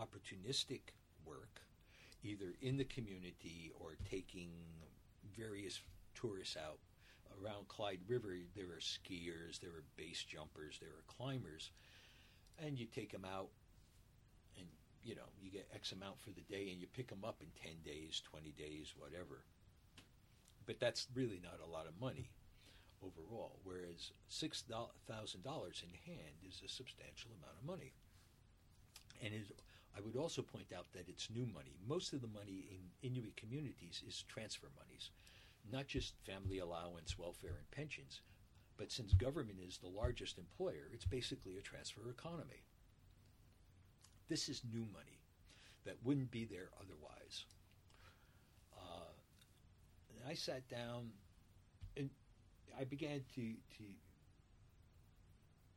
opportunistic 0.01 0.81
work, 1.25 1.61
either 2.23 2.55
in 2.61 2.77
the 2.77 2.85
community 2.85 3.71
or 3.79 3.97
taking 4.09 4.51
various 5.37 5.81
tourists 6.15 6.57
out 6.57 6.79
around 7.43 7.69
Clyde 7.69 8.01
River. 8.09 8.37
There 8.57 8.67
are 8.67 8.81
skiers, 8.81 9.61
there 9.61 9.71
are 9.71 9.85
base 9.97 10.25
jumpers, 10.25 10.79
there 10.81 10.91
are 10.91 11.05
climbers, 11.07 11.71
and 12.59 12.79
you 12.79 12.87
take 12.87 13.13
them 13.13 13.25
out 13.25 13.49
and 14.57 14.67
you 15.03 15.15
know, 15.15 15.29
you 15.41 15.51
get 15.51 15.69
X 15.75 15.93
amount 15.93 16.21
for 16.21 16.31
the 16.31 16.43
day 16.43 16.71
and 16.71 16.81
you 16.81 16.87
pick 16.87 17.09
them 17.09 17.25
up 17.25 17.41
in 17.41 17.49
10 17.63 17.73
days, 17.85 18.23
20 18.31 18.53
days, 18.53 18.93
whatever. 18.99 19.45
But 20.67 20.79
that's 20.79 21.07
really 21.15 21.41
not 21.43 21.59
a 21.67 21.71
lot 21.71 21.87
of 21.87 21.99
money 22.01 22.31
overall, 23.03 23.59
whereas 23.65 24.13
$6,000 24.31 24.69
in 24.69 26.13
hand 26.13 26.37
is 26.47 26.63
a 26.65 26.69
substantial 26.69 27.31
amount 27.33 27.57
of 27.59 27.67
money. 27.67 27.93
And 29.25 29.33
it, 29.33 29.51
I 29.97 30.01
would 30.01 30.17
also 30.17 30.43
point 30.43 30.73
out 30.77 30.87
that 30.93 31.09
it's 31.09 31.31
new 31.31 31.47
money. 31.47 31.77
Most 31.87 32.13
of 32.13 32.21
the 32.21 32.29
money 32.29 32.69
in 32.71 33.09
Inuit 33.09 33.37
communities 33.37 34.03
is 34.07 34.25
transfer 34.29 34.69
monies, 34.77 35.11
not 35.71 35.87
just 35.87 36.15
family 36.25 36.59
allowance, 36.59 37.19
welfare, 37.19 37.57
and 37.59 37.71
pensions. 37.71 38.21
But 38.77 38.93
since 38.93 39.13
government 39.13 39.59
is 39.67 39.79
the 39.79 39.89
largest 39.89 40.39
employer, 40.39 40.89
it's 40.93 41.05
basically 41.05 41.59
a 41.59 41.63
transfer 41.63 42.09
economy. 42.09 42.65
This 44.29 44.49
is 44.49 44.63
new 44.73 44.87
money 44.93 45.19
that 45.85 45.97
wouldn't 46.05 46.31
be 46.31 46.45
there 46.45 46.71
otherwise. 46.81 47.45
Uh, 48.77 49.11
I 50.29 50.35
sat 50.35 50.69
down 50.69 51.11
and 51.97 52.11
I 52.79 52.85
began 52.85 53.23
to, 53.35 53.43
to 53.43 53.85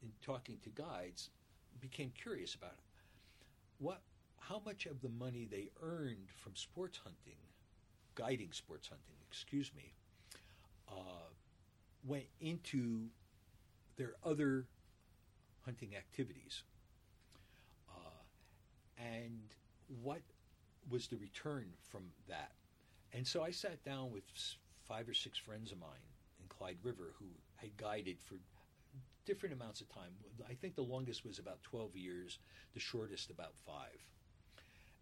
in 0.03 0.11
talking 0.21 0.57
to 0.63 0.69
guides, 0.69 1.29
became 1.81 2.11
curious 2.21 2.55
about 2.55 2.75
what 3.79 4.01
how 4.39 4.61
much 4.65 4.85
of 4.85 5.01
the 5.01 5.09
money 5.09 5.47
they 5.49 5.69
earned 5.81 6.29
from 6.35 6.55
sports 6.55 6.99
hunting, 7.01 7.39
guiding 8.15 8.51
sports 8.51 8.89
hunting, 8.89 9.15
excuse 9.29 9.71
me, 9.75 9.93
uh, 10.89 11.29
went 12.05 12.25
into 12.41 13.05
their 13.95 14.13
other 14.23 14.65
hunting 15.65 15.95
activities. 15.95 16.63
Uh, 17.89 18.21
and 18.97 19.39
what 20.01 20.21
was 20.89 21.07
the 21.07 21.15
return 21.17 21.65
from 21.89 22.03
that? 22.27 22.51
And 23.13 23.25
so 23.25 23.43
I 23.43 23.51
sat 23.51 23.83
down 23.85 24.11
with 24.11 24.23
five 24.87 25.07
or 25.07 25.13
six 25.13 25.37
friends 25.37 25.71
of 25.71 25.79
mine 25.79 25.89
in 26.41 26.47
Clyde 26.49 26.77
River 26.83 27.13
who 27.17 27.27
had 27.55 27.77
guided 27.77 28.17
for 28.19 28.35
different 29.25 29.53
amounts 29.53 29.81
of 29.81 29.89
time. 29.89 30.11
I 30.49 30.53
think 30.53 30.75
the 30.75 30.81
longest 30.81 31.25
was 31.25 31.39
about 31.39 31.63
12 31.63 31.95
years, 31.95 32.39
the 32.73 32.79
shortest 32.79 33.29
about 33.29 33.53
five. 33.65 34.05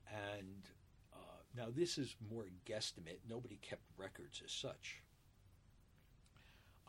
And 0.08 0.70
uh, 1.14 1.42
now 1.56 1.68
this 1.76 1.98
is 1.98 2.16
more 2.32 2.46
guesstimate. 2.66 3.20
Nobody 3.30 3.58
kept 3.62 3.84
records 3.98 4.42
as 4.44 4.52
such, 4.52 5.02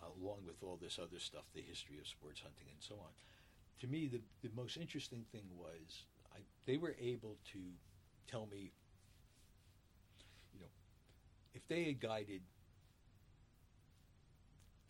along 0.02 0.40
with 0.46 0.62
all 0.62 0.78
this 0.80 0.98
other 1.00 1.18
stuff, 1.18 1.44
the 1.54 1.62
history 1.62 1.98
of 1.98 2.06
sports 2.06 2.40
hunting 2.40 2.66
and 2.70 2.80
so 2.80 2.94
on. 2.94 3.10
To 3.80 3.86
me, 3.86 4.08
the, 4.08 4.20
the 4.46 4.54
most 4.54 4.76
interesting 4.76 5.24
thing 5.32 5.44
was 5.56 6.04
I, 6.34 6.38
they 6.66 6.76
were 6.76 6.96
able 7.00 7.36
to 7.52 7.58
tell 8.30 8.46
me, 8.46 8.72
you 10.52 10.60
know, 10.60 10.66
if 11.54 11.66
they 11.68 11.84
had 11.84 12.00
guided 12.00 12.42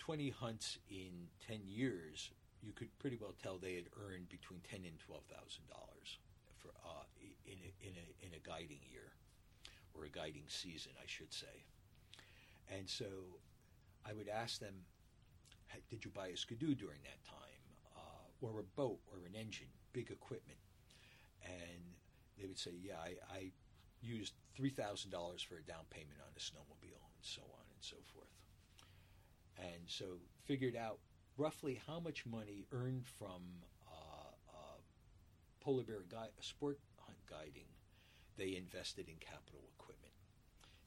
20 0.02 0.30
hunts 0.30 0.78
in 0.90 1.30
10 1.46 1.60
years, 1.64 2.32
you 2.60 2.72
could 2.72 2.90
pretty 2.98 3.16
well 3.20 3.34
tell 3.40 3.56
they 3.56 3.76
had 3.76 3.86
earned 3.94 4.28
between 4.28 4.58
10 4.68 4.80
and 4.84 4.98
12 4.98 5.22
thousand 5.30 5.62
dollars 5.70 6.18
for 6.58 6.70
uh, 6.84 7.06
in 7.46 7.58
a, 7.62 7.70
in 7.86 7.94
a 7.94 8.26
in 8.26 8.32
a 8.34 8.42
guiding 8.42 8.82
year 8.90 9.14
or 9.94 10.04
a 10.04 10.08
guiding 10.10 10.42
season, 10.48 10.90
I 10.98 11.06
should 11.06 11.32
say. 11.32 11.66
And 12.76 12.90
so, 12.90 13.06
I 14.04 14.12
would 14.12 14.26
ask 14.26 14.58
them, 14.58 14.74
"Did 15.88 16.04
you 16.04 16.10
buy 16.10 16.28
a 16.28 16.36
skidoo 16.36 16.74
during 16.74 16.98
that 17.04 17.22
time, 17.22 17.62
uh, 17.94 18.26
or 18.40 18.58
a 18.58 18.64
boat, 18.74 18.98
or 19.06 19.24
an 19.24 19.36
engine, 19.38 19.70
big 19.92 20.10
equipment?" 20.10 20.58
And 21.44 21.94
they 22.36 22.46
would 22.48 22.58
say, 22.58 22.72
"Yeah, 22.74 22.98
I, 22.98 23.14
I 23.30 23.52
used 24.00 24.34
three 24.56 24.70
thousand 24.70 25.12
dollars 25.12 25.42
for 25.42 25.58
a 25.58 25.62
down 25.62 25.86
payment 25.90 26.18
on 26.26 26.32
a 26.34 26.40
snowmobile, 26.40 27.06
and 27.06 27.22
so 27.22 27.42
on 27.54 27.66
and 27.70 27.82
so 27.82 27.98
forth." 28.12 28.41
And 29.58 29.82
so, 29.86 30.04
figured 30.44 30.76
out 30.76 30.98
roughly 31.36 31.80
how 31.86 32.00
much 32.00 32.26
money 32.26 32.66
earned 32.72 33.06
from 33.06 33.42
uh, 33.88 34.32
uh, 34.48 34.78
polar 35.60 35.84
bear 35.84 36.02
gui- 36.08 36.32
sport 36.40 36.78
hunt 36.98 37.18
guiding 37.28 37.68
they 38.36 38.56
invested 38.56 39.08
in 39.08 39.14
capital 39.20 39.60
equipment. 39.78 40.12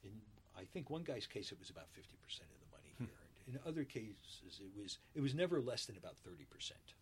In 0.04 0.12
I 0.58 0.64
think 0.64 0.88
one 0.90 1.02
guy's 1.02 1.26
case 1.26 1.52
it 1.52 1.58
was 1.58 1.70
about 1.70 1.88
fifty 1.90 2.16
percent 2.22 2.48
of 2.52 2.60
the 2.60 2.70
money 2.76 2.94
he 2.98 3.04
earned. 3.04 3.36
In 3.46 3.58
other 3.68 3.84
cases 3.84 4.60
it 4.60 4.72
was 4.76 4.98
it 5.14 5.20
was 5.20 5.34
never 5.34 5.60
less 5.60 5.86
than 5.86 5.96
about 5.96 6.16
thirty 6.24 6.44
percent. 6.44 6.94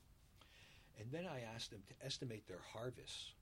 And 0.99 1.11
then 1.11 1.27
I 1.27 1.43
asked 1.55 1.71
them 1.71 1.83
to 1.89 2.07
estimate 2.07 2.47
their 2.47 2.63
harvests 2.73 3.33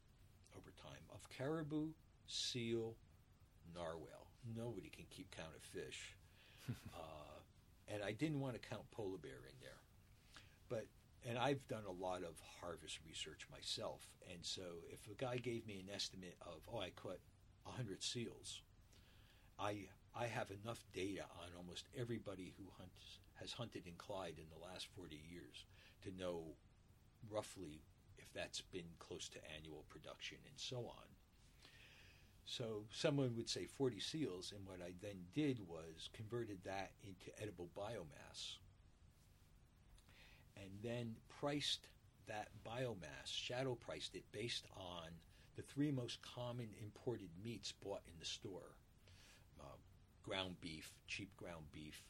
over 0.56 0.72
time 0.82 1.04
of 1.12 1.28
caribou, 1.28 1.88
seal, 2.26 2.96
narwhal. 3.74 4.30
Nobody 4.56 4.88
can 4.88 5.04
keep 5.10 5.30
count 5.36 5.54
of 5.54 5.62
fish. 5.62 6.16
uh, 6.94 7.31
and 7.88 8.02
I 8.02 8.12
didn't 8.12 8.40
want 8.40 8.54
to 8.54 8.68
count 8.68 8.90
polar 8.90 9.18
bear 9.18 9.46
in 9.48 9.56
there 9.60 9.82
but 10.72 10.86
and 11.28 11.38
I've 11.38 11.66
done 11.68 11.84
a 11.86 12.02
lot 12.04 12.22
of 12.22 12.40
harvest 12.60 12.98
research 13.06 13.46
myself, 13.50 14.00
and 14.28 14.38
so 14.44 14.62
if 14.90 15.06
a 15.06 15.14
guy 15.14 15.36
gave 15.36 15.66
me 15.66 15.78
an 15.78 15.94
estimate 15.94 16.36
of 16.40 16.62
oh 16.72 16.80
I 16.80 16.90
caught 16.90 17.20
hundred 17.64 18.02
seals, 18.02 18.62
I 19.58 19.86
I 20.16 20.26
have 20.26 20.50
enough 20.50 20.82
data 20.92 21.22
on 21.40 21.50
almost 21.56 21.86
everybody 21.96 22.54
who 22.56 22.64
hunts 22.78 23.18
has 23.34 23.52
hunted 23.52 23.86
in 23.86 23.94
Clyde 23.98 24.38
in 24.38 24.48
the 24.50 24.64
last 24.64 24.88
forty 24.96 25.20
years 25.30 25.66
to 26.02 26.10
know 26.18 26.56
roughly 27.30 27.82
if 28.18 28.32
that's 28.32 28.62
been 28.62 28.96
close 28.98 29.28
to 29.28 29.38
annual 29.56 29.84
production 29.90 30.38
and 30.48 30.58
so 30.58 30.78
on. 30.78 31.06
So 32.44 32.84
someone 32.90 33.34
would 33.36 33.48
say 33.48 33.66
40 33.66 34.00
seals, 34.00 34.52
and 34.56 34.66
what 34.66 34.80
I 34.84 34.92
then 35.00 35.24
did 35.34 35.60
was 35.66 36.10
converted 36.12 36.58
that 36.64 36.90
into 37.04 37.30
edible 37.40 37.70
biomass 37.76 38.56
and 40.62 40.70
then 40.82 41.14
priced 41.40 41.88
that 42.26 42.48
biomass, 42.66 43.26
shadow 43.26 43.74
priced 43.74 44.14
it 44.14 44.24
based 44.32 44.66
on 44.76 45.08
the 45.56 45.62
three 45.62 45.90
most 45.90 46.18
common 46.22 46.68
imported 46.80 47.28
meats 47.44 47.72
bought 47.72 48.02
in 48.06 48.12
the 48.18 48.24
store 48.24 48.76
uh, 49.60 49.76
ground 50.22 50.56
beef, 50.60 50.92
cheap 51.08 51.34
ground 51.36 51.64
beef, 51.72 52.04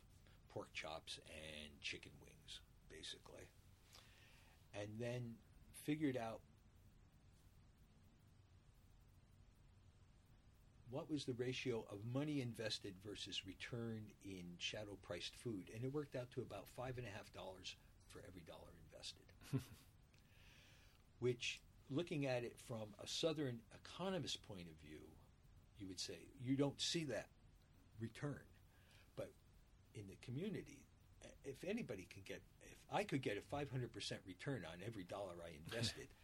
pork 0.53 0.73
chops, 0.73 1.19
and 1.27 1.71
chicken 1.81 2.13
wings, 2.21 2.61
basically. 2.91 3.49
And 4.75 4.89
then 4.99 5.35
figured 5.85 6.17
out 6.17 6.41
what 10.93 11.11
was 11.11 11.25
the 11.25 11.33
ratio 11.33 11.87
of 11.91 11.99
money 12.13 12.43
invested 12.43 12.95
versus 13.05 13.47
return 13.47 14.05
in 14.25 14.45
shadow 14.59 14.97
priced 15.03 15.35
food. 15.35 15.71
And 15.75 15.83
it 15.83 15.93
worked 15.93 16.15
out 16.15 16.31
to 16.33 16.43
about 16.43 16.69
five 16.77 16.99
and 16.99 17.07
a 17.07 17.11
half 17.11 17.33
dollars 17.33 17.77
for 18.07 18.21
every 18.29 18.43
dollar 18.43 18.69
invested. 18.87 19.25
Which, 21.19 21.63
looking 21.91 22.27
at 22.27 22.45
it 22.45 22.57
from 22.69 22.95
a 23.03 23.07
Southern 23.07 23.59
economist 23.75 24.47
point 24.47 24.69
of 24.69 24.87
view, 24.87 25.01
you 25.79 25.89
would 25.89 25.99
say 25.99 26.19
you 26.39 26.57
don't 26.57 26.79
see 26.79 27.05
that 27.05 27.29
return. 27.99 28.41
But 29.17 29.33
in 29.95 30.03
the 30.09 30.17
community, 30.23 30.85
if 31.45 31.65
anybody 31.67 32.07
can 32.13 32.23
get, 32.27 32.43
if 32.71 32.79
I 32.93 33.05
could 33.05 33.23
get 33.23 33.39
a 33.39 33.55
500% 33.55 33.67
return 34.27 34.63
on 34.71 34.79
every 34.87 35.05
dollar 35.05 35.35
I 35.43 35.57
invested, 35.67 36.09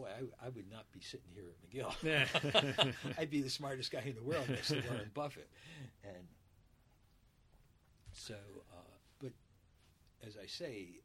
boy, 0.00 0.08
I, 0.08 0.46
I, 0.46 0.48
would 0.48 0.70
not 0.70 0.90
be 0.92 1.00
sitting 1.00 1.30
here 1.34 1.44
at 1.50 1.68
McGill. 1.68 2.94
I'd 3.18 3.30
be 3.30 3.42
the 3.42 3.50
smartest 3.50 3.90
guy 3.90 4.02
in 4.06 4.14
the 4.14 4.22
world 4.22 4.48
next 4.48 4.68
to 4.68 4.82
Warren 4.88 5.10
Buffett. 5.14 5.48
And 6.04 6.26
so, 8.12 8.34
uh, 8.72 8.96
but 9.20 9.32
as 10.26 10.36
I 10.42 10.46
say, 10.46 11.00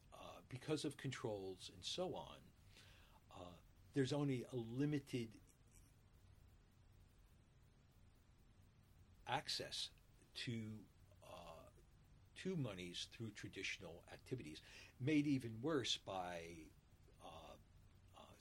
because 0.49 0.85
of 0.85 0.97
controls 0.97 1.71
and 1.73 1.83
so 1.83 2.13
on, 2.15 2.37
uh, 3.35 3.55
there's 3.93 4.13
only 4.13 4.45
a 4.53 4.55
limited 4.55 5.29
access 9.27 9.89
to 10.35 10.53
uh, 11.25 11.69
to 12.43 12.55
monies 12.55 13.07
through 13.15 13.31
traditional 13.35 14.03
activities. 14.13 14.61
Made 15.01 15.27
even 15.27 15.51
worse 15.61 15.97
by 16.05 16.39
uh, 16.39 16.61
uh 16.61 16.74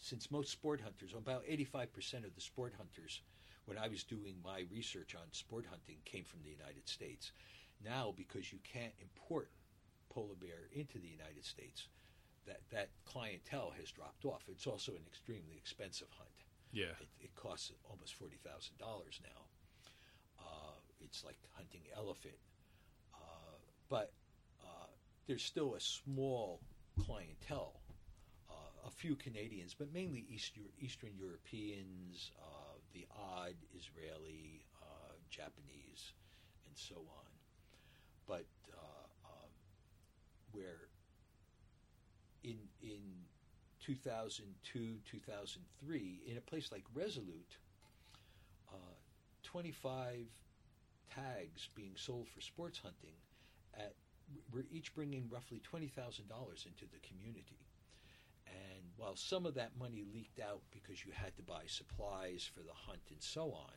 since 0.05 0.31
most 0.31 0.53
sport 0.53 0.83
hunters, 0.83 1.15
about 1.17 1.47
85% 1.47 2.27
of 2.27 2.35
the 2.35 2.41
sport 2.43 2.75
hunters, 2.77 3.23
when 3.65 3.79
I 3.79 3.89
was 3.89 4.05
doing 4.05 4.37
my 4.45 4.65
research 4.71 5.15
on 5.15 5.33
sport 5.33 5.65
hunting, 5.71 5.97
came 6.05 6.25
from 6.25 6.41
the 6.45 6.51
United 6.51 6.87
States. 6.87 7.33
Now, 7.83 8.13
because 8.15 8.53
you 8.53 8.59
can't 8.71 8.93
import 9.01 9.49
polar 10.11 10.35
bear 10.39 10.69
into 10.73 10.99
the 10.99 11.09
United 11.09 11.47
States, 11.47 11.89
that 12.47 12.61
that 12.71 12.91
clientele 13.07 13.73
has 13.81 13.91
dropped 13.91 14.27
off. 14.27 14.43
It's 14.47 14.67
also 14.67 14.93
an 14.93 15.05
extremely 15.07 15.57
expensive 15.57 16.09
hunt. 16.19 16.45
Yeah, 16.71 16.93
it, 17.01 17.09
it 17.21 17.35
costs 17.35 17.73
almost 17.89 18.15
forty 18.15 18.37
thousand 18.45 18.77
dollars 18.77 19.21
now. 19.25 19.41
Uh, 20.39 20.77
it's 21.01 21.25
like 21.25 21.39
hunting 21.57 21.83
elephant, 21.97 22.37
uh, 23.15 23.57
but 23.89 24.13
uh, 24.63 24.93
there's 25.27 25.43
still 25.43 25.75
a 25.77 25.81
small 25.81 26.61
clientele. 27.01 27.81
Uh, 28.85 28.89
a 28.89 28.91
few 28.91 29.17
Canadians, 29.17 29.75
but 29.75 29.93
mainly 29.93 30.25
East, 30.29 30.53
Eastern 30.79 31.11
Europeans, 31.19 32.31
uh, 32.41 32.79
the 32.93 33.07
odd 33.17 33.55
Israeli, 33.77 34.65
uh, 34.83 35.13
Japanese, 35.31 36.13
and 36.67 36.77
so 36.77 36.97
on. 36.97 37.31
But 38.27 38.47
where 40.53 40.89
in 42.45 42.57
in 42.81 43.01
2002 43.81 44.99
2003 45.05 46.21
in 46.27 46.37
a 46.37 46.41
place 46.41 46.71
like 46.71 46.85
Resolute, 46.95 47.59
uh, 48.73 48.77
25 49.43 50.27
tags 51.13 51.69
being 51.75 51.93
sold 51.97 52.29
for 52.29 52.41
sports 52.41 52.79
hunting 52.79 53.17
at 53.75 53.95
we're 54.53 54.65
each 54.71 54.95
bringing 54.95 55.29
roughly 55.29 55.61
$20,000 55.61 55.91
into 56.67 56.87
the 56.87 56.99
community. 57.07 57.64
While 58.97 59.17
some 59.17 59.45
of 59.45 59.55
that 59.55 59.77
money 59.79 60.05
leaked 60.15 60.41
out 60.41 60.63
because 60.71 61.05
you 61.05 61.13
had 61.13 61.37
to 61.37 61.43
buy 61.43 61.63
supplies 61.67 62.49
for 62.53 62.61
the 62.61 62.73
hunt 62.73 63.03
and 63.11 63.23
so 63.23 63.53
on, 63.53 63.75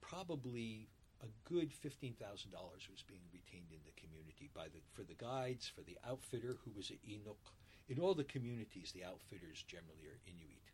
probably 0.00 0.88
a 1.20 1.26
good 1.48 1.72
fifteen 1.72 2.14
thousand 2.14 2.52
dollars 2.52 2.88
was 2.90 3.02
being 3.02 3.26
retained 3.32 3.72
in 3.72 3.80
the 3.84 4.00
community 4.00 4.50
by 4.54 4.64
the 4.64 4.80
for 4.92 5.02
the 5.02 5.14
guides, 5.14 5.66
for 5.66 5.82
the 5.82 5.98
outfitter 6.08 6.56
who 6.64 6.70
was 6.76 6.90
an 6.90 6.98
Inuk. 7.08 7.52
In 7.88 7.98
all 7.98 8.14
the 8.14 8.24
communities, 8.24 8.92
the 8.92 9.04
outfitters 9.04 9.64
generally 9.66 10.06
are 10.06 10.20
Inuit, 10.26 10.70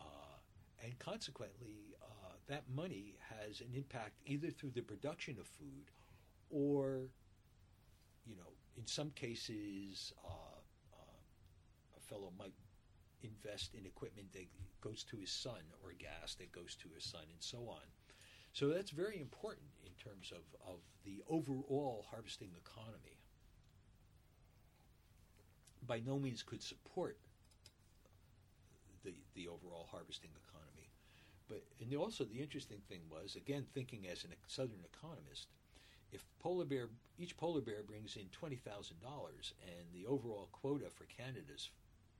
uh, 0.00 0.38
and 0.82 0.98
consequently, 0.98 1.94
uh, 2.02 2.32
that 2.48 2.64
money 2.74 3.14
has 3.20 3.60
an 3.60 3.68
impact 3.74 4.14
either 4.26 4.50
through 4.50 4.70
the 4.70 4.80
production 4.80 5.36
of 5.38 5.46
food, 5.46 5.90
or, 6.50 7.10
you 8.24 8.34
know, 8.34 8.52
in 8.76 8.86
some 8.86 9.10
cases, 9.10 10.12
uh, 10.24 10.55
fellow 12.08 12.32
might 12.38 12.54
invest 13.22 13.74
in 13.74 13.86
equipment 13.86 14.32
that 14.32 14.46
goes 14.80 15.02
to 15.04 15.16
his 15.16 15.30
son 15.30 15.60
or 15.82 15.92
gas 15.98 16.34
that 16.34 16.52
goes 16.52 16.74
to 16.76 16.88
his 16.94 17.04
son 17.04 17.22
and 17.30 17.40
so 17.40 17.58
on. 17.68 17.82
So 18.52 18.68
that's 18.68 18.90
very 18.90 19.20
important 19.20 19.68
in 19.84 19.92
terms 20.02 20.32
of, 20.32 20.44
of 20.66 20.80
the 21.04 21.22
overall 21.28 22.06
harvesting 22.10 22.50
economy. 22.56 23.18
By 25.86 26.00
no 26.00 26.18
means 26.18 26.42
could 26.42 26.62
support 26.62 27.18
the, 29.04 29.12
the 29.34 29.48
overall 29.48 29.88
harvesting 29.90 30.30
economy. 30.48 30.90
But 31.48 31.62
and 31.80 31.94
also 31.96 32.24
the 32.24 32.40
interesting 32.40 32.80
thing 32.88 33.02
was 33.10 33.36
again 33.36 33.66
thinking 33.72 34.06
as 34.10 34.24
a 34.24 34.28
southern 34.48 34.82
economist, 34.84 35.46
if 36.12 36.24
polar 36.40 36.64
bear 36.64 36.88
each 37.18 37.36
polar 37.36 37.60
bear 37.60 37.82
brings 37.86 38.16
in 38.16 38.26
twenty 38.32 38.56
thousand 38.56 39.00
dollars 39.00 39.54
and 39.62 39.86
the 39.94 40.06
overall 40.06 40.48
quota 40.50 40.86
for 40.92 41.04
Canada 41.04 41.54
is 41.54 41.70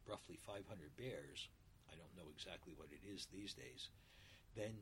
roughly 0.09 0.37
five 0.37 0.65
hundred 0.69 0.97
bears, 0.97 1.49
I 1.91 1.97
don't 1.97 2.17
know 2.17 2.31
exactly 2.33 2.75
what 2.77 2.89
it 2.91 3.03
is 3.07 3.27
these 3.27 3.55
days, 3.55 3.91
then 4.57 4.75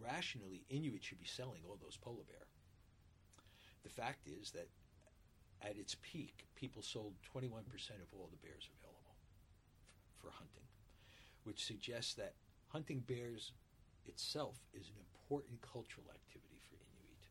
rationally 0.00 0.64
Inuit 0.70 1.04
should 1.04 1.20
be 1.20 1.26
selling 1.26 1.62
all 1.68 1.78
those 1.80 1.96
polar 1.96 2.24
bear. 2.26 2.46
The 3.82 3.90
fact 3.90 4.26
is 4.26 4.50
that 4.52 4.68
at 5.62 5.76
its 5.76 5.96
peak, 6.02 6.46
people 6.54 6.82
sold 6.82 7.14
21% 7.34 7.60
of 8.02 8.12
all 8.12 8.28
the 8.30 8.46
bears 8.46 8.68
available 8.80 9.16
for 10.20 10.30
hunting, 10.30 10.68
which 11.44 11.64
suggests 11.64 12.14
that 12.14 12.34
hunting 12.68 13.00
bears 13.00 13.52
itself 14.06 14.56
is 14.74 14.88
an 14.88 14.96
important 15.00 15.60
cultural 15.62 16.06
activity 16.12 16.60
for 16.68 16.76
Inuit. 16.76 17.24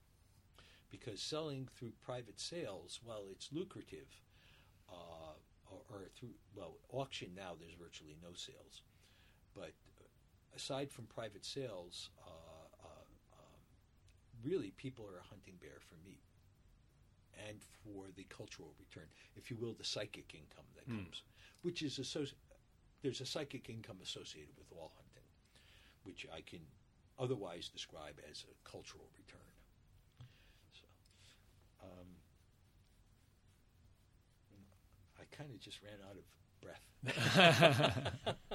Because 0.90 1.22
selling 1.22 1.68
through 1.76 1.94
private 2.04 2.40
sales, 2.40 3.00
while 3.04 3.26
it's 3.32 3.50
lucrative, 3.52 4.22
uh, 4.90 5.33
or, 5.94 6.10
through, 6.18 6.34
well, 6.56 6.78
auction 6.90 7.30
now, 7.36 7.56
there's 7.60 7.74
virtually 7.74 8.18
no 8.22 8.34
sales. 8.34 8.82
But 9.56 9.74
aside 10.56 10.92
from 10.92 11.06
private 11.06 11.46
sales, 11.46 12.10
uh, 12.26 12.30
really 14.44 14.72
people 14.72 15.06
are 15.06 15.22
hunting 15.30 15.56
bear 15.62 15.80
for 15.80 15.96
meat 16.06 16.20
and 17.48 17.62
for 17.84 18.08
the 18.16 18.26
cultural 18.26 18.74
return, 18.80 19.08
if 19.36 19.50
you 19.50 19.58
will, 19.58 19.74
the 19.74 19.84
psychic 19.84 20.34
income 20.36 20.66
that 20.76 20.88
Mm. 20.88 21.04
comes, 21.06 21.24
which 21.62 21.82
is 21.82 21.98
associ- 21.98 22.36
there's 23.02 23.22
a 23.22 23.26
psychic 23.26 23.70
income 23.70 24.02
associated 24.02 24.56
with 24.58 24.72
all 24.72 24.90
hunting, 24.96 25.24
which 26.04 26.26
I 26.32 26.42
can 26.42 26.66
otherwise 27.18 27.70
describe 27.70 28.20
as 28.30 28.44
a 28.46 28.70
cultural 28.70 29.10
return. 29.18 29.52
So, 30.74 30.86
um, 31.82 32.22
I 35.20 35.23
kind 35.38 35.52
of 35.52 35.60
just 35.60 35.82
ran 35.84 36.00
out 36.10 36.18
of 36.18 36.26
breath. 36.62 36.88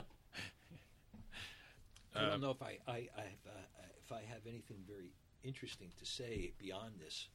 I 2.15 2.21
Uh, 2.21 2.21
don't 2.25 2.41
know 2.41 2.51
if 2.51 2.63
I, 2.63 2.79
I, 2.87 3.09
I 3.17 3.23
have, 3.23 3.47
uh, 3.47 3.87
if 4.03 4.13
I 4.13 4.23
have 4.23 4.47
anything 4.47 4.79
very 4.87 5.15
interesting 5.43 5.93
to 5.99 6.07
say 6.07 6.53
beyond 6.59 6.95
this. 7.01 7.29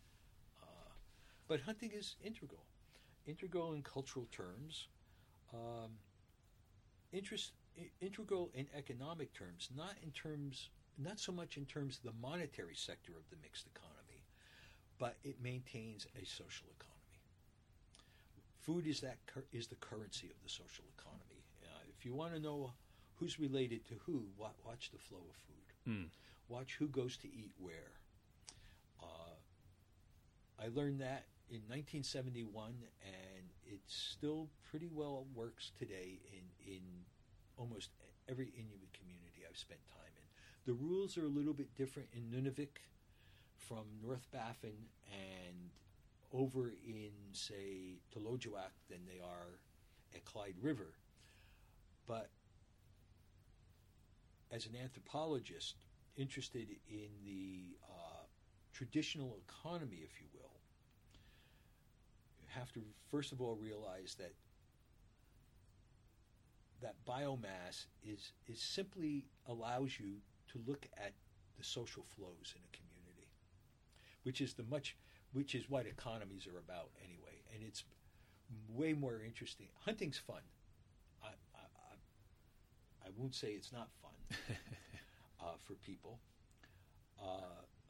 Uh, 0.61 0.91
but 1.47 1.61
hunting 1.61 1.91
is 1.93 2.15
integral, 2.23 2.65
integral 3.25 3.73
in 3.73 3.83
cultural 3.83 4.27
terms, 4.31 4.87
um, 5.53 5.99
interest, 7.13 7.53
i- 7.77 7.91
integral 8.01 8.51
in 8.53 8.67
economic 8.73 9.33
terms, 9.33 9.69
not 9.75 9.95
in 10.01 10.11
terms, 10.11 10.69
not 10.97 11.19
so 11.19 11.31
much 11.31 11.57
in 11.57 11.65
terms 11.65 11.97
of 11.97 12.03
the 12.03 12.13
monetary 12.21 12.75
sector 12.75 13.13
of 13.17 13.29
the 13.29 13.37
mixed 13.41 13.67
economy, 13.67 14.25
but 14.99 15.17
it 15.23 15.41
maintains 15.41 16.07
a 16.15 16.25
social 16.25 16.67
economy. 16.71 16.92
Food 18.63 18.87
is 18.87 19.01
that 19.01 19.17
cur- 19.25 19.45
is 19.51 19.67
the 19.67 19.75
currency 19.75 20.27
of 20.27 20.41
the 20.41 20.49
social 20.49 20.85
economy. 20.97 21.43
Uh, 21.63 21.67
if 21.89 22.05
you 22.05 22.13
want 22.13 22.33
to 22.33 22.39
know 22.39 22.71
who's 23.15 23.39
related 23.39 23.85
to 23.87 23.95
who, 24.05 24.23
wa- 24.37 24.49
watch 24.65 24.89
the 24.91 24.97
flow 24.99 25.19
of 25.29 25.35
food. 25.35 25.67
Hmm. 25.85 26.03
Watch 26.47 26.75
who 26.79 26.87
goes 26.87 27.17
to 27.17 27.27
eat 27.27 27.51
where. 27.59 27.91
Uh, 29.01 29.35
I 30.59 30.67
learned 30.73 31.01
that 31.01 31.25
in 31.49 31.59
1971, 31.67 32.73
and 33.03 33.45
it 33.65 33.81
still 33.87 34.47
pretty 34.69 34.89
well 34.91 35.25
works 35.35 35.71
today 35.77 36.19
in, 36.31 36.73
in 36.73 36.81
almost 37.57 37.89
every 38.29 38.47
Inuit 38.55 38.93
community 38.93 39.43
I've 39.49 39.57
spent 39.57 39.81
time 39.87 40.13
in. 40.15 40.23
The 40.65 40.73
rules 40.73 41.17
are 41.17 41.25
a 41.25 41.29
little 41.29 41.53
bit 41.53 41.75
different 41.75 42.07
in 42.13 42.31
Nunavik 42.31 42.79
from 43.57 43.83
North 44.01 44.25
Baffin 44.31 44.87
and 45.11 45.69
over 46.33 46.73
in, 46.85 47.11
say, 47.31 47.99
Taloyoak 48.13 48.73
than 48.89 48.99
they 49.07 49.19
are 49.23 49.59
at 50.15 50.25
Clyde 50.25 50.55
River. 50.61 50.93
But 52.07 52.29
as 54.51 54.65
an 54.65 54.73
anthropologist 54.81 55.75
interested 56.17 56.67
in 56.89 57.09
the 57.23 57.77
uh, 57.83 58.25
traditional 58.73 59.37
economy, 59.47 60.01
if 60.03 60.19
you 60.19 60.27
will, 60.33 60.59
you 62.41 62.47
have 62.49 62.71
to 62.73 62.81
first 63.09 63.31
of 63.31 63.41
all 63.41 63.55
realize 63.55 64.15
that 64.19 64.33
that 66.81 66.95
biomass 67.07 67.85
is 68.03 68.33
is 68.47 68.61
simply 68.61 69.25
allows 69.47 69.97
you 69.99 70.17
to 70.51 70.59
look 70.67 70.85
at 70.97 71.13
the 71.57 71.63
social 71.63 72.03
flows 72.15 72.53
in 72.55 72.61
a 72.61 72.77
community, 72.77 73.29
which 74.23 74.41
is 74.41 74.53
the 74.53 74.63
much 74.63 74.97
which 75.33 75.55
is 75.55 75.69
what 75.69 75.85
economies 75.85 76.47
are 76.47 76.57
about 76.59 76.89
anyway, 77.03 77.41
and 77.53 77.63
it's 77.63 77.83
way 78.69 78.93
more 78.93 79.21
interesting. 79.25 79.67
Hunting's 79.85 80.17
fun. 80.17 80.41
I, 81.23 81.27
I, 81.55 81.65
I, 81.91 83.07
I 83.07 83.09
won't 83.17 83.35
say 83.35 83.49
it's 83.49 83.71
not 83.71 83.89
fun 84.01 84.11
uh, 85.41 85.53
for 85.61 85.73
people. 85.73 86.19
Uh, 87.21 87.25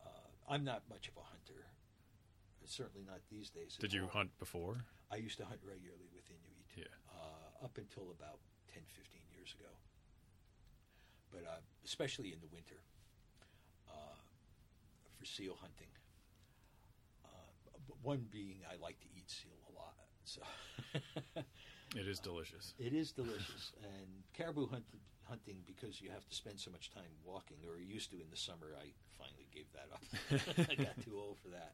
uh, 0.04 0.08
I'm 0.50 0.64
not 0.64 0.84
much 0.90 1.08
of 1.10 1.18
a 1.18 1.26
hunter, 1.26 1.66
certainly 2.66 3.06
not 3.06 3.20
these 3.32 3.50
days. 3.50 3.78
Did 3.80 3.94
you 3.94 4.04
all. 4.04 4.10
hunt 4.10 4.32
before? 4.40 4.78
I 5.12 5.18
used 5.18 5.38
to 5.40 5.46
hunt 5.46 5.60
regularly 5.68 6.08
with 6.16 6.24
Inuit 6.30 6.68
Yeah. 6.88 6.96
uh, 7.12 7.66
up 7.66 7.78
until 7.78 8.12
about 8.18 8.40
10, 8.74 8.84
15 8.96 9.22
years 9.36 9.54
ago. 9.60 9.70
But 11.32 11.44
uh, 11.50 11.60
especially 11.84 12.32
in 12.32 12.40
the 12.40 12.48
winter 12.54 12.80
uh, 13.90 14.16
for 15.18 15.26
seal 15.26 15.56
hunting. 15.60 15.88
Uh, 17.90 17.94
one 18.02 18.26
being 18.32 18.60
I 18.70 18.76
like 18.82 19.00
to 19.02 19.08
eat 19.16 19.30
seal 19.30 19.58
a 19.70 19.74
lot. 19.78 19.94
So 20.26 20.42
It 21.96 22.08
is 22.08 22.20
delicious. 22.20 22.74
it 22.80 22.94
is 22.94 23.12
delicious. 23.12 23.72
and 23.84 24.24
caribou 24.34 24.68
hunt, 24.68 24.86
hunting, 25.24 25.58
because 25.68 26.02
you 26.02 26.10
have 26.10 26.28
to 26.28 26.36
spend 26.36 26.60
so 26.60 26.72
much 26.72 26.90
time 26.92 27.12
walking, 27.24 27.58
or 27.70 27.80
used 27.80 28.10
to 28.12 28.18
in 28.22 28.30
the 28.32 28.38
summer, 28.38 28.74
I 28.80 28.94
finally 29.18 29.48
gave 29.54 29.68
that 29.74 29.90
up. 29.94 30.68
I 30.72 30.76
got 30.76 31.00
too 31.04 31.18
old 31.20 31.38
for 31.40 31.50
that. 31.50 31.74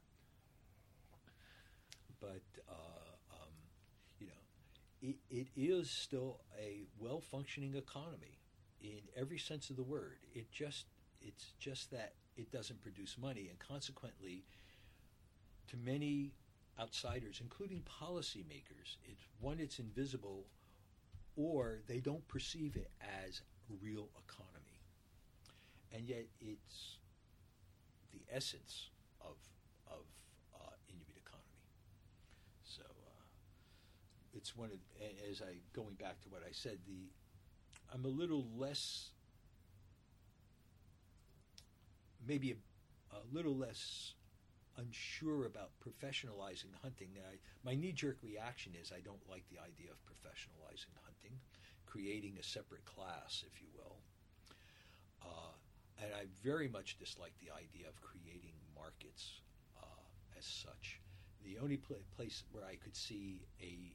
But, 2.20 2.41
uh, 2.68 3.34
um, 3.34 3.53
you 4.20 4.28
know, 4.28 4.34
it, 5.01 5.16
it 5.30 5.47
is 5.55 5.89
still 5.89 6.41
a 6.60 6.84
well 6.97 7.22
functioning 7.22 7.76
economy 7.76 8.39
in 8.82 8.99
every 9.16 9.38
sense 9.38 9.70
of 9.70 9.78
the 9.78 9.84
word. 9.84 10.18
It 10.34 10.51
just 10.51 10.86
it's 11.22 11.53
just 11.60 11.91
that 11.91 12.16
it 12.36 12.51
doesn't 12.51 12.82
produce 12.82 13.18
money, 13.18 13.47
and 13.49 13.57
consequently, 13.60 14.43
to 15.70 15.78
many 15.78 16.34
outsiders, 16.80 17.39
including 17.41 17.84
policymakers, 18.01 18.97
it's 19.05 19.24
one 19.39 19.59
it's 19.59 19.80
invisible, 19.80 20.45
or 21.36 21.80
they 21.88 21.99
don't 21.99 22.26
perceive 22.28 22.76
it 22.76 22.89
as 23.26 23.41
real 23.82 24.09
economy, 24.28 24.82
and 25.93 26.07
yet 26.07 26.26
it's 26.41 26.97
the 28.11 28.22
essence 28.34 28.89
of 29.22 29.36
of 29.88 30.05
uh, 30.55 30.72
Inuit 30.89 31.17
economy. 31.17 31.63
So 32.63 32.82
uh, 32.84 33.24
it's 34.34 34.55
one 34.55 34.70
of 34.72 34.80
as 35.30 35.41
I 35.41 35.57
going 35.74 35.95
back 35.95 36.22
to 36.22 36.30
what 36.30 36.41
I 36.47 36.51
said 36.51 36.80
the 36.88 37.09
I'm 37.93 38.05
a 38.05 38.09
little 38.09 38.45
less 38.57 39.11
maybe 42.28 42.51
a, 42.51 43.15
a 43.15 43.22
little 43.32 43.55
less 43.55 44.13
unsure 44.80 45.45
about 45.45 45.71
professionalizing 45.84 46.73
hunting. 46.82 47.09
I, 47.19 47.36
my 47.63 47.75
knee 47.75 47.91
jerk 47.91 48.17
reaction 48.23 48.73
is 48.80 48.91
I 48.91 49.01
don't 49.01 49.30
like 49.30 49.43
the 49.49 49.59
idea 49.59 49.91
of 49.91 49.99
professionalizing 50.07 50.95
hunting, 51.03 51.38
creating 51.86 52.38
a 52.39 52.43
separate 52.43 52.86
class, 52.86 53.43
if 53.45 53.61
you 53.61 53.67
will. 53.75 53.97
Uh, 55.23 55.53
and 56.03 56.13
I 56.15 56.25
very 56.43 56.67
much 56.67 56.97
dislike 56.97 57.34
the 57.39 57.51
idea 57.51 57.88
of 57.88 58.01
creating 58.01 58.55
markets 58.75 59.41
uh, 59.82 60.03
as 60.38 60.45
such. 60.45 61.01
The 61.43 61.57
only 61.59 61.77
pl- 61.77 61.97
place 62.15 62.43
where 62.51 62.63
I 62.65 62.75
could 62.75 62.95
see 62.95 63.41
a 63.61 63.93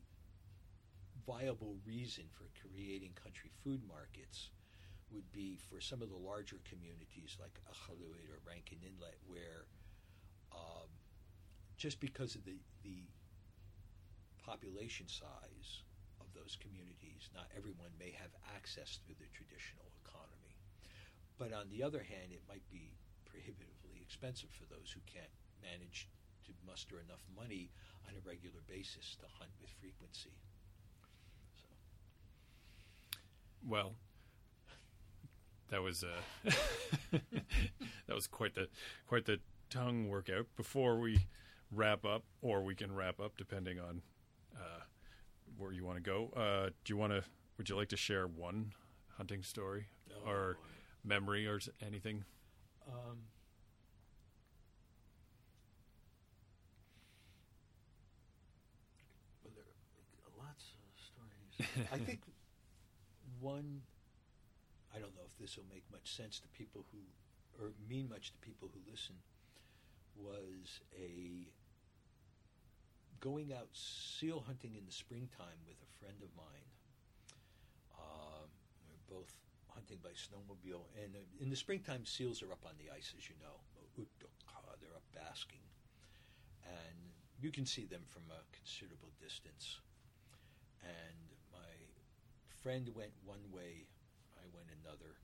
viable 1.27 1.77
reason 1.87 2.25
for 2.31 2.45
creating 2.61 3.13
country 3.23 3.51
food 3.63 3.81
markets 3.89 4.51
would 5.11 5.31
be 5.33 5.57
for 5.57 5.81
some 5.81 6.03
of 6.03 6.11
the 6.11 6.17
larger 6.17 6.61
communities 6.69 7.37
like 7.41 7.61
Iqaluit 7.71 8.29
or 8.29 8.41
Rankin 8.47 8.79
Inlet, 8.85 9.17
where 9.27 9.65
um, 10.55 10.89
just 11.77 12.01
because 12.01 12.35
of 12.35 12.45
the, 12.45 12.57
the 12.83 13.03
population 14.45 15.09
size 15.09 15.83
of 16.21 16.27
those 16.35 16.57
communities, 16.61 17.29
not 17.35 17.51
everyone 17.57 17.91
may 17.99 18.15
have 18.15 18.31
access 18.55 18.99
through 19.05 19.19
the 19.19 19.29
traditional 19.35 19.91
economy. 20.07 20.57
But 21.37 21.53
on 21.53 21.69
the 21.69 21.83
other 21.83 22.01
hand, 22.01 22.31
it 22.31 22.43
might 22.49 22.65
be 22.71 22.95
prohibitively 23.27 23.99
expensive 24.01 24.51
for 24.55 24.65
those 24.71 24.95
who 24.95 25.01
can't 25.11 25.33
manage 25.61 26.09
to 26.47 26.53
muster 26.67 27.01
enough 27.01 27.25
money 27.35 27.71
on 28.07 28.15
a 28.15 28.23
regular 28.29 28.61
basis 28.69 29.17
to 29.21 29.27
hunt 29.39 29.51
with 29.61 29.71
frequency. 29.81 30.37
So. 31.57 31.69
Well, 33.67 33.95
that 35.71 35.83
was 35.83 36.05
uh, 36.05 36.51
that 38.07 38.15
was 38.15 38.27
quite 38.27 38.55
the 38.55 38.69
quite 39.09 39.25
the 39.25 39.41
tongue 39.75 40.09
workout. 40.09 40.47
Before 40.57 40.99
we 41.01 41.27
wrap 41.73 42.05
up, 42.05 42.23
or 42.43 42.63
we 42.63 42.75
can 42.75 42.95
wrap 42.95 43.21
up 43.21 43.37
depending 43.37 43.81
on 43.81 44.03
uh, 44.57 44.83
where 45.59 45.73
you 45.73 45.85
want 45.85 45.97
to 45.97 46.03
go. 46.03 46.31
Uh, 46.37 46.71
do 46.85 46.93
you 46.93 46.97
want 46.97 47.13
to? 47.13 47.23
Would 47.59 47.69
you 47.69 47.77
like 47.77 47.89
to 47.89 47.97
share 47.97 48.27
one 48.27 48.73
hunting 49.17 49.43
story 49.43 49.87
No, 50.09 50.31
or 50.31 50.57
memory 51.05 51.47
or 51.47 51.61
anything? 51.85 52.25
Um, 52.87 53.19
well, 59.43 59.53
there 59.55 59.65
are 59.65 60.47
lots 60.47 60.65
of 60.75 61.67
stories. 61.67 61.89
I 61.93 61.99
think 61.99 62.21
one, 63.41 63.83
I 64.95 64.99
don't 64.99 65.15
know 65.15 65.23
if 65.27 65.39
this 65.39 65.57
will 65.57 65.67
make 65.73 65.85
much 65.93 66.15
sense 66.17 66.41
to 66.41 66.49
people 66.49 66.85
who, 66.93 66.99
or 67.63 67.73
mean 67.89 68.09
much 68.09 68.33
to 68.33 68.39
people 68.39 68.69
who 68.73 68.81
listen, 68.91 69.15
was 70.17 70.81
a 70.97 71.49
going 73.21 73.53
out 73.53 73.69
seal 73.73 74.45
hunting 74.47 74.75
in 74.77 74.85
the 74.85 74.93
springtime 74.93 75.61
with 75.67 75.77
a 75.81 75.91
friend 75.99 76.17
of 76.23 76.29
mine. 76.37 76.69
Um, 77.97 78.49
we 78.85 78.93
we're 78.93 79.19
both 79.21 79.33
hunting 79.69 79.99
by 80.03 80.11
snowmobile, 80.11 80.85
and 81.03 81.17
uh, 81.17 81.43
in 81.43 81.51
the 81.51 81.57
springtime, 81.57 82.05
seals 82.05 82.43
are 82.43 82.53
up 82.53 82.65
on 82.67 82.73
the 82.79 82.93
ice, 82.95 83.15
as 83.17 83.29
you 83.29 83.35
know. 83.43 83.61
They're 84.81 84.97
up 84.97 85.07
basking, 85.15 85.63
and 86.67 86.99
you 87.41 87.51
can 87.51 87.65
see 87.65 87.87
them 87.87 88.03
from 88.09 88.23
a 88.31 88.43
considerable 88.53 89.13
distance. 89.23 89.79
And 90.83 91.31
my 91.53 91.73
friend 92.63 92.91
went 92.95 93.13
one 93.25 93.41
way, 93.53 93.87
I 94.37 94.45
went 94.53 94.67
another, 94.83 95.17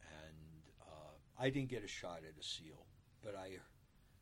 and 0.00 0.62
uh, 0.80 1.14
I 1.38 1.50
didn't 1.50 1.68
get 1.68 1.84
a 1.84 1.88
shot 1.88 2.20
at 2.26 2.40
a 2.40 2.42
seal, 2.42 2.86
but 3.24 3.34
I 3.36 3.58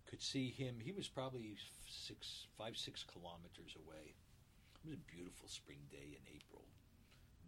could 0.08 0.22
see 0.22 0.50
him. 0.50 0.76
He 0.82 0.92
was 0.92 1.08
probably 1.08 1.56
six, 1.88 2.46
five, 2.56 2.76
six 2.76 3.04
kilometers 3.04 3.76
away. 3.86 4.14
It 4.74 4.88
was 4.88 4.94
a 4.94 5.14
beautiful 5.14 5.48
spring 5.48 5.78
day 5.90 6.16
in 6.16 6.22
April. 6.34 6.64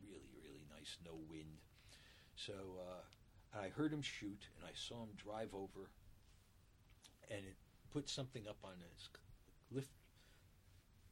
Really, 0.03 0.29
really 0.35 0.65
nice, 0.77 0.97
no 1.05 1.13
wind. 1.31 1.59
So 2.37 2.53
uh, 2.53 3.59
I 3.59 3.69
heard 3.69 3.93
him 3.93 4.03
shoot, 4.03 4.49
and 4.57 4.65
I 4.67 4.73
saw 4.75 5.03
him 5.03 5.11
drive 5.17 5.55
over, 5.55 5.91
and 7.31 7.41
it 7.41 7.57
put 7.93 8.09
something 8.09 8.47
up 8.49 8.59
on 8.65 8.73
his 8.81 9.09
lift, 9.71 9.91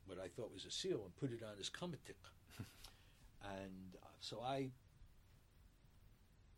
what 0.06 0.18
I 0.18 0.28
thought 0.28 0.52
was 0.52 0.64
a 0.64 0.70
seal, 0.70 1.02
and 1.04 1.16
put 1.16 1.32
it 1.32 1.44
on 1.44 1.56
his 1.58 1.70
kumatik. 1.70 2.20
and 3.44 3.96
uh, 4.02 4.06
so 4.20 4.40
I 4.44 4.70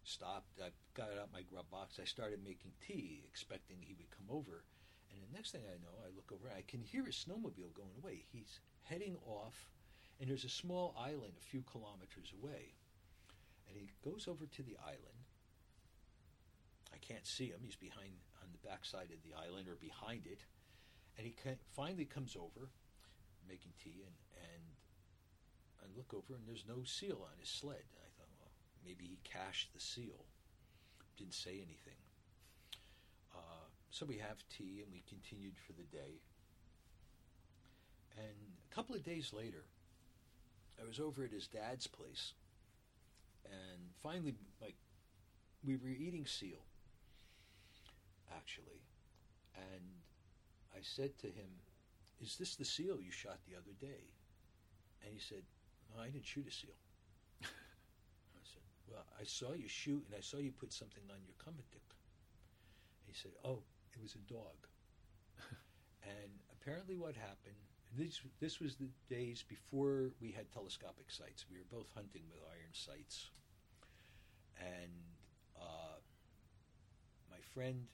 stopped. 0.05 0.61
I 0.61 0.71
got 0.95 1.19
out 1.19 1.33
my 1.33 1.43
grub 1.43 1.71
box. 1.71 1.99
I 2.01 2.05
started 2.05 2.41
making 2.45 2.73
tea, 2.87 3.23
expecting 3.27 3.77
he 3.81 3.95
would 3.95 4.11
come 4.11 4.29
over. 4.31 4.65
And 5.13 5.21
the 5.23 5.37
next 5.37 5.53
thing 5.53 5.63
I 5.67 5.79
know, 5.83 5.95
I 6.05 6.15
look 6.15 6.33
over. 6.33 6.49
I 6.51 6.63
can 6.67 6.83
hear 6.83 7.05
his 7.05 7.17
snowmobile 7.17 7.75
going 7.75 7.97
away. 8.03 8.25
He's 8.33 8.61
heading 8.85 9.17
off, 9.27 9.69
and 10.21 10.29
there's 10.29 10.45
a 10.45 10.49
small 10.49 10.95
island 10.99 11.35
a 11.37 11.51
few 11.51 11.63
kilometers 11.63 12.33
away. 12.43 12.75
And 13.69 13.77
he 13.77 13.91
goes 14.05 14.27
over 14.29 14.47
to 14.47 14.63
the 14.63 14.77
island. 14.85 15.21
I 16.93 16.99
can't 16.99 17.27
see 17.27 17.47
him. 17.47 17.61
He's 17.65 17.77
behind 17.77 18.13
on 18.43 18.49
the 18.53 18.69
backside 18.69 19.11
of 19.13 19.23
the 19.25 19.37
island 19.37 19.69
or 19.69 19.77
behind 19.77 20.27
it. 20.27 20.41
And 21.17 21.27
he 21.27 21.35
finally 21.77 22.05
comes 22.05 22.37
over, 22.37 22.69
making 23.49 23.73
tea, 23.83 24.05
and, 24.05 24.17
and 24.37 24.65
I 25.81 25.87
look 25.97 26.15
over, 26.15 26.35
and 26.35 26.47
there's 26.47 26.65
no 26.69 26.85
seal 26.85 27.21
on 27.23 27.37
his 27.39 27.49
sled. 27.49 27.85
And 27.97 28.05
I 28.05 28.12
maybe 28.85 29.05
he 29.05 29.19
cached 29.25 29.73
the 29.73 29.81
seal. 29.81 30.27
Didn't 31.17 31.35
say 31.35 31.53
anything. 31.53 32.01
Uh, 33.35 33.67
so 33.91 34.07
we 34.07 34.19
have 34.19 34.45
tea, 34.49 34.83
and 34.83 34.93
we 34.93 35.03
continued 35.09 35.55
for 35.67 35.73
the 35.73 35.85
day. 35.85 36.21
And 38.17 38.57
a 38.71 38.75
couple 38.75 38.95
of 38.95 39.03
days 39.03 39.33
later, 39.33 39.65
I 40.81 40.87
was 40.87 41.01
over 41.01 41.25
at 41.25 41.33
his 41.33 41.47
dad's 41.47 41.87
place, 41.87 42.33
and 43.45 43.81
finally, 44.03 44.35
like, 44.61 44.77
we 45.65 45.77
were 45.77 45.89
eating 45.89 46.27
seal, 46.27 46.65
actually, 48.35 48.83
and 49.55 50.03
I 50.75 50.81
said 50.83 51.19
to 51.19 51.27
him, 51.27 51.61
"Is 52.21 52.37
this 52.37 52.57
the 52.57 52.65
seal 52.65 53.01
you 53.01 53.11
shot 53.11 53.39
the 53.47 53.57
other 53.57 53.73
day?" 53.81 54.13
And 55.05 55.13
he 55.13 55.21
said, 55.21 55.45
"No, 55.95 56.03
I 56.03 56.11
didn't 56.11 56.27
shoot 56.27 56.49
a 56.49 56.51
seal." 56.51 56.77
I 58.93 58.97
"Well, 58.97 59.07
I 59.21 59.25
saw 59.25 59.53
you 59.53 59.69
shoot, 59.69 60.05
and 60.07 60.15
I 60.15 60.21
saw 60.21 60.39
you 60.39 60.53
put 60.53 60.73
something 60.73 61.05
on 61.11 61.23
your 61.25 61.35
kumatik." 61.39 61.97
He 63.07 63.13
said, 63.13 63.33
"Oh, 63.45 63.63
it 63.95 64.01
was 64.01 64.15
a 64.15 64.19
dog." 64.19 64.69
and 66.03 66.41
apparently, 66.53 66.97
what 66.97 67.17
happened? 67.17 67.57
This 67.97 68.21
this 68.41 68.61
was 68.61 68.77
the 68.77 68.89
days 69.09 69.43
before 69.47 70.13
we 70.21 70.31
had 70.33 70.51
telescopic 70.51 71.11
sights. 71.11 71.47
We 71.51 71.59
were 71.59 71.65
both 71.71 71.91
hunting 71.95 72.23
with 72.31 72.41
iron 72.43 72.73
sights, 72.73 73.31
and 74.59 74.93
uh, 75.57 76.01
my 77.31 77.41
friend, 77.55 77.87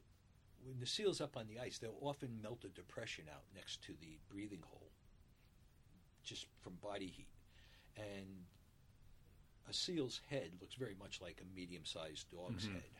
when 0.64 0.78
the 0.78 0.86
seal's 0.86 1.20
up 1.20 1.36
on 1.36 1.46
the 1.48 1.58
ice, 1.58 1.78
they'll 1.78 1.98
often 2.00 2.40
melt 2.42 2.64
a 2.64 2.68
depression 2.68 3.24
out 3.32 3.44
next 3.54 3.82
to 3.84 3.92
the 4.00 4.18
breathing 4.28 4.62
hole, 4.64 4.90
just 6.22 6.46
from 6.60 6.74
body 6.82 7.06
heat, 7.06 7.28
and 7.96 8.46
a 9.68 9.72
seal's 9.72 10.20
head 10.30 10.52
looks 10.60 10.74
very 10.74 10.94
much 10.98 11.20
like 11.20 11.40
a 11.40 11.44
medium-sized 11.54 12.30
dog's 12.30 12.66
Mhm. 12.66 12.72
head. 12.74 12.90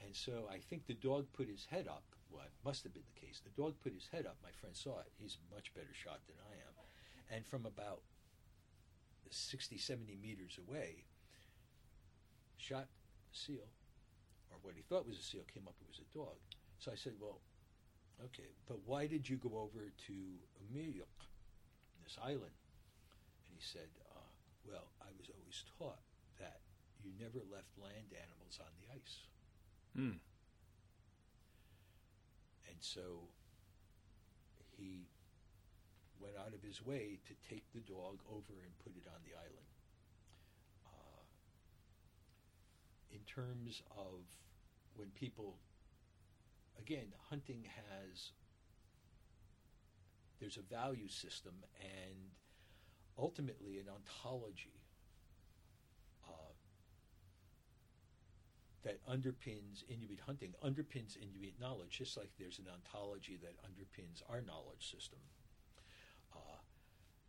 And 0.00 0.14
so 0.16 0.46
I 0.48 0.58
think 0.60 0.86
the 0.86 0.94
dog 0.94 1.32
put 1.32 1.48
his 1.48 1.64
head 1.66 1.88
up. 1.88 2.04
Well, 2.30 2.44
it 2.46 2.52
must 2.64 2.84
have 2.84 2.92
been 2.94 3.06
the 3.14 3.20
case. 3.20 3.40
The 3.40 3.50
dog 3.50 3.80
put 3.80 3.92
his 3.92 4.06
head 4.08 4.26
up. 4.26 4.40
My 4.42 4.52
friend 4.52 4.76
saw 4.76 5.00
it. 5.00 5.12
He's 5.18 5.36
a 5.36 5.54
much 5.54 5.72
better 5.74 5.92
shot 5.94 6.26
than 6.26 6.36
I 6.40 6.54
am. 6.68 6.74
And 7.28 7.46
from 7.46 7.66
about 7.66 8.02
60, 9.30 9.78
70 9.78 10.16
meters 10.16 10.58
away, 10.58 11.04
shot 12.56 12.88
the 13.30 13.36
seal, 13.36 13.68
or 14.50 14.58
what 14.58 14.74
he 14.74 14.82
thought 14.82 15.06
was 15.06 15.18
a 15.18 15.22
seal, 15.22 15.44
came 15.44 15.68
up, 15.68 15.80
it 15.80 15.86
was 15.88 16.00
a 16.00 16.04
dog. 16.16 16.38
So 16.78 16.90
I 16.92 16.96
said, 16.96 17.14
well, 17.20 17.40
okay, 18.24 18.50
but 18.66 18.80
why 18.84 19.06
did 19.06 19.28
you 19.28 19.36
go 19.36 19.58
over 19.58 19.90
to 19.90 20.12
Umiyuk, 20.64 21.26
this 22.02 22.18
island? 22.20 22.56
And 23.46 23.54
he 23.56 23.60
said, 23.62 23.88
uh, 24.14 24.20
well, 24.64 24.90
I 25.00 25.12
was 25.18 25.30
always 25.50 25.64
taught 25.78 25.98
that 26.38 26.60
you 27.02 27.10
never 27.18 27.42
left 27.50 27.74
land 27.82 28.14
animals 28.14 28.60
on 28.60 28.70
the 28.78 28.94
ice. 28.94 29.26
Hmm. 29.96 30.22
And 32.68 32.78
so 32.78 33.26
he 34.76 35.08
went 36.20 36.34
out 36.38 36.54
of 36.54 36.62
his 36.62 36.84
way 36.86 37.18
to 37.26 37.34
take 37.48 37.64
the 37.74 37.80
dog 37.80 38.20
over 38.30 38.62
and 38.62 38.78
put 38.84 38.94
it 38.94 39.08
on 39.10 39.18
the 39.26 39.34
island. 39.34 39.70
Uh, 40.86 41.24
in 43.10 43.20
terms 43.26 43.82
of 43.98 44.22
when 44.94 45.08
people, 45.18 45.56
again, 46.78 47.12
hunting 47.28 47.64
has, 47.64 48.30
there's 50.38 50.58
a 50.58 50.74
value 50.74 51.08
system 51.08 51.54
and 51.80 52.30
ultimately 53.18 53.78
an 53.78 53.86
ontology 53.88 54.80
uh, 56.28 56.52
that 58.84 59.04
underpins 59.06 59.84
Inuit 59.88 60.20
hunting, 60.24 60.54
underpins 60.64 61.16
Inuit 61.16 61.54
knowledge, 61.60 61.98
just 61.98 62.16
like 62.16 62.30
there's 62.38 62.58
an 62.58 62.66
ontology 62.72 63.38
that 63.42 63.60
underpins 63.62 64.22
our 64.30 64.40
knowledge 64.40 64.90
system. 64.90 65.18
Uh, 66.34 66.58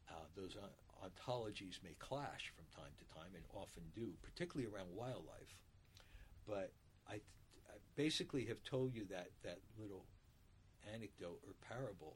uh, 0.10 0.26
those 0.36 0.56
ontologies 1.04 1.84
may 1.84 1.96
clash 2.00 2.54
from 2.56 2.66
time 2.76 2.94
to 3.00 3.06
time 3.14 3.34
and 3.36 3.44
often 3.54 3.84
do, 3.94 4.14
particularly 4.22 4.72
around 4.72 4.88
wildlife. 4.96 5.56
But 6.48 6.72
I, 7.10 7.16
I 7.16 7.78
basically 7.96 8.46
have 8.46 8.64
told 8.64 8.96
you 8.96 9.06
that 9.10 9.30
that 9.44 9.60
little 9.80 10.06
anecdote 10.94 11.40
or 11.46 11.54
parable 11.68 12.16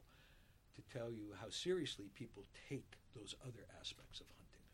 to 0.74 0.82
tell 0.96 1.10
you 1.10 1.32
how 1.40 1.48
seriously 1.50 2.06
people 2.14 2.44
take 2.68 2.98
those 3.14 3.34
other 3.42 3.64
aspects 3.80 4.20
of 4.20 4.26
hunting 4.36 4.64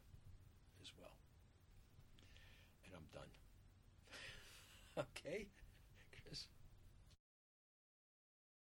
as 0.82 0.90
well. 0.98 1.14
And 2.86 2.94
I'm 2.94 3.06
done. 3.12 3.30
okay. 5.00 5.48